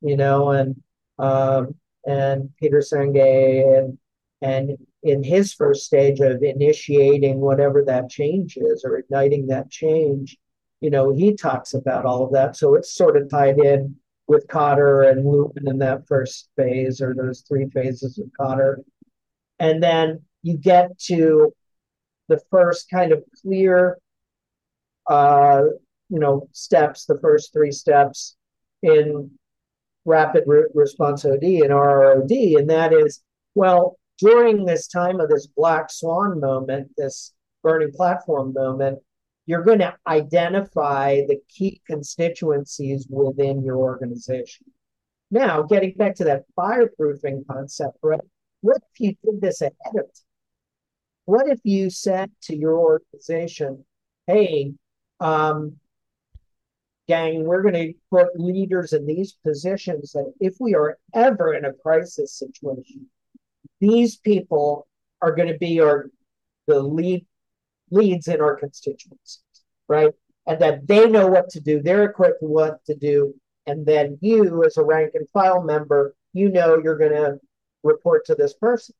you 0.00 0.16
know, 0.16 0.50
and 0.50 0.82
um, 1.18 1.74
and 2.06 2.50
Peter 2.60 2.78
Senge 2.78 3.78
and 3.78 3.98
and 4.42 4.76
in 5.02 5.22
his 5.22 5.52
first 5.54 5.84
stage 5.84 6.20
of 6.20 6.42
initiating 6.42 7.40
whatever 7.40 7.84
that 7.84 8.10
change 8.10 8.56
is 8.56 8.84
or 8.84 8.98
igniting 8.98 9.46
that 9.46 9.70
change, 9.70 10.36
you 10.80 10.90
know, 10.90 11.12
he 11.12 11.34
talks 11.34 11.74
about 11.74 12.04
all 12.04 12.24
of 12.24 12.32
that. 12.32 12.56
So 12.56 12.74
it's 12.74 12.94
sort 12.94 13.16
of 13.16 13.30
tied 13.30 13.58
in 13.58 13.96
with 14.26 14.46
Kotter 14.48 15.10
and 15.10 15.26
Lewin 15.26 15.68
in 15.68 15.78
that 15.78 16.06
first 16.06 16.48
phase 16.56 17.00
or 17.00 17.14
those 17.14 17.40
three 17.40 17.68
phases 17.68 18.18
of 18.18 18.26
Kotter. 18.38 18.76
And 19.58 19.82
then 19.82 20.22
you 20.42 20.56
get 20.56 20.98
to 21.00 21.52
the 22.28 22.40
first 22.50 22.90
kind 22.90 23.12
of 23.12 23.22
clear, 23.42 23.98
uh, 25.08 25.62
you 26.08 26.18
know, 26.18 26.48
steps, 26.52 27.04
the 27.04 27.18
first 27.20 27.52
three 27.52 27.72
steps 27.72 28.36
in 28.82 29.30
rapid 30.04 30.44
re- 30.46 30.68
response 30.74 31.24
OD 31.24 31.42
and 31.42 31.70
RROD, 31.70 32.58
and 32.58 32.70
that 32.70 32.92
is, 32.92 33.22
well, 33.54 33.98
during 34.18 34.64
this 34.64 34.86
time 34.86 35.20
of 35.20 35.28
this 35.28 35.46
black 35.46 35.90
swan 35.90 36.40
moment, 36.40 36.90
this 36.96 37.32
burning 37.62 37.92
platform 37.92 38.52
moment, 38.52 39.00
you're 39.46 39.64
going 39.64 39.80
to 39.80 39.94
identify 40.06 41.16
the 41.28 41.38
key 41.48 41.80
constituencies 41.86 43.06
within 43.08 43.62
your 43.62 43.76
organization. 43.76 44.66
Now, 45.30 45.62
getting 45.62 45.94
back 45.94 46.14
to 46.16 46.24
that 46.24 46.44
fireproofing 46.56 47.46
concept, 47.46 47.98
right? 48.02 48.20
What 48.60 48.78
if 48.78 49.00
you 49.00 49.14
did 49.24 49.40
this 49.40 49.60
ahead 49.60 49.74
of 49.86 49.94
time? 49.94 50.10
What 51.26 51.48
if 51.48 51.60
you 51.64 51.90
said 51.90 52.30
to 52.42 52.56
your 52.56 52.78
organization, 52.78 53.84
hey, 54.26 54.74
um, 55.20 55.76
gang, 57.08 57.44
we're 57.44 57.62
going 57.62 57.74
to 57.74 57.92
put 58.10 58.38
leaders 58.38 58.92
in 58.92 59.06
these 59.06 59.32
positions 59.44 60.12
that 60.12 60.32
if 60.40 60.54
we 60.60 60.74
are 60.74 60.98
ever 61.14 61.54
in 61.54 61.64
a 61.64 61.72
crisis 61.72 62.38
situation, 62.38 63.06
these 63.80 64.16
people 64.16 64.86
are 65.20 65.34
going 65.34 65.48
to 65.48 65.58
be 65.58 65.80
our 65.80 66.10
the 66.66 66.80
lead 66.80 67.26
leads 67.94 68.28
in 68.28 68.40
our 68.40 68.56
constituencies, 68.56 69.40
right? 69.88 70.12
and 70.46 70.60
that 70.60 70.86
they 70.86 71.08
know 71.08 71.26
what 71.26 71.48
to 71.50 71.60
do, 71.60 71.80
they're 71.80 72.04
equipped 72.04 72.42
with 72.42 72.50
what 72.50 72.84
to 72.86 72.94
do, 72.94 73.34
and 73.66 73.86
then 73.86 74.18
you, 74.20 74.64
as 74.64 74.76
a 74.76 74.84
rank 74.84 75.12
and 75.14 75.28
file 75.30 75.62
member, 75.62 76.14
you 76.32 76.50
know 76.50 76.78
you're 76.82 76.98
going 76.98 77.12
to 77.12 77.38
report 77.82 78.26
to 78.26 78.34
this 78.34 78.54
person. 78.54 78.94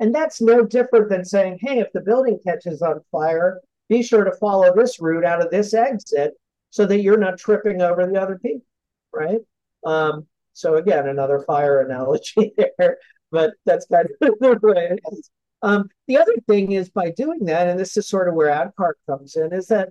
And 0.00 0.14
that's 0.14 0.40
no 0.40 0.64
different 0.64 1.10
than 1.10 1.24
saying, 1.24 1.58
hey, 1.60 1.80
if 1.80 1.92
the 1.92 2.00
building 2.00 2.38
catches 2.44 2.82
on 2.82 3.00
fire, 3.10 3.60
be 3.88 4.02
sure 4.02 4.24
to 4.24 4.32
follow 4.32 4.74
this 4.74 5.00
route 5.00 5.24
out 5.24 5.44
of 5.44 5.50
this 5.50 5.74
exit 5.74 6.34
so 6.70 6.86
that 6.86 7.02
you're 7.02 7.18
not 7.18 7.38
tripping 7.38 7.82
over 7.82 8.06
the 8.06 8.20
other 8.20 8.38
people, 8.38 8.64
right? 9.12 9.40
Um, 9.84 10.26
so 10.52 10.76
again, 10.76 11.08
another 11.08 11.40
fire 11.40 11.80
analogy 11.80 12.54
there, 12.78 12.98
but 13.30 13.54
that's 13.66 13.86
kind 13.86 14.06
of 14.06 14.38
the 14.40 14.58
way 14.62 14.88
it 14.92 15.00
is. 15.12 15.30
Um, 15.62 15.88
the 16.06 16.18
other 16.18 16.34
thing 16.46 16.72
is 16.72 16.88
by 16.88 17.10
doing 17.10 17.44
that, 17.46 17.66
and 17.66 17.78
this 17.78 17.96
is 17.96 18.08
sort 18.08 18.28
of 18.28 18.34
where 18.34 18.48
ADKAR 18.48 18.92
comes 19.06 19.36
in, 19.36 19.52
is 19.52 19.66
that 19.68 19.90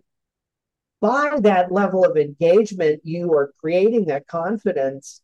by 1.01 1.37
that 1.41 1.71
level 1.71 2.05
of 2.05 2.17
engagement, 2.17 3.01
you 3.03 3.33
are 3.33 3.53
creating 3.59 4.05
that 4.05 4.27
confidence 4.27 5.21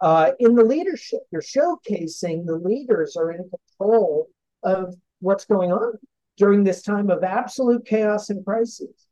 uh, 0.00 0.32
in 0.38 0.54
the 0.54 0.64
leadership. 0.64 1.20
You're 1.30 1.42
showcasing 1.42 2.46
the 2.46 2.56
leaders 2.56 3.16
are 3.16 3.32
in 3.32 3.50
control 3.50 4.28
of 4.62 4.94
what's 5.20 5.46
going 5.46 5.72
on 5.72 5.94
during 6.36 6.64
this 6.64 6.82
time 6.82 7.10
of 7.10 7.24
absolute 7.24 7.86
chaos 7.86 8.30
and 8.30 8.44
crisis. 8.44 9.06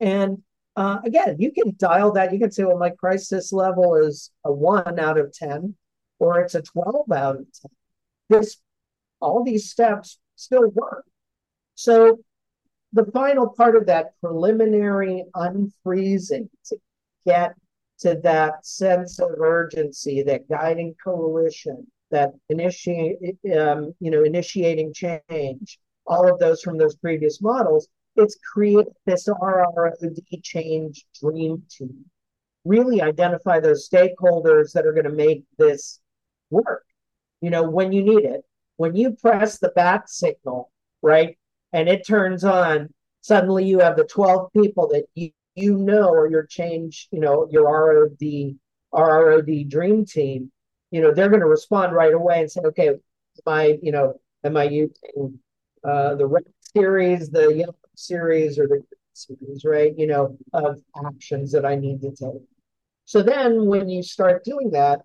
And 0.00 0.42
uh, 0.74 0.98
again, 1.04 1.36
you 1.38 1.52
can 1.52 1.74
dial 1.78 2.12
that. 2.12 2.32
You 2.32 2.38
can 2.38 2.50
say, 2.50 2.64
well, 2.64 2.78
my 2.78 2.90
crisis 2.90 3.52
level 3.52 3.94
is 3.94 4.30
a 4.44 4.52
one 4.52 4.98
out 4.98 5.18
of 5.18 5.32
10, 5.32 5.74
or 6.18 6.40
it's 6.40 6.54
a 6.54 6.62
12 6.62 7.10
out 7.12 7.36
of 7.36 7.46
10. 7.52 7.70
This, 8.28 8.56
all 9.26 9.42
these 9.42 9.70
steps 9.70 10.18
still 10.36 10.68
work. 10.70 11.04
So 11.74 12.20
the 12.92 13.06
final 13.06 13.48
part 13.48 13.76
of 13.76 13.86
that 13.86 14.12
preliminary 14.20 15.24
unfreezing 15.34 16.48
to 16.66 16.76
get 17.26 17.54
to 17.98 18.14
that 18.22 18.64
sense 18.64 19.18
of 19.18 19.30
urgency, 19.40 20.22
that 20.22 20.48
guiding 20.48 20.94
coalition, 21.02 21.86
that 22.10 22.30
initiate, 22.48 23.36
um, 23.58 23.92
you 23.98 24.10
know, 24.12 24.22
initiating 24.22 24.94
change, 24.94 25.78
all 26.06 26.32
of 26.32 26.38
those 26.38 26.62
from 26.62 26.78
those 26.78 26.94
previous 26.94 27.42
models, 27.42 27.88
it's 28.14 28.36
create 28.52 28.86
this 29.06 29.28
RROD 29.28 29.92
change 30.42 31.04
dream 31.20 31.62
team. 31.68 32.04
Really 32.64 33.02
identify 33.02 33.58
those 33.58 33.88
stakeholders 33.88 34.72
that 34.72 34.86
are 34.86 34.92
going 34.92 35.04
to 35.04 35.10
make 35.26 35.42
this 35.58 36.00
work. 36.50 36.84
You 37.40 37.50
know, 37.50 37.68
when 37.68 37.92
you 37.92 38.02
need 38.02 38.24
it, 38.24 38.42
when 38.76 38.94
you 38.94 39.12
press 39.12 39.58
the 39.58 39.70
bat 39.70 40.08
signal, 40.08 40.70
right, 41.02 41.38
and 41.72 41.88
it 41.88 42.06
turns 42.06 42.44
on, 42.44 42.92
suddenly 43.20 43.64
you 43.64 43.80
have 43.80 43.96
the 43.96 44.04
12 44.04 44.52
people 44.52 44.88
that 44.88 45.04
you, 45.14 45.30
you 45.54 45.76
know 45.76 46.08
or 46.08 46.28
your 46.28 46.44
change, 46.44 47.08
you 47.10 47.20
know, 47.20 47.48
your 47.50 47.64
ROD, 47.64 48.56
ROD 48.92 49.68
dream 49.68 50.04
team, 50.04 50.52
you 50.90 51.00
know, 51.00 51.12
they're 51.12 51.28
going 51.28 51.40
to 51.40 51.46
respond 51.46 51.94
right 51.94 52.14
away 52.14 52.40
and 52.40 52.50
say, 52.50 52.60
okay, 52.64 52.90
my, 53.44 53.78
you 53.82 53.92
know, 53.92 54.20
am 54.44 54.56
I 54.56 54.64
using 54.64 55.38
uh, 55.84 56.14
the 56.14 56.26
red 56.26 56.44
series, 56.74 57.30
the 57.30 57.52
yellow 57.52 57.76
series, 57.94 58.58
or 58.58 58.66
the 58.66 58.82
series, 59.12 59.64
right? 59.64 59.92
You 59.96 60.06
know, 60.06 60.38
of 60.52 60.80
actions 61.04 61.52
that 61.52 61.64
I 61.64 61.74
need 61.74 62.00
to 62.02 62.10
take. 62.10 62.42
So 63.04 63.22
then 63.22 63.66
when 63.66 63.88
you 63.88 64.02
start 64.02 64.44
doing 64.44 64.70
that, 64.72 65.00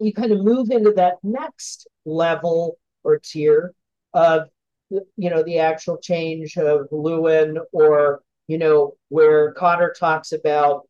you 0.00 0.12
kind 0.12 0.32
of 0.32 0.44
move 0.44 0.70
into 0.70 0.92
that 0.92 1.14
next 1.22 1.86
level 2.04 2.78
or 3.04 3.18
tier 3.18 3.72
of 4.14 4.48
you 4.90 5.30
know 5.30 5.42
the 5.42 5.58
actual 5.58 5.96
change 5.98 6.56
of 6.56 6.86
Lewin 6.90 7.58
or 7.72 8.22
you 8.48 8.58
know 8.58 8.94
where 9.08 9.54
Kotter 9.54 9.94
talks 9.94 10.32
about 10.32 10.82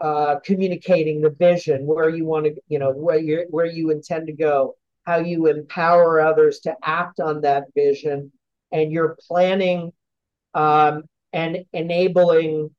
uh, 0.00 0.36
communicating 0.44 1.20
the 1.20 1.30
vision 1.30 1.86
where 1.86 2.10
you 2.10 2.24
want 2.24 2.46
to 2.46 2.54
you 2.68 2.78
know 2.78 2.92
where 2.92 3.18
you 3.18 3.46
where 3.50 3.66
you 3.66 3.90
intend 3.90 4.26
to 4.26 4.32
go 4.32 4.74
how 5.06 5.18
you 5.18 5.46
empower 5.46 6.20
others 6.20 6.60
to 6.60 6.74
act 6.82 7.20
on 7.20 7.40
that 7.40 7.64
vision 7.74 8.30
and 8.72 8.92
you're 8.92 9.16
planning 9.26 9.92
um, 10.54 11.04
and 11.32 11.64
enabling 11.72 12.70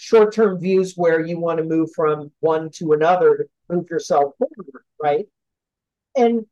short-term 0.00 0.58
views 0.58 0.94
where 0.96 1.20
you 1.20 1.38
want 1.38 1.58
to 1.58 1.64
move 1.64 1.90
from 1.94 2.30
one 2.40 2.70
to 2.70 2.92
another 2.92 3.36
to 3.36 3.74
move 3.74 3.86
yourself 3.90 4.32
forward 4.38 4.84
right 5.02 5.26
and 6.16 6.44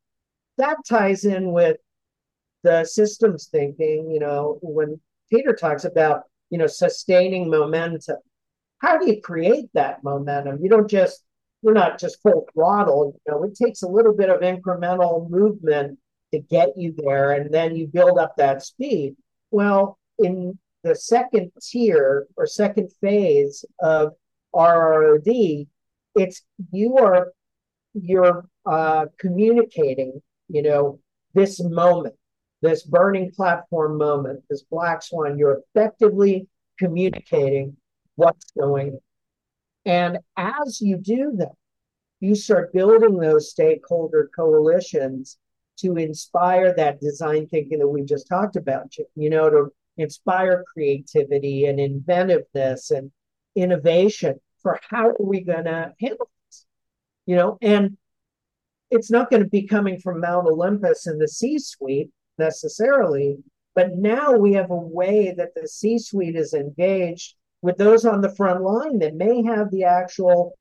that 0.59 0.77
ties 0.87 1.25
in 1.25 1.53
with 1.53 1.79
the 2.63 2.85
systems 2.85 3.47
thinking, 3.47 4.11
you 4.11 4.19
know, 4.21 4.59
when 4.61 5.01
Peter 5.31 5.55
talks 5.55 5.85
about, 5.85 6.25
you 6.51 6.59
know, 6.59 6.67
sustaining 6.67 7.49
momentum, 7.49 8.19
how 8.79 8.99
do 8.99 9.07
you 9.07 9.21
create 9.21 9.67
that 9.75 10.03
momentum? 10.03 10.59
You 10.61 10.69
don't 10.69 10.91
just, 10.91 11.23
you're 11.63 11.75
not 11.75 11.99
just 11.99 12.23
full 12.23 12.47
throttle, 12.53 13.15
you 13.27 13.33
know, 13.33 13.45
it 13.45 13.55
takes 13.55 13.83
a 13.83 13.89
little 13.89 14.13
bit 14.13 14.31
of 14.31 14.41
incremental 14.41 15.29
movement 15.31 15.99
to 16.33 16.41
get 16.41 16.71
you 16.77 16.95
there, 16.97 17.33
and 17.33 17.53
then 17.53 17.75
you 17.75 17.87
build 17.87 18.19
up 18.19 18.37
that 18.37 18.63
speed. 18.63 19.17
Well, 19.51 19.99
in 20.19 20.59
the 20.83 20.95
second 20.95 21.51
tier 21.61 22.27
or 22.37 22.47
second 22.47 22.91
phase 23.01 23.65
of 23.81 24.13
RROD, 24.55 25.67
it's 26.15 26.43
you 26.73 26.97
are 26.97 27.33
you're 27.95 28.45
uh, 28.67 29.07
communicating, 29.19 30.21
you 30.49 30.63
know, 30.63 31.01
this 31.35 31.63
moment 31.63 32.15
this 32.61 32.83
burning 32.83 33.31
platform 33.31 33.97
moment, 33.99 34.43
this 34.51 34.63
black 34.63 35.03
swan, 35.03 35.39
you're 35.39 35.63
effectively 35.75 36.49
communicating 36.79 37.77
what's 38.17 38.51
going 38.59 38.93
on. 38.93 39.01
And 39.85 40.19
as 40.37 40.81
you 40.81 40.97
do 40.97 41.35
that, 41.39 41.53
you 42.21 42.35
start 42.35 42.73
building 42.73 43.17
those 43.19 43.51
stakeholder 43.51 44.29
coalitions 44.35 45.39
to 45.79 45.97
inspire 45.97 46.75
that 46.75 47.01
design 47.01 47.47
thinking 47.47 47.79
that 47.79 47.89
we 47.89 48.03
just 48.03 48.27
talked 48.29 48.57
about, 48.57 48.93
you 49.15 49.31
know, 49.31 49.49
to 49.49 49.69
inspire 49.99 50.65
creativity 50.73 51.67
and 51.67 51.79
inventiveness 51.79 52.91
and 52.91 53.11
innovation 53.55 54.41
for 54.63 54.81
how 54.91 55.09
are 55.09 55.17
we 55.19 55.41
going 55.41 55.65
to 55.65 55.93
handle 56.01 56.31
this, 56.47 56.67
you 57.27 57.37
know, 57.37 57.59
and 57.61 57.97
it's 58.91 59.11
not 59.11 59.31
going 59.31 59.43
to 59.43 59.49
be 59.49 59.67
coming 59.67 60.01
from 60.01 60.21
Mount 60.21 60.47
Olympus 60.47 61.07
and 61.07 61.21
the 61.21 61.29
C 61.29 61.59
suite 61.59 62.11
necessarily. 62.39 63.39
But 63.75 63.97
now 63.97 64.33
we 64.33 64.55
have 64.55 64.71
a 64.71 64.77
way 64.77 65.35
that 65.37 65.55
the 65.55 65.69
C 65.69 65.99
suite 65.99 66.37
is 66.37 66.55
engaged 66.55 67.35
with 67.63 67.77
those 67.77 68.05
on 68.05 68.21
the 68.21 68.35
front 68.35 68.63
line 68.63 68.99
that 69.01 69.15
may 69.15 69.43
have 69.43 69.71
the 69.71 69.85
actual 69.85 70.57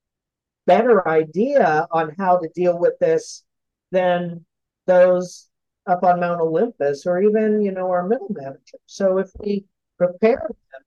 better 0.66 1.08
idea 1.08 1.88
on 1.92 2.14
how 2.18 2.38
to 2.38 2.50
deal 2.54 2.78
with 2.78 3.00
this 3.00 3.44
than 3.92 4.46
those 4.86 5.48
up 5.88 6.04
on 6.04 6.20
Mount 6.20 6.42
Olympus 6.42 7.06
or 7.06 7.22
even, 7.22 7.62
you 7.62 7.72
know, 7.72 7.90
our 7.90 8.08
middle 8.08 8.30
manager. 8.30 8.78
So 8.86 9.18
if 9.18 9.30
we 9.40 9.66
prepare 9.98 10.46
them, 10.48 10.82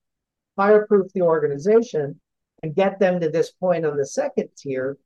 fireproof 0.56 1.12
the 1.12 1.22
organization, 1.22 2.20
and 2.62 2.74
get 2.74 2.98
them 2.98 3.20
to 3.20 3.30
this 3.30 3.52
point 3.52 3.86
on 3.86 3.96
the 3.96 4.06
second 4.06 4.48
tier, 4.56 4.98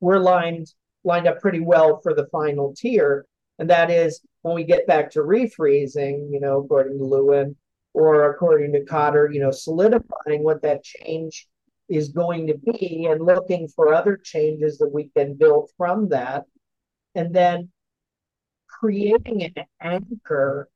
we're 0.00 0.18
lined 0.18 0.72
lined 1.04 1.28
up 1.28 1.40
pretty 1.40 1.60
well 1.60 2.00
for 2.02 2.12
the 2.12 2.26
final 2.26 2.74
tier. 2.76 3.24
And 3.58 3.70
that 3.70 3.90
is 3.90 4.20
when 4.42 4.54
we 4.54 4.64
get 4.64 4.86
back 4.86 5.10
to 5.12 5.20
refreezing, 5.20 6.30
you 6.32 6.40
know, 6.40 6.58
according 6.58 6.98
to 6.98 7.04
Lewin 7.04 7.56
or 7.94 8.30
according 8.30 8.72
to 8.72 8.84
Kotter, 8.84 9.32
you 9.32 9.40
know, 9.40 9.52
solidifying 9.52 10.42
what 10.42 10.62
that 10.62 10.82
change 10.82 11.46
is 11.88 12.08
going 12.08 12.48
to 12.48 12.58
be 12.58 13.06
and 13.08 13.24
looking 13.24 13.68
for 13.68 13.94
other 13.94 14.16
changes 14.16 14.78
that 14.78 14.92
we 14.92 15.08
can 15.16 15.34
build 15.34 15.70
from 15.76 16.08
that. 16.08 16.44
And 17.14 17.32
then 17.32 17.70
creating 18.78 19.42
an 19.44 19.64
anchor, 19.80 20.68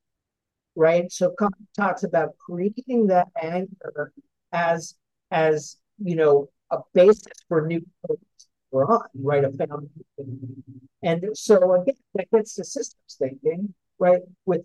right? 0.74 1.10
So 1.10 1.34
talks 1.76 2.02
about 2.04 2.36
creating 2.38 3.08
that 3.08 3.28
anchor 3.40 4.12
as 4.52 4.94
as 5.30 5.76
you 5.98 6.16
know 6.16 6.48
a 6.70 6.78
basis 6.94 7.32
for 7.48 7.66
new 7.66 7.84
on, 8.72 9.00
right? 9.14 9.44
A 9.44 9.50
foundation. 9.50 10.62
And 11.02 11.36
so 11.36 11.74
again, 11.74 11.94
that 12.14 12.30
gets 12.30 12.54
to 12.54 12.64
systems 12.64 13.16
thinking, 13.18 13.74
right? 13.98 14.20
With 14.46 14.62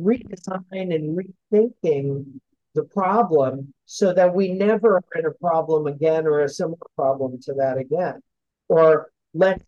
redesign 0.00 0.94
and 0.94 1.18
rethinking 1.18 2.40
the 2.74 2.84
problem 2.84 3.72
so 3.86 4.12
that 4.12 4.34
we 4.34 4.52
never 4.52 4.96
are 4.96 5.18
in 5.18 5.26
a 5.26 5.30
problem 5.30 5.86
again 5.86 6.26
or 6.26 6.40
a 6.40 6.48
similar 6.48 6.76
problem 6.94 7.40
to 7.42 7.54
that 7.54 7.78
again. 7.78 8.20
Or 8.68 9.10
let's 9.34 9.64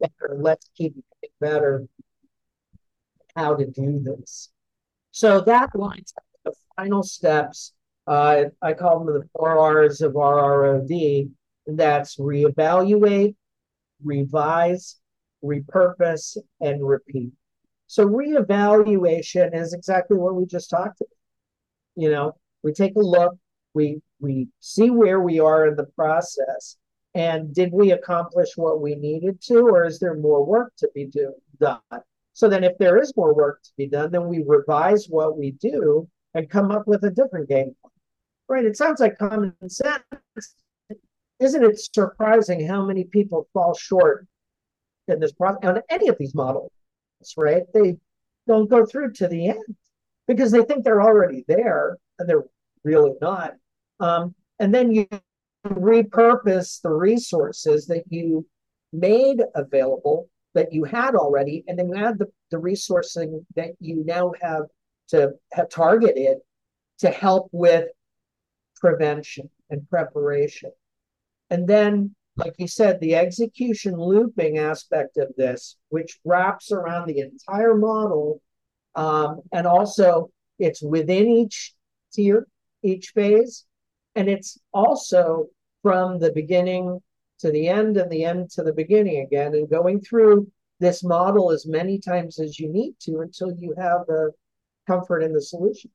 better, 0.00 0.36
let's 0.38 0.68
keep 0.76 0.96
it 1.22 1.30
better 1.40 1.86
how 3.36 3.54
to 3.54 3.66
do 3.66 4.00
this. 4.00 4.50
So 5.12 5.40
that 5.42 5.74
lines 5.74 6.12
up 6.16 6.24
the 6.44 6.52
final 6.76 7.02
steps. 7.02 7.72
Uh, 8.06 8.44
I 8.62 8.72
call 8.72 9.04
them 9.04 9.14
the 9.14 9.28
four 9.32 9.58
R's 9.58 10.00
of 10.00 10.12
RROD, 10.14 11.30
that's 11.66 12.16
reevaluate, 12.16 13.34
revise, 14.02 14.96
repurpose, 15.44 16.36
and 16.60 16.86
repeat. 16.86 17.32
So 17.88 18.06
reevaluation 18.06 19.54
is 19.54 19.72
exactly 19.72 20.16
what 20.18 20.34
we 20.34 20.46
just 20.46 20.70
talked 20.70 21.00
about. 21.00 21.10
You 21.96 22.10
know, 22.10 22.36
We 22.62 22.72
take 22.72 22.96
a 22.96 23.00
look, 23.00 23.36
we 23.74 24.02
we 24.20 24.48
see 24.60 24.90
where 24.90 25.20
we 25.20 25.40
are 25.40 25.66
in 25.68 25.76
the 25.76 25.86
process, 25.96 26.76
and 27.14 27.54
did 27.54 27.70
we 27.72 27.92
accomplish 27.92 28.56
what 28.56 28.80
we 28.80 28.94
needed 28.94 29.40
to, 29.42 29.60
or 29.60 29.84
is 29.84 29.98
there 29.98 30.14
more 30.14 30.44
work 30.44 30.72
to 30.78 30.90
be 30.94 31.06
do, 31.06 31.34
done? 31.60 31.80
So 32.36 32.50
then, 32.50 32.64
if 32.64 32.76
there 32.76 32.98
is 32.98 33.16
more 33.16 33.34
work 33.34 33.62
to 33.62 33.70
be 33.78 33.86
done, 33.86 34.10
then 34.10 34.28
we 34.28 34.44
revise 34.46 35.06
what 35.08 35.38
we 35.38 35.52
do 35.52 36.06
and 36.34 36.50
come 36.50 36.70
up 36.70 36.86
with 36.86 37.02
a 37.04 37.10
different 37.10 37.48
game 37.48 37.74
plan. 37.80 37.92
Right? 38.46 38.66
It 38.66 38.76
sounds 38.76 39.00
like 39.00 39.16
common 39.16 39.54
sense. 39.70 40.02
Isn't 41.40 41.64
it 41.64 41.80
surprising 41.80 42.66
how 42.68 42.84
many 42.84 43.04
people 43.04 43.48
fall 43.54 43.74
short 43.74 44.26
in 45.08 45.18
this 45.18 45.32
process 45.32 45.64
on 45.64 45.80
any 45.88 46.08
of 46.08 46.18
these 46.18 46.34
models? 46.34 46.72
Right? 47.38 47.62
They 47.72 47.96
don't 48.46 48.68
go 48.68 48.84
through 48.84 49.14
to 49.14 49.28
the 49.28 49.48
end 49.48 49.76
because 50.28 50.50
they 50.50 50.62
think 50.62 50.84
they're 50.84 51.02
already 51.02 51.42
there 51.48 51.96
and 52.18 52.28
they're 52.28 52.44
really 52.84 53.14
not. 53.22 53.54
Um, 53.98 54.34
and 54.58 54.74
then 54.74 54.92
you 54.92 55.08
repurpose 55.66 56.82
the 56.82 56.92
resources 56.92 57.86
that 57.86 58.04
you 58.10 58.46
made 58.92 59.40
available 59.54 60.28
that 60.56 60.72
you 60.72 60.84
had 60.84 61.14
already, 61.14 61.62
and 61.68 61.78
then 61.78 61.90
you 61.90 61.94
add 61.94 62.18
the, 62.18 62.26
the 62.50 62.56
resourcing 62.56 63.44
that 63.54 63.72
you 63.78 64.02
now 64.06 64.32
have 64.40 64.62
to 65.06 65.32
have 65.52 65.68
targeted 65.68 66.38
to 66.98 67.10
help 67.10 67.48
with 67.52 67.84
prevention 68.80 69.50
and 69.68 69.88
preparation. 69.90 70.72
And 71.50 71.68
then, 71.68 72.14
like 72.36 72.54
you 72.56 72.66
said, 72.66 72.98
the 72.98 73.16
execution 73.16 73.94
looping 73.96 74.56
aspect 74.56 75.18
of 75.18 75.28
this, 75.36 75.76
which 75.90 76.18
wraps 76.24 76.72
around 76.72 77.06
the 77.06 77.20
entire 77.20 77.76
model, 77.76 78.40
um, 78.94 79.42
and 79.52 79.66
also 79.66 80.30
it's 80.58 80.82
within 80.82 81.28
each 81.28 81.74
tier, 82.14 82.46
each 82.82 83.08
phase, 83.14 83.66
and 84.14 84.26
it's 84.26 84.58
also 84.72 85.48
from 85.82 86.18
the 86.18 86.32
beginning 86.32 86.98
to 87.40 87.50
the 87.50 87.68
end 87.68 87.96
and 87.96 88.10
the 88.10 88.24
end 88.24 88.50
to 88.50 88.62
the 88.62 88.72
beginning 88.72 89.20
again, 89.20 89.54
and 89.54 89.68
going 89.68 90.00
through 90.00 90.50
this 90.80 91.02
model 91.02 91.50
as 91.50 91.66
many 91.66 91.98
times 91.98 92.38
as 92.38 92.58
you 92.58 92.68
need 92.68 92.94
to 93.00 93.20
until 93.20 93.52
you 93.58 93.74
have 93.78 94.00
the 94.06 94.30
comfort 94.86 95.22
in 95.22 95.32
the 95.32 95.40
solution. 95.40 95.90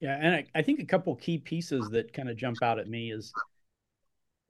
Yeah, 0.00 0.18
and 0.20 0.34
I, 0.34 0.46
I 0.54 0.62
think 0.62 0.80
a 0.80 0.84
couple 0.84 1.14
key 1.14 1.38
pieces 1.38 1.88
that 1.90 2.12
kind 2.12 2.28
of 2.28 2.36
jump 2.36 2.62
out 2.62 2.78
at 2.78 2.88
me 2.88 3.12
is 3.12 3.32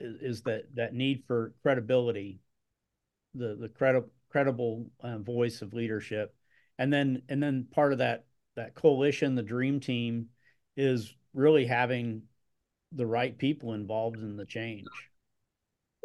is, 0.00 0.16
is 0.20 0.42
that 0.42 0.62
that 0.74 0.94
need 0.94 1.24
for 1.26 1.52
credibility, 1.62 2.40
the 3.34 3.56
the 3.60 3.68
credi- 3.68 4.08
credible 4.30 4.86
uh, 5.00 5.18
voice 5.18 5.60
of 5.62 5.74
leadership, 5.74 6.34
and 6.78 6.92
then 6.92 7.22
and 7.28 7.42
then 7.42 7.66
part 7.70 7.92
of 7.92 7.98
that 7.98 8.24
that 8.56 8.74
coalition, 8.74 9.34
the 9.34 9.42
dream 9.42 9.78
team, 9.78 10.28
is 10.76 11.14
really 11.34 11.66
having 11.66 12.22
the 12.92 13.06
right 13.06 13.36
people 13.36 13.74
involved 13.74 14.18
in 14.18 14.36
the 14.36 14.46
change. 14.46 14.86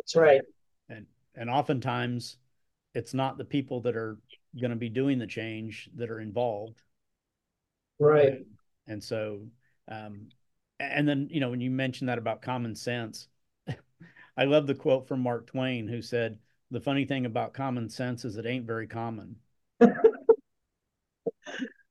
That's 0.07 0.15
right. 0.15 0.41
And 0.89 1.05
and 1.35 1.49
oftentimes 1.49 2.37
it's 2.93 3.13
not 3.13 3.37
the 3.37 3.43
people 3.45 3.81
that 3.81 3.97
are 3.97 4.17
going 4.59 4.71
to 4.71 4.77
be 4.77 4.89
doing 4.89 5.19
the 5.19 5.27
change 5.27 5.89
that 5.95 6.09
are 6.09 6.21
involved. 6.21 6.81
Right. 7.99 8.45
And 8.87 9.03
so, 9.03 9.41
um, 9.87 10.29
and 10.79 11.07
then, 11.07 11.27
you 11.29 11.39
know, 11.39 11.49
when 11.49 11.61
you 11.61 11.69
mentioned 11.69 12.09
that 12.09 12.17
about 12.17 12.41
common 12.41 12.73
sense, 12.75 13.27
I 14.37 14.45
love 14.45 14.65
the 14.65 14.73
quote 14.75 15.07
from 15.07 15.19
Mark 15.19 15.47
Twain 15.47 15.87
who 15.87 16.01
said, 16.01 16.39
the 16.71 16.79
funny 16.79 17.05
thing 17.05 17.25
about 17.25 17.53
common 17.53 17.89
sense 17.89 18.25
is 18.25 18.37
it 18.37 18.45
ain't 18.45 18.65
very 18.65 18.87
common. 18.87 19.35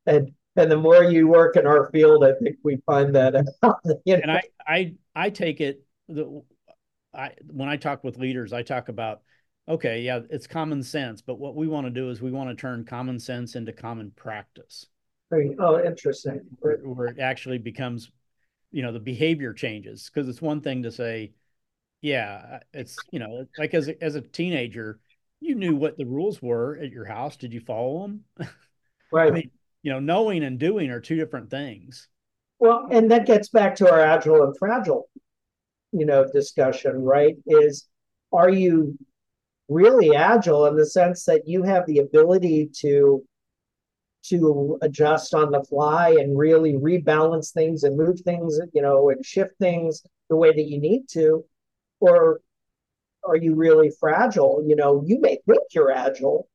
and 0.05 0.31
and 0.55 0.71
the 0.71 0.77
more 0.77 1.03
you 1.03 1.27
work 1.27 1.55
in 1.55 1.67
our 1.67 1.89
field, 1.91 2.23
I 2.23 2.33
think 2.41 2.57
we 2.63 2.77
find 2.85 3.13
that 3.15 3.35
out. 3.63 3.79
You 4.05 4.17
know? 4.17 4.21
And 4.23 4.31
I, 4.31 4.41
I, 4.65 4.93
I 5.15 5.29
take 5.29 5.61
it 5.61 5.83
the, 6.09 6.41
I 7.13 7.31
when 7.47 7.69
I 7.69 7.77
talk 7.77 8.03
with 8.03 8.17
leaders, 8.17 8.53
I 8.53 8.63
talk 8.63 8.89
about 8.89 9.21
okay, 9.69 10.01
yeah, 10.01 10.21
it's 10.29 10.47
common 10.47 10.81
sense, 10.81 11.21
but 11.21 11.39
what 11.39 11.55
we 11.55 11.67
want 11.67 11.85
to 11.87 11.91
do 11.91 12.09
is 12.09 12.21
we 12.21 12.31
want 12.31 12.49
to 12.49 12.55
turn 12.55 12.85
common 12.85 13.19
sense 13.19 13.55
into 13.55 13.73
common 13.73 14.11
practice. 14.11 14.85
Oh, 15.33 15.83
interesting. 15.83 16.41
Where, 16.59 16.77
where 16.77 17.07
it 17.07 17.19
actually 17.19 17.57
becomes, 17.57 18.09
you 18.71 18.81
know, 18.81 18.93
the 18.93 18.99
behavior 18.99 19.53
changes 19.53 20.09
because 20.09 20.29
it's 20.29 20.41
one 20.41 20.61
thing 20.61 20.83
to 20.83 20.91
say, 20.91 21.33
yeah, 22.01 22.59
it's 22.73 22.97
you 23.11 23.19
know, 23.19 23.45
like 23.57 23.73
as 23.73 23.89
a, 23.89 24.01
as 24.01 24.15
a 24.15 24.21
teenager, 24.21 24.99
you 25.41 25.55
knew 25.55 25.75
what 25.75 25.97
the 25.97 26.05
rules 26.05 26.41
were 26.41 26.77
at 26.81 26.91
your 26.91 27.05
house. 27.05 27.35
Did 27.35 27.53
you 27.53 27.59
follow 27.59 28.01
them? 28.01 28.23
Right. 29.11 29.31
I 29.31 29.31
mean, 29.31 29.51
you 29.83 29.91
know, 29.91 29.99
knowing 29.99 30.43
and 30.43 30.59
doing 30.59 30.89
are 30.89 30.99
two 30.99 31.15
different 31.15 31.49
things. 31.49 32.09
Well, 32.59 32.87
and 32.91 33.09
that 33.11 33.25
gets 33.25 33.49
back 33.49 33.75
to 33.75 33.89
our 33.89 34.01
agile 34.01 34.43
and 34.43 34.57
fragile, 34.57 35.07
you 35.91 36.05
know, 36.05 36.25
discussion, 36.31 37.03
right? 37.03 37.35
Is 37.45 37.87
are 38.31 38.49
you 38.49 38.97
really 39.69 40.15
agile 40.15 40.65
in 40.65 40.75
the 40.75 40.85
sense 40.85 41.25
that 41.25 41.47
you 41.47 41.63
have 41.63 41.85
the 41.85 41.99
ability 41.99 42.69
to 42.79 43.23
to 44.29 44.77
adjust 44.81 45.33
on 45.33 45.51
the 45.51 45.63
fly 45.63 46.09
and 46.09 46.37
really 46.37 46.73
rebalance 46.73 47.53
things 47.53 47.83
and 47.83 47.95
move 47.95 48.19
things, 48.21 48.59
you 48.73 48.81
know, 48.81 49.09
and 49.09 49.25
shift 49.25 49.57
things 49.57 50.03
the 50.29 50.35
way 50.35 50.51
that 50.51 50.67
you 50.67 50.79
need 50.81 51.07
to, 51.07 51.45
or 52.01 52.41
are 53.23 53.37
you 53.37 53.55
really 53.55 53.89
fragile? 53.99 54.63
You 54.67 54.75
know, 54.75 55.03
you 55.05 55.21
may 55.21 55.37
think 55.47 55.61
you're 55.71 55.91
agile, 55.91 56.49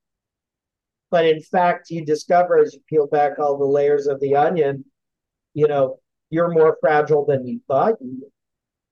but 1.11 1.27
in 1.27 1.41
fact, 1.41 1.91
you 1.91 2.05
discover 2.05 2.59
as 2.59 2.75
you 2.75 2.81
peel 2.89 3.07
back 3.07 3.39
all 3.39 3.57
the 3.57 3.65
layers 3.65 4.07
of 4.07 4.21
the 4.21 4.37
onion, 4.37 4.85
you 5.55 5.69
know, 5.69 5.99
you're 6.31 6.51
more 6.51 6.77
fragile 6.81 7.25
than 7.25 7.47
you 7.47 7.61
thought 7.69 7.95
you. 8.01 8.31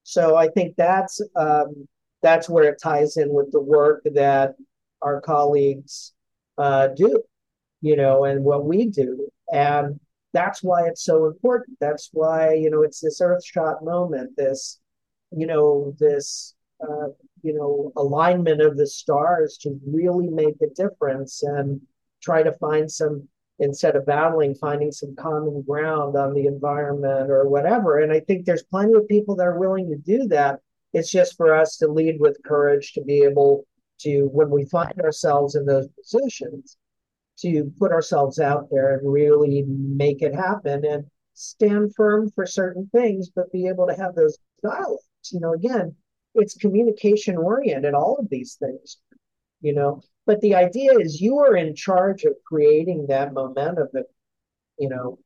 So 0.03 0.37
I 0.37 0.49
think 0.49 0.77
that's 0.77 1.21
um, 1.37 1.89
that's 2.23 2.49
where 2.49 2.65
it 2.65 2.81
ties 2.83 3.17
in 3.17 3.33
with 3.33 3.53
the 3.53 3.61
work 3.61 4.03
that 4.15 4.55
our 5.03 5.21
colleagues 5.21 6.13
uh, 6.59 6.89
do, 6.89 7.23
you 7.81 7.97
know, 7.97 8.25
and 8.25 8.45
what 8.45 8.65
we 8.65 8.87
do. 8.87 9.29
And 9.53 9.99
that's 10.33 10.63
why 10.63 10.87
it's 10.87 11.05
so 11.05 11.27
important. 11.27 11.79
That's 11.81 12.11
why, 12.13 12.55
you 12.55 12.71
know, 12.71 12.83
it's 12.83 13.01
this 13.01 13.21
earthshot 13.21 13.83
moment, 13.83 14.37
this, 14.37 14.79
you 15.31 15.47
know, 15.47 15.95
this, 15.99 16.55
uh, 16.83 17.09
you 17.43 17.55
know, 17.55 17.93
alignment 17.97 18.61
of 18.61 18.77
the 18.77 18.87
stars 18.87 19.59
to 19.63 19.81
really 19.87 20.29
make 20.29 20.57
a 20.63 20.75
difference 20.75 21.43
and 21.43 21.81
try 22.23 22.43
to 22.43 22.53
find 22.53 22.91
some, 22.91 23.27
instead 23.61 23.95
of 23.95 24.07
battling, 24.07 24.55
finding 24.55 24.91
some 24.91 25.15
common 25.17 25.63
ground 25.63 26.17
on 26.17 26.35
the 26.35 26.47
environment 26.47 27.31
or 27.31 27.49
whatever. 27.49 28.01
And 28.01 28.13
I 28.13 28.21
think 28.21 28.45
there's 28.45 28.65
plenty 28.65 28.95
of 28.95 29.07
people 29.07 29.37
that 29.37 29.47
are 29.47 29.59
willing 29.59 29.89
to 29.91 29.97
do 29.97 30.27
that 30.29 30.61
it's 30.93 31.11
just 31.11 31.37
for 31.37 31.55
us 31.55 31.77
to 31.79 31.89
lead 31.89 32.19
with 32.19 32.43
courage 32.45 32.93
to 32.93 33.03
be 33.03 33.23
able 33.23 33.67
to, 34.01 34.25
when 34.33 34.51
we 34.51 34.65
find 34.65 35.01
ourselves 35.01 35.55
in 35.55 35.65
those 35.65 35.89
positions, 35.89 36.77
to 37.39 37.73
put 37.79 37.93
ourselves 37.93 38.39
out 38.39 38.69
there 38.71 38.99
and 38.99 39.13
really 39.13 39.65
make 39.67 40.23
it 40.23 40.35
happen 40.35 40.85
and 40.85 41.05
stand 41.35 41.95
firm 41.95 42.31
for 42.35 42.45
certain 42.45 42.89
things, 42.93 43.31
but 43.31 43.53
be 43.53 43.67
able 43.67 43.87
to 43.87 43.95
have 43.95 44.15
those 44.15 44.37
dialogues. 44.63 45.05
You 45.33 45.41
know, 45.41 45.55
again, 45.55 45.95
it's 46.35 46.55
communication 46.55 47.37
oriented, 47.37 47.95
all 47.95 48.17
of 48.19 48.29
these 48.31 48.57
things, 48.57 48.99
you 49.61 49.75
know. 49.75 50.03
But 50.31 50.43
the 50.43 50.55
idea 50.55 50.93
is 50.97 51.21
you 51.21 51.41
are 51.41 51.57
in 51.57 51.75
charge 51.75 52.23
of 52.23 52.37
creating 52.45 53.09
that 53.09 53.33
momentum 53.33 53.89
that, 53.95 54.07
you 54.79 54.89
know, 54.89 55.19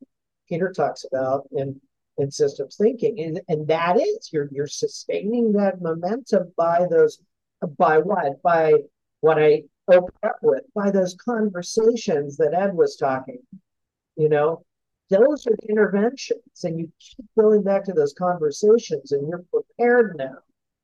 Peter 0.49 0.73
talks 0.73 1.05
about 1.05 1.47
and 1.53 1.79
in 2.17 2.31
systems 2.31 2.77
thinking. 2.77 3.21
And, 3.21 3.41
and 3.49 3.69
that 3.69 4.01
is 4.01 4.31
you're 4.33 4.49
you're 4.51 4.67
sustaining 4.67 5.53
that 5.53 5.83
momentum 5.83 6.55
by 6.57 6.87
those 6.91 7.19
by 7.77 7.99
what? 7.99 8.41
By 8.43 8.77
what 9.21 9.39
I 9.39 9.65
opened 9.89 10.17
up 10.23 10.39
with, 10.41 10.63
by 10.75 10.91
those 10.91 11.15
conversations 11.23 12.39
that 12.39 12.55
Ed 12.55 12.75
was 12.75 12.97
talking. 12.97 13.43
You 14.17 14.31
know, 14.31 14.65
those 15.11 15.47
are 15.47 15.59
interventions, 15.69 16.65
and 16.65 16.79
you 16.79 16.91
keep 16.99 17.27
going 17.39 17.63
back 17.63 17.85
to 17.85 17.93
those 17.93 18.15
conversations, 18.15 19.13
and 19.13 19.29
you're 19.29 19.45
prepared 19.53 20.17
now 20.17 20.39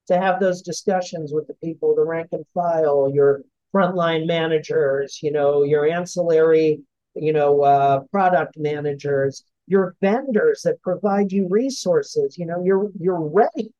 to 0.08 0.18
have 0.18 0.40
those 0.40 0.60
discussions 0.60 1.32
with 1.32 1.46
the 1.46 1.54
people, 1.54 1.94
the 1.94 2.04
rank 2.04 2.28
and 2.32 2.44
file, 2.52 3.10
your 3.10 3.44
frontline 3.74 4.26
managers, 4.26 5.20
you 5.22 5.32
know, 5.32 5.62
your 5.62 5.86
ancillary, 5.86 6.80
you 7.14 7.32
know, 7.32 7.62
uh, 7.62 8.00
product 8.10 8.56
managers, 8.56 9.44
your 9.70 9.94
vendors 10.00 10.62
that 10.62 10.82
provide 10.82 11.30
you 11.30 11.46
resources 11.48 12.36
you 12.36 12.44
know 12.44 12.62
you're 12.62 12.90
you're 12.98 13.22
ready. 13.22 13.72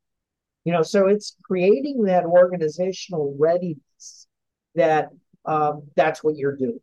You 0.65 0.73
know 0.73 0.83
so 0.83 1.09
it's 1.09 1.37
creating 1.43 2.05
that 2.05 2.25
organizational 2.25 3.37
readiness 3.39 4.29
that 4.77 5.11
um, 5.45 5.83
that's 5.97 6.23
what 6.23 6.37
you're 6.37 6.57
doing. 6.57 6.81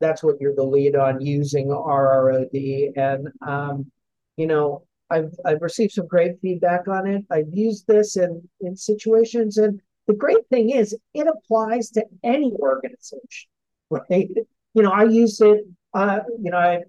That's 0.00 0.22
what 0.24 0.40
you're 0.40 0.56
the 0.56 0.64
lead 0.64 0.96
on 0.96 1.20
using 1.20 1.68
RROD 1.68 2.92
and 2.96 3.28
um, 3.46 3.90
you 4.36 4.48
know 4.48 4.82
I've 5.08 5.32
I've 5.44 5.62
received 5.62 5.92
some 5.92 6.08
great 6.08 6.40
feedback 6.42 6.88
on 6.88 7.06
it. 7.06 7.24
I've 7.30 7.52
used 7.52 7.86
this 7.86 8.16
in 8.16 8.46
in 8.60 8.76
situations 8.76 9.58
and 9.58 9.80
the 10.08 10.14
great 10.14 10.48
thing 10.50 10.70
is 10.70 10.96
it 11.14 11.26
applies 11.28 11.90
to 11.90 12.04
any 12.24 12.52
organization 12.54 13.48
right 13.90 14.28
you 14.74 14.82
know 14.82 14.90
I 14.90 15.04
use 15.04 15.40
it 15.40 15.64
uh, 15.94 16.20
you 16.42 16.50
know 16.50 16.58
I 16.58 16.80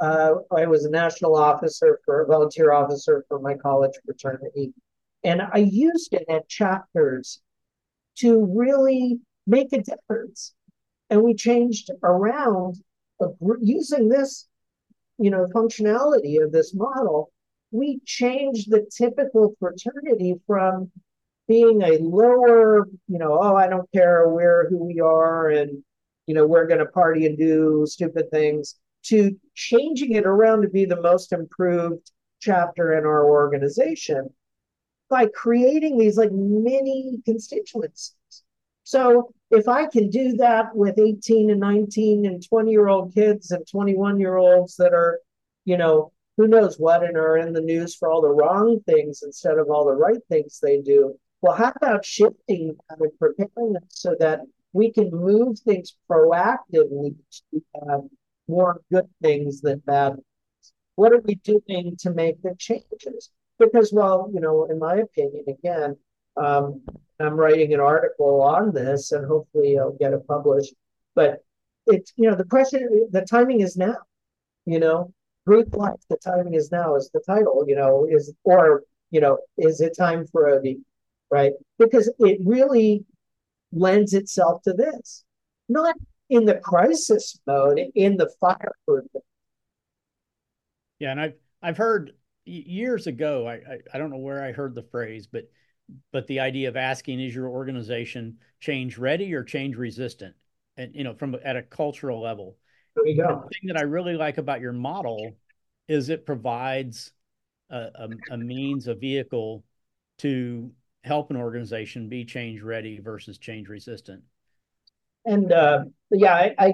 uh, 0.00 0.34
I 0.54 0.66
was 0.66 0.84
a 0.84 0.90
national 0.90 1.36
officer 1.36 2.00
for 2.04 2.22
a 2.22 2.26
volunteer 2.26 2.72
officer 2.72 3.24
for 3.28 3.38
my 3.38 3.54
college 3.54 3.92
fraternity. 4.04 4.72
And 5.22 5.40
I 5.40 5.58
used 5.58 6.12
it 6.12 6.24
at 6.28 6.48
chapters 6.48 7.40
to 8.18 8.44
really 8.44 9.20
make 9.46 9.72
a 9.72 9.82
difference. 9.82 10.54
And 11.10 11.22
we 11.22 11.34
changed 11.34 11.90
around 12.02 12.76
using 13.60 14.08
this, 14.08 14.46
you 15.18 15.30
know, 15.30 15.46
functionality 15.54 16.42
of 16.42 16.52
this 16.52 16.74
model. 16.74 17.30
We 17.70 18.00
changed 18.04 18.70
the 18.70 18.86
typical 18.96 19.54
fraternity 19.60 20.34
from 20.46 20.90
being 21.46 21.82
a 21.82 21.98
lower, 21.98 22.86
you 23.08 23.18
know, 23.18 23.38
oh, 23.40 23.54
I 23.54 23.68
don't 23.68 23.90
care 23.92 24.28
where 24.28 24.68
who 24.68 24.84
we 24.84 25.00
are 25.00 25.50
and 25.50 25.82
you 26.26 26.34
know, 26.34 26.46
we're 26.46 26.66
going 26.66 26.80
to 26.80 26.86
party 26.86 27.26
and 27.26 27.36
do 27.36 27.84
stupid 27.86 28.30
things 28.30 28.76
to 29.04 29.38
changing 29.54 30.12
it 30.12 30.26
around 30.26 30.62
to 30.62 30.68
be 30.68 30.84
the 30.84 31.00
most 31.00 31.32
improved 31.32 32.10
chapter 32.40 32.96
in 32.98 33.04
our 33.04 33.24
organization 33.26 34.30
by 35.10 35.26
creating 35.26 35.98
these 35.98 36.16
like 36.16 36.32
mini 36.32 37.18
constituencies. 37.24 38.14
So 38.84 39.32
if 39.50 39.68
I 39.68 39.86
can 39.86 40.10
do 40.10 40.34
that 40.36 40.74
with 40.74 40.98
18 40.98 41.50
and 41.50 41.60
19 41.60 42.26
and 42.26 42.46
20 42.46 42.70
year 42.70 42.88
old 42.88 43.14
kids 43.14 43.50
and 43.50 43.66
21 43.66 44.18
year 44.18 44.36
olds 44.36 44.76
that 44.76 44.92
are, 44.92 45.20
you 45.64 45.76
know, 45.76 46.12
who 46.36 46.48
knows 46.48 46.78
what 46.78 47.04
and 47.04 47.16
are 47.16 47.36
in 47.36 47.52
the 47.52 47.60
news 47.60 47.94
for 47.94 48.10
all 48.10 48.20
the 48.20 48.28
wrong 48.28 48.80
things 48.86 49.22
instead 49.22 49.58
of 49.58 49.68
all 49.70 49.84
the 49.84 49.92
right 49.92 50.20
things 50.28 50.58
they 50.60 50.80
do. 50.80 51.18
Well, 51.44 51.56
how 51.56 51.74
about 51.76 52.06
shifting 52.06 52.74
preparing 53.18 53.74
them 53.74 53.84
so 53.90 54.16
that 54.18 54.40
we 54.72 54.90
can 54.90 55.10
move 55.10 55.58
things 55.58 55.94
proactively 56.10 57.16
to 57.50 57.62
have 57.86 58.00
more 58.48 58.80
good 58.90 59.10
things 59.20 59.60
than 59.60 59.80
bad 59.80 60.14
things. 60.14 60.72
What 60.94 61.12
are 61.12 61.20
we 61.20 61.34
doing 61.34 61.96
to 61.98 62.14
make 62.14 62.40
the 62.40 62.54
changes? 62.58 63.28
Because, 63.58 63.92
well, 63.92 64.30
you 64.32 64.40
know, 64.40 64.64
in 64.70 64.78
my 64.78 64.94
opinion, 64.96 65.44
again, 65.46 65.98
um, 66.38 66.80
I'm 67.20 67.34
writing 67.34 67.74
an 67.74 67.80
article 67.80 68.40
on 68.40 68.72
this 68.72 69.12
and 69.12 69.26
hopefully 69.26 69.78
I'll 69.78 69.98
get 70.00 70.14
it 70.14 70.26
published. 70.26 70.72
But 71.14 71.44
it's, 71.86 72.14
you 72.16 72.30
know, 72.30 72.36
the 72.36 72.44
question, 72.44 73.08
the 73.10 73.20
timing 73.20 73.60
is 73.60 73.76
now, 73.76 73.98
you 74.64 74.78
know, 74.78 75.12
Greek 75.46 75.76
life, 75.76 76.00
the 76.08 76.16
timing 76.16 76.54
is 76.54 76.72
now 76.72 76.96
is 76.96 77.10
the 77.12 77.20
title, 77.20 77.66
you 77.68 77.76
know, 77.76 78.06
is, 78.10 78.32
or, 78.44 78.84
you 79.10 79.20
know, 79.20 79.36
is 79.58 79.82
it 79.82 79.94
time 79.94 80.26
for 80.26 80.48
a, 80.48 80.76
right? 81.30 81.52
Because 81.78 82.12
it 82.18 82.38
really 82.44 83.04
lends 83.72 84.14
itself 84.14 84.62
to 84.62 84.72
this. 84.72 85.24
Not 85.68 85.96
in 86.30 86.44
the 86.44 86.56
crisis 86.56 87.38
mode, 87.46 87.80
in 87.94 88.16
the 88.16 88.30
fireproof. 88.40 89.06
Yeah, 90.98 91.10
and 91.10 91.20
I've 91.20 91.34
I've 91.62 91.76
heard 91.76 92.12
years 92.44 93.06
ago. 93.06 93.46
I, 93.46 93.54
I 93.54 93.78
I 93.94 93.98
don't 93.98 94.10
know 94.10 94.18
where 94.18 94.42
I 94.42 94.52
heard 94.52 94.74
the 94.74 94.82
phrase, 94.82 95.26
but 95.26 95.50
but 96.12 96.26
the 96.26 96.40
idea 96.40 96.68
of 96.68 96.76
asking 96.76 97.20
is 97.20 97.34
your 97.34 97.48
organization 97.48 98.38
change 98.60 98.98
ready 98.98 99.34
or 99.34 99.42
change 99.44 99.76
resistant, 99.76 100.34
and 100.76 100.94
you 100.94 101.04
know 101.04 101.14
from 101.14 101.36
at 101.44 101.56
a 101.56 101.62
cultural 101.62 102.20
level. 102.20 102.56
There 102.94 103.16
go. 103.16 103.42
The 103.42 103.48
thing 103.48 103.68
that 103.68 103.76
I 103.76 103.82
really 103.82 104.14
like 104.14 104.38
about 104.38 104.60
your 104.60 104.72
model 104.72 105.36
is 105.88 106.08
it 106.08 106.24
provides 106.24 107.12
a, 107.70 107.76
a, 107.76 108.08
a 108.30 108.38
means, 108.38 108.86
a 108.86 108.94
vehicle 108.94 109.64
to 110.18 110.70
help 111.04 111.30
an 111.30 111.36
organization 111.36 112.08
be 112.08 112.24
change 112.24 112.62
ready 112.62 112.98
versus 112.98 113.38
change 113.38 113.68
resistant? 113.68 114.22
And 115.26 115.52
uh, 115.52 115.84
yeah, 116.10 116.34
I, 116.34 116.54
I, 116.58 116.72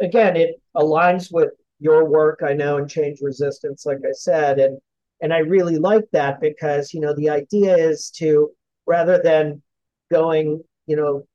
again, 0.00 0.36
it 0.36 0.60
aligns 0.76 1.28
with 1.30 1.50
your 1.78 2.08
work, 2.08 2.40
I 2.44 2.54
know, 2.54 2.78
in 2.78 2.88
change 2.88 3.20
resistance, 3.20 3.84
like 3.86 3.98
I 3.98 4.12
said, 4.12 4.58
and 4.58 4.78
and 5.20 5.32
I 5.32 5.38
really 5.38 5.78
like 5.78 6.04
that 6.12 6.40
because 6.40 6.92
you 6.92 7.00
know 7.00 7.14
the 7.14 7.30
idea 7.30 7.76
is 7.76 8.10
to 8.16 8.50
rather 8.86 9.20
than 9.22 9.62
going, 10.10 10.62
you 10.86 10.96
know, 10.96 11.26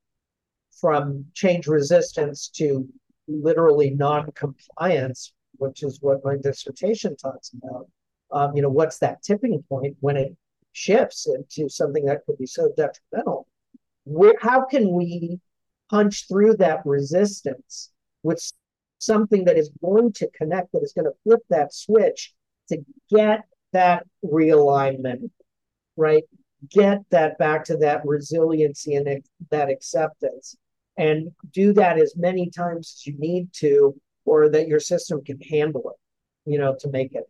from 0.80 1.26
change 1.34 1.68
resistance 1.68 2.49
to 2.55 2.88
literally 3.28 3.91
non-compliance, 3.91 5.34
which 5.57 5.84
is 5.84 5.99
what 6.01 6.24
my 6.24 6.36
dissertation 6.38 7.15
talks 7.15 7.51
about. 7.53 7.88
Um, 8.32 8.55
you 8.55 8.61
know, 8.61 8.70
what's 8.70 8.99
that 8.99 9.24
tipping 9.24 9.63
point 9.70 9.95
when 10.01 10.18
it 10.18 10.36
shifts 10.78 11.28
into 11.28 11.67
something 11.67 12.05
that 12.05 12.23
could 12.25 12.38
be 12.38 12.45
so 12.45 12.69
detrimental. 12.78 13.47
How 14.39 14.65
can 14.65 14.93
we 14.93 15.39
punch 15.89 16.28
through 16.28 16.57
that 16.57 16.86
resistance 16.86 17.91
with 18.21 18.39
something 18.99 19.45
that 19.45 19.57
is 19.57 19.71
going 19.82 20.13
to 20.13 20.30
connect, 20.38 20.71
that 20.73 20.84
is 20.84 20.93
going 20.93 21.05
to 21.05 21.17
flip 21.23 21.41
that 21.49 21.73
switch 21.73 22.34
to 22.69 22.78
get 23.09 23.41
that 23.73 24.05
realignment, 24.23 25.32
right? 25.95 26.23
Get 26.69 27.01
that 27.09 27.38
back 27.38 27.65
to 27.65 27.78
that 27.78 28.05
resiliency 28.05 28.95
and 28.95 29.23
that 29.49 29.69
acceptance, 29.69 30.55
and 30.97 31.32
do 31.53 31.73
that 31.73 31.97
as 31.97 32.15
many 32.15 32.49
times 32.49 32.97
as 32.97 33.07
you 33.07 33.17
need 33.17 33.51
to, 33.53 33.99
or 34.25 34.49
that 34.49 34.67
your 34.67 34.80
system 34.80 35.23
can 35.23 35.39
handle 35.41 35.89
it, 35.89 36.51
you 36.51 36.59
know, 36.59 36.75
to 36.80 36.89
make 36.89 37.13
it. 37.13 37.25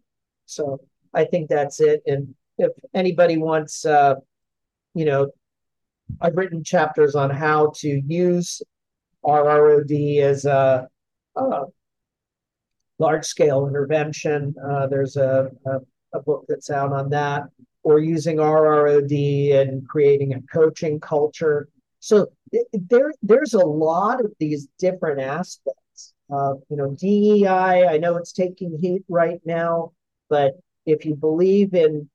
So 0.46 0.80
I 1.14 1.26
think 1.26 1.50
that's 1.50 1.80
it. 1.80 2.02
And 2.06 2.36
if 2.58 2.72
anybody 2.94 3.38
wants, 3.38 3.86
uh, 3.86 4.16
you 4.94 5.06
know, 5.06 5.32
I've 6.22 6.36
written 6.36 6.64
chapters 6.64 7.16
on 7.16 7.30
how 7.30 7.74
to 7.78 8.02
use 8.08 8.62
RROD 9.24 10.22
as 10.22 10.46
a, 10.46 10.88
a 11.36 11.64
large 13.00 13.26
scale 13.26 13.68
intervention. 13.68 14.56
Uh, 14.64 14.88
there's 14.88 15.18
a, 15.18 15.50
a, 15.66 15.80
a, 16.18 16.22
book 16.22 16.46
that's 16.48 16.70
out 16.70 16.94
on 16.94 17.10
that, 17.10 17.44
or 17.84 18.00
using 18.00 18.38
RROD 18.38 19.54
and 19.62 19.88
creating 19.88 20.34
a 20.34 20.42
coaching 20.42 21.00
culture. 21.00 21.68
So 22.00 22.28
there, 22.74 23.12
there's 23.22 23.54
a 23.54 23.66
lot 23.66 24.24
of 24.24 24.32
these 24.40 24.68
different 24.80 25.20
aspects. 25.20 26.14
Uh, 26.34 26.54
you 26.70 26.78
know, 26.78 26.96
DEI, 27.00 27.86
I 27.88 27.98
know 27.98 28.18
it's 28.18 28.32
taking 28.32 28.80
heat 28.82 29.04
right 29.10 29.40
now, 29.46 29.92
but 30.30 30.54
if 30.86 31.06
you 31.06 31.16
believe 31.16 31.74
in 31.74 32.10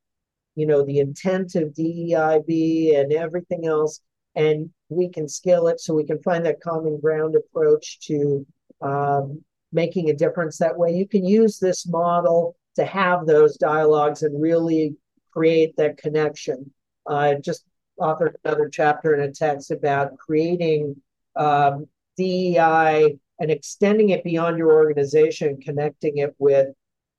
you 0.54 0.66
know, 0.66 0.84
the 0.84 0.98
intent 0.98 1.54
of 1.54 1.72
DEIB 1.72 2.98
and 2.98 3.12
everything 3.12 3.66
else, 3.66 4.00
and 4.34 4.70
we 4.88 5.08
can 5.08 5.28
scale 5.28 5.68
it 5.68 5.80
so 5.80 5.94
we 5.94 6.04
can 6.04 6.22
find 6.22 6.44
that 6.44 6.60
common 6.60 7.00
ground 7.00 7.34
approach 7.36 8.00
to 8.00 8.46
um, 8.80 9.42
making 9.72 10.10
a 10.10 10.14
difference 10.14 10.58
that 10.58 10.76
way. 10.76 10.92
You 10.92 11.08
can 11.08 11.24
use 11.24 11.58
this 11.58 11.86
model 11.86 12.56
to 12.76 12.84
have 12.84 13.26
those 13.26 13.56
dialogues 13.56 14.22
and 14.22 14.40
really 14.40 14.96
create 15.32 15.76
that 15.76 15.96
connection. 15.96 16.72
I 17.08 17.34
uh, 17.34 17.38
just 17.40 17.64
authored 17.98 18.34
another 18.44 18.68
chapter 18.68 19.14
in 19.14 19.28
a 19.28 19.32
text 19.32 19.70
about 19.70 20.16
creating 20.18 20.96
um, 21.36 21.86
DEI 22.16 23.16
and 23.38 23.50
extending 23.50 24.10
it 24.10 24.24
beyond 24.24 24.58
your 24.58 24.72
organization, 24.72 25.60
connecting 25.60 26.18
it 26.18 26.34
with 26.38 26.68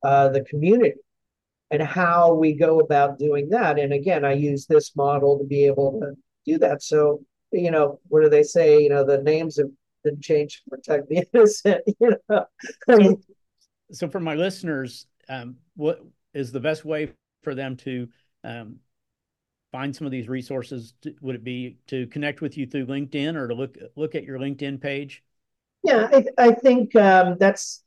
uh, 0.02 0.28
the 0.28 0.42
community 0.42 0.94
and 1.70 1.82
how 1.82 2.34
we 2.34 2.52
go 2.52 2.80
about 2.80 3.18
doing 3.18 3.48
that. 3.50 3.78
And 3.78 3.92
again, 3.92 4.24
I 4.24 4.32
use 4.32 4.66
this 4.66 4.94
model 4.96 5.38
to 5.38 5.44
be 5.44 5.66
able 5.66 6.00
to 6.00 6.14
do 6.44 6.58
that. 6.58 6.82
So, 6.82 7.20
you 7.52 7.70
know, 7.70 8.00
what 8.08 8.22
do 8.22 8.28
they 8.28 8.42
say? 8.42 8.82
You 8.82 8.90
know, 8.90 9.04
the 9.04 9.22
names 9.22 9.56
have 9.58 9.70
been 10.02 10.20
changed 10.20 10.62
to 10.64 10.70
protect 10.70 11.08
the 11.08 11.24
innocent. 11.32 11.82
You 12.00 12.16
know, 12.28 12.46
so, 12.88 13.20
so 13.92 14.08
for 14.08 14.20
my 14.20 14.34
listeners, 14.34 15.06
um, 15.28 15.56
what 15.76 16.04
is 16.34 16.52
the 16.52 16.60
best 16.60 16.84
way 16.84 17.12
for 17.42 17.54
them 17.54 17.76
to 17.78 18.08
um, 18.42 18.76
find 19.72 19.94
some 19.94 20.06
of 20.06 20.10
these 20.10 20.28
resources? 20.28 20.94
To, 21.02 21.14
would 21.20 21.36
it 21.36 21.44
be 21.44 21.78
to 21.88 22.06
connect 22.08 22.40
with 22.40 22.56
you 22.58 22.66
through 22.66 22.86
LinkedIn 22.86 23.36
or 23.36 23.48
to 23.48 23.54
look 23.54 23.76
look 23.96 24.14
at 24.14 24.24
your 24.24 24.38
LinkedIn 24.38 24.80
page? 24.80 25.22
Yeah, 25.82 26.08
I, 26.12 26.24
I 26.38 26.52
think 26.52 26.96
um, 26.96 27.36
that's 27.38 27.83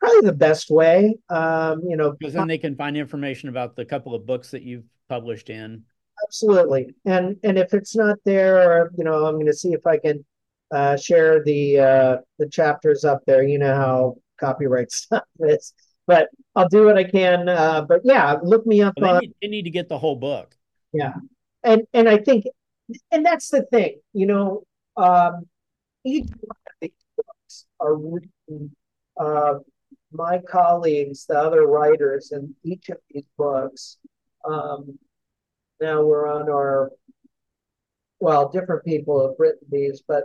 probably 0.00 0.20
the 0.22 0.32
best 0.32 0.70
way. 0.70 1.16
Um, 1.28 1.82
you 1.86 1.96
know, 1.96 2.12
because 2.12 2.34
then 2.34 2.48
they 2.48 2.58
can 2.58 2.76
find 2.76 2.96
information 2.96 3.48
about 3.48 3.76
the 3.76 3.84
couple 3.84 4.14
of 4.14 4.26
books 4.26 4.50
that 4.50 4.62
you've 4.62 4.84
published 5.08 5.50
in. 5.50 5.84
Absolutely, 6.26 6.94
and 7.04 7.36
and 7.44 7.58
if 7.58 7.74
it's 7.74 7.94
not 7.94 8.18
there, 8.24 8.90
you 8.96 9.04
know, 9.04 9.26
I'm 9.26 9.34
going 9.34 9.46
to 9.46 9.54
see 9.54 9.72
if 9.72 9.86
I 9.86 9.98
can 9.98 10.24
uh, 10.70 10.96
share 10.96 11.42
the 11.44 11.78
uh, 11.78 12.16
the 12.38 12.48
chapters 12.48 13.04
up 13.04 13.22
there. 13.26 13.42
You 13.42 13.58
know 13.58 13.74
how 13.74 14.16
copyright 14.38 14.90
stuff 14.92 15.24
is, 15.40 15.72
but 16.06 16.28
I'll 16.56 16.68
do 16.68 16.84
what 16.84 16.96
I 16.98 17.04
can. 17.04 17.48
Uh, 17.48 17.82
but 17.82 18.00
yeah, 18.04 18.36
look 18.42 18.66
me 18.66 18.82
up. 18.82 18.94
Well, 19.00 19.14
they, 19.14 19.20
need, 19.20 19.34
they 19.42 19.48
need 19.48 19.62
to 19.62 19.70
get 19.70 19.88
the 19.88 19.98
whole 19.98 20.16
book. 20.16 20.54
Yeah, 20.92 21.14
and 21.62 21.82
and 21.92 22.08
I 22.08 22.18
think, 22.18 22.46
and 23.12 23.24
that's 23.24 23.48
the 23.50 23.62
thing. 23.62 24.00
You 24.12 24.26
know, 24.26 24.62
um, 24.96 25.46
each 26.04 26.28
one 26.40 26.56
of 26.66 26.72
these 26.80 26.90
books 27.16 27.66
are 27.78 27.94
written 27.94 28.74
uh, 29.18 29.54
my 30.12 30.38
colleagues, 30.38 31.26
the 31.26 31.38
other 31.38 31.66
writers 31.66 32.32
in 32.32 32.54
each 32.64 32.88
of 32.88 32.98
these 33.10 33.24
books, 33.36 33.98
um, 34.44 34.98
now 35.80 36.02
we're 36.02 36.32
on 36.32 36.50
our, 36.50 36.90
well, 38.20 38.48
different 38.48 38.84
people 38.84 39.26
have 39.26 39.36
written 39.38 39.66
these, 39.70 40.02
but 40.06 40.24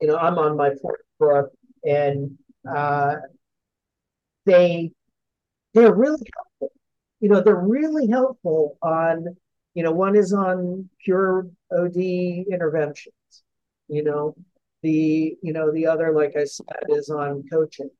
you 0.00 0.08
know, 0.08 0.16
I'm 0.16 0.38
on 0.38 0.56
my 0.56 0.70
fourth 0.80 1.00
book, 1.18 1.50
and 1.84 2.36
uh, 2.68 3.16
they 4.46 4.92
they're 5.72 5.94
really 5.94 6.26
helpful. 6.34 6.72
You 7.20 7.28
know, 7.28 7.40
they're 7.40 7.56
really 7.56 8.06
helpful 8.06 8.78
on, 8.82 9.36
you 9.74 9.82
know, 9.82 9.92
one 9.92 10.16
is 10.16 10.32
on 10.32 10.88
pure 11.04 11.48
OD 11.72 11.96
interventions. 11.96 13.14
You 13.88 14.04
know, 14.04 14.36
the 14.82 15.36
you 15.42 15.52
know 15.52 15.72
the 15.72 15.86
other, 15.86 16.12
like 16.12 16.36
I 16.36 16.44
said, 16.44 16.66
is 16.88 17.10
on 17.10 17.44
coaching, 17.50 17.90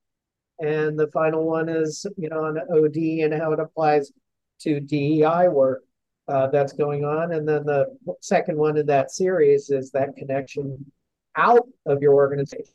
and 0.61 0.99
the 0.99 1.09
final 1.13 1.45
one 1.45 1.69
is 1.69 2.07
you 2.17 2.29
know 2.29 2.45
on 2.45 2.59
OD 2.59 2.97
and 3.25 3.35
how 3.35 3.53
it 3.53 3.61
applies 3.61 4.13
to 4.61 4.81
DEI 4.81 5.49
work 5.49 5.83
uh, 6.29 6.47
that's 6.49 6.73
going 6.73 7.05
on, 7.05 7.33
and 7.33 7.47
then 7.49 7.65
the 7.65 7.87
second 8.21 8.57
one 8.57 8.77
in 8.77 8.87
that 8.87 9.11
series 9.11 9.71
is 9.71 9.91
that 9.91 10.17
connection 10.17 10.85
out 11.37 11.67
of 11.87 12.01
your 12.01 12.15
organization 12.15 12.73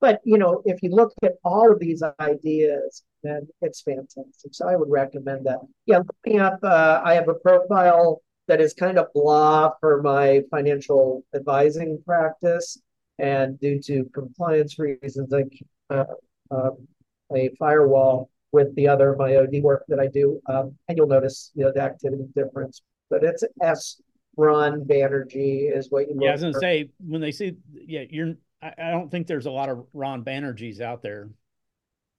but 0.00 0.20
you 0.24 0.38
know, 0.38 0.62
if 0.64 0.82
you 0.82 0.90
look 0.90 1.12
at 1.22 1.34
all 1.44 1.72
of 1.72 1.78
these 1.80 2.02
ideas, 2.20 3.02
then 3.22 3.48
it's 3.62 3.80
fantastic. 3.82 4.54
So 4.54 4.68
I 4.68 4.76
would 4.76 4.90
recommend 4.90 5.46
that. 5.46 5.58
Yeah, 5.86 5.98
looking 5.98 6.40
up, 6.40 6.58
uh, 6.62 7.00
I 7.04 7.14
have 7.14 7.28
a 7.28 7.34
profile 7.34 8.22
that 8.46 8.60
is 8.60 8.74
kind 8.74 8.98
of 8.98 9.12
blah 9.14 9.72
for 9.80 10.02
my 10.02 10.42
financial 10.50 11.24
advising 11.34 12.02
practice, 12.04 12.80
and 13.18 13.58
due 13.58 13.80
to 13.82 14.04
compliance 14.14 14.78
reasons, 14.78 15.32
I 15.32 15.44
uh, 15.90 16.04
uh, 16.50 16.70
a 17.34 17.50
firewall 17.58 18.30
with 18.52 18.74
the 18.76 18.88
other 18.88 19.14
my 19.16 19.36
OD 19.36 19.62
work 19.62 19.84
that 19.88 19.98
I 19.98 20.06
do, 20.06 20.40
um, 20.48 20.74
and 20.88 20.96
you'll 20.96 21.06
notice 21.06 21.50
you 21.54 21.64
know 21.64 21.72
the 21.74 21.80
activity 21.80 22.24
difference. 22.34 22.82
But 23.10 23.24
it's 23.24 23.44
S 23.62 24.00
Ron 24.36 24.84
Banerjee 24.84 25.76
is 25.76 25.90
what 25.90 26.08
you. 26.08 26.18
Yeah, 26.20 26.30
I 26.30 26.32
was 26.32 26.42
gonna 26.42 26.52
for. 26.52 26.60
say 26.60 26.90
when 27.06 27.20
they 27.20 27.32
see 27.32 27.56
yeah 27.74 28.04
you're 28.08 28.34
I, 28.62 28.72
I 28.78 28.90
don't 28.90 29.10
think 29.10 29.26
there's 29.26 29.46
a 29.46 29.50
lot 29.50 29.68
of 29.68 29.86
Ron 29.92 30.24
Banerjees 30.24 30.80
out 30.80 31.02
there. 31.02 31.30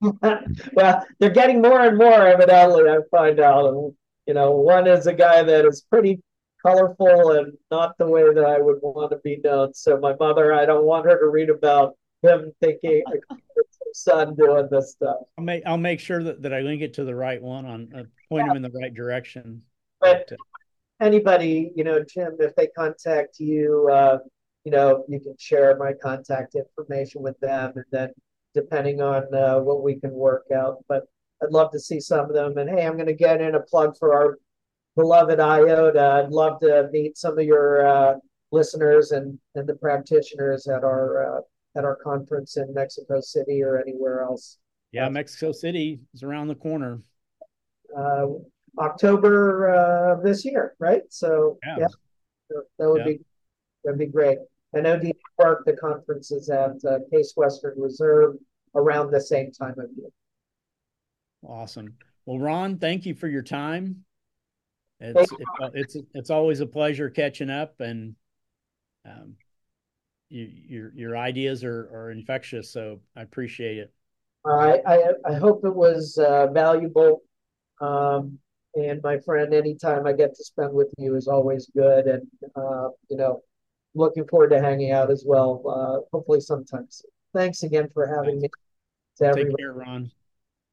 well, 0.00 1.06
they're 1.18 1.30
getting 1.30 1.60
more 1.60 1.80
and 1.80 1.98
more, 1.98 2.26
evidently, 2.26 2.88
I 2.88 2.98
find 3.10 3.40
out. 3.40 3.66
And, 3.66 3.92
you 4.26 4.34
know, 4.34 4.52
one 4.52 4.86
is 4.86 5.06
a 5.06 5.12
guy 5.12 5.42
that 5.42 5.64
is 5.64 5.84
pretty 5.90 6.22
colorful 6.64 7.32
and 7.32 7.52
not 7.70 7.96
the 7.98 8.06
way 8.06 8.22
that 8.32 8.44
I 8.44 8.60
would 8.60 8.78
want 8.82 9.10
to 9.10 9.18
be 9.18 9.40
known. 9.42 9.74
So 9.74 9.98
my 9.98 10.14
mother, 10.18 10.52
I 10.52 10.66
don't 10.66 10.84
want 10.84 11.06
her 11.06 11.18
to 11.18 11.28
read 11.28 11.50
about 11.50 11.96
him 12.22 12.52
thinking 12.60 13.04
son 13.94 14.34
doing 14.34 14.68
this 14.70 14.92
stuff. 14.92 15.16
I'll 15.36 15.44
make 15.44 15.62
I'll 15.66 15.78
make 15.78 16.00
sure 16.00 16.22
that, 16.22 16.42
that 16.42 16.52
I 16.52 16.60
link 16.60 16.82
it 16.82 16.94
to 16.94 17.04
the 17.04 17.14
right 17.14 17.42
one 17.42 17.66
on 17.66 17.92
uh, 17.94 18.02
point 18.28 18.46
yeah. 18.46 18.50
him 18.50 18.56
in 18.56 18.62
the 18.62 18.78
right 18.80 18.92
direction. 18.92 19.62
But, 20.00 20.28
but 20.28 20.34
uh, 20.34 21.04
anybody, 21.04 21.72
you 21.74 21.84
know, 21.84 22.04
Jim, 22.04 22.36
if 22.38 22.54
they 22.56 22.68
contact 22.68 23.40
you, 23.40 23.88
uh, 23.92 24.18
you 24.64 24.72
know, 24.72 25.04
you 25.08 25.20
can 25.20 25.34
share 25.38 25.76
my 25.76 25.92
contact 25.92 26.54
information 26.54 27.22
with 27.22 27.38
them, 27.40 27.72
and 27.76 27.84
then 27.90 28.10
depending 28.54 29.00
on 29.00 29.32
uh, 29.34 29.58
what 29.60 29.82
we 29.82 29.98
can 29.98 30.12
work 30.12 30.46
out. 30.54 30.84
But 30.88 31.04
I'd 31.42 31.50
love 31.50 31.70
to 31.72 31.80
see 31.80 32.00
some 32.00 32.26
of 32.26 32.34
them. 32.34 32.58
And 32.58 32.68
hey, 32.68 32.86
I'm 32.86 32.94
going 32.94 33.06
to 33.06 33.14
get 33.14 33.40
in 33.40 33.54
a 33.54 33.60
plug 33.60 33.96
for 33.98 34.14
our 34.14 34.38
beloved 34.96 35.38
IODA. 35.38 36.24
I'd 36.24 36.30
love 36.30 36.60
to 36.60 36.88
meet 36.92 37.16
some 37.16 37.38
of 37.38 37.44
your 37.44 37.86
uh, 37.86 38.14
listeners 38.50 39.12
and 39.12 39.38
and 39.54 39.68
the 39.68 39.74
practitioners 39.76 40.66
at 40.66 40.84
our 40.84 41.38
uh, 41.38 41.40
at 41.78 41.84
our 41.84 41.96
conference 41.96 42.56
in 42.56 42.74
Mexico 42.74 43.20
City 43.20 43.62
or 43.62 43.78
anywhere 43.78 44.22
else. 44.22 44.58
Yeah, 44.90 45.08
Mexico 45.08 45.52
City 45.52 46.00
is 46.12 46.22
around 46.22 46.48
the 46.48 46.54
corner. 46.56 47.00
Uh, 47.96 48.26
October 48.78 49.70
uh, 49.70 50.22
this 50.22 50.44
year, 50.44 50.74
right? 50.78 51.02
So 51.08 51.58
yeah, 51.64 51.76
yeah 51.80 51.86
that 52.78 52.90
would 52.90 53.00
yeah. 53.00 53.04
be 53.04 53.20
that'd 53.84 53.98
be 53.98 54.06
great. 54.06 54.38
I 54.74 54.80
know 54.80 55.00
Park, 55.40 55.64
the 55.64 55.74
conference 55.74 56.30
is 56.30 56.50
at 56.50 56.84
uh, 56.84 56.98
Case 57.10 57.32
Western 57.36 57.80
Reserve 57.80 58.36
around 58.74 59.10
the 59.10 59.20
same 59.20 59.50
time 59.50 59.78
of 59.78 59.88
year. 59.96 60.10
Awesome. 61.42 61.94
Well, 62.26 62.38
Ron, 62.38 62.78
thank 62.78 63.06
you 63.06 63.14
for 63.14 63.28
your 63.28 63.42
time. 63.42 64.04
It's 65.00 65.32
it's, 65.32 65.74
it's 65.74 65.96
it's 66.14 66.30
always 66.30 66.60
a 66.60 66.66
pleasure 66.66 67.08
catching 67.08 67.50
up, 67.50 67.80
and 67.80 68.16
um, 69.06 69.36
you, 70.28 70.50
your 70.68 70.92
your 70.94 71.16
ideas 71.16 71.64
are 71.64 71.88
are 71.92 72.10
infectious. 72.10 72.70
So 72.70 73.00
I 73.16 73.22
appreciate 73.22 73.78
it. 73.78 73.92
I 74.44 74.80
I, 74.86 75.02
I 75.26 75.34
hope 75.34 75.64
it 75.64 75.74
was 75.74 76.18
uh, 76.18 76.48
valuable. 76.48 77.22
Um, 77.80 78.38
and 78.74 79.00
my 79.02 79.18
friend, 79.20 79.54
anytime 79.54 80.06
I 80.06 80.12
get 80.12 80.34
to 80.34 80.44
spend 80.44 80.72
with 80.72 80.92
you 80.98 81.16
is 81.16 81.28
always 81.28 81.70
good. 81.74 82.06
And 82.06 82.26
uh, 82.54 82.88
you 83.08 83.16
know, 83.16 83.42
looking 83.94 84.26
forward 84.26 84.50
to 84.50 84.60
hanging 84.60 84.92
out 84.92 85.10
as 85.10 85.24
well. 85.26 85.62
Uh, 85.66 86.06
hopefully, 86.12 86.40
sometimes. 86.40 87.02
Thanks 87.34 87.62
again 87.62 87.88
for 87.92 88.06
having 88.06 88.40
Thanks. 88.40 88.54
me. 89.20 89.26
To 89.26 89.34
Take 89.34 89.56
care, 89.56 89.72
Ron. 89.72 90.10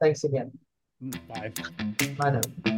Thanks 0.02 0.24
again. 0.24 0.52
Mm, 1.04 1.28
bye. 1.28 1.52
Bye 2.18 2.42
now. 2.66 2.75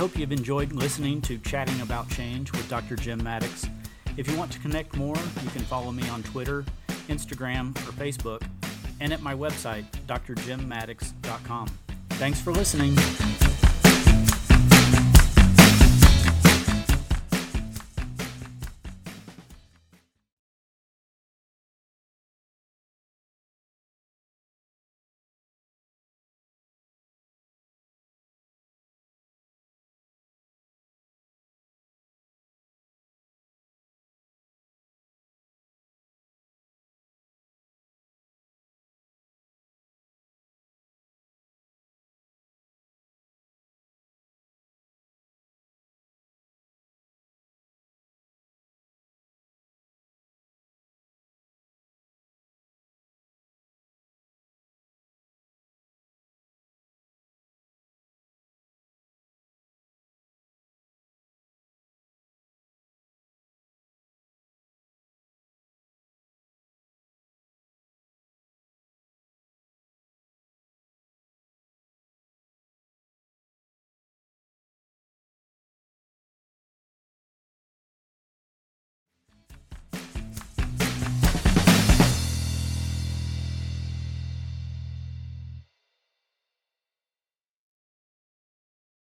Hope 0.00 0.16
you've 0.16 0.32
enjoyed 0.32 0.72
listening 0.72 1.20
to 1.20 1.36
Chatting 1.36 1.78
About 1.82 2.08
Change 2.08 2.50
with 2.52 2.66
Dr. 2.70 2.96
Jim 2.96 3.22
Maddox. 3.22 3.68
If 4.16 4.30
you 4.30 4.38
want 4.38 4.50
to 4.52 4.58
connect 4.58 4.96
more, 4.96 5.14
you 5.42 5.50
can 5.50 5.60
follow 5.60 5.92
me 5.92 6.08
on 6.08 6.22
Twitter, 6.22 6.64
Instagram, 7.08 7.76
or 7.86 7.92
Facebook, 7.92 8.42
and 9.00 9.12
at 9.12 9.20
my 9.20 9.34
website, 9.34 9.84
drjimmaddox.com. 10.06 11.68
Thanks 12.12 12.40
for 12.40 12.50
listening. 12.50 12.96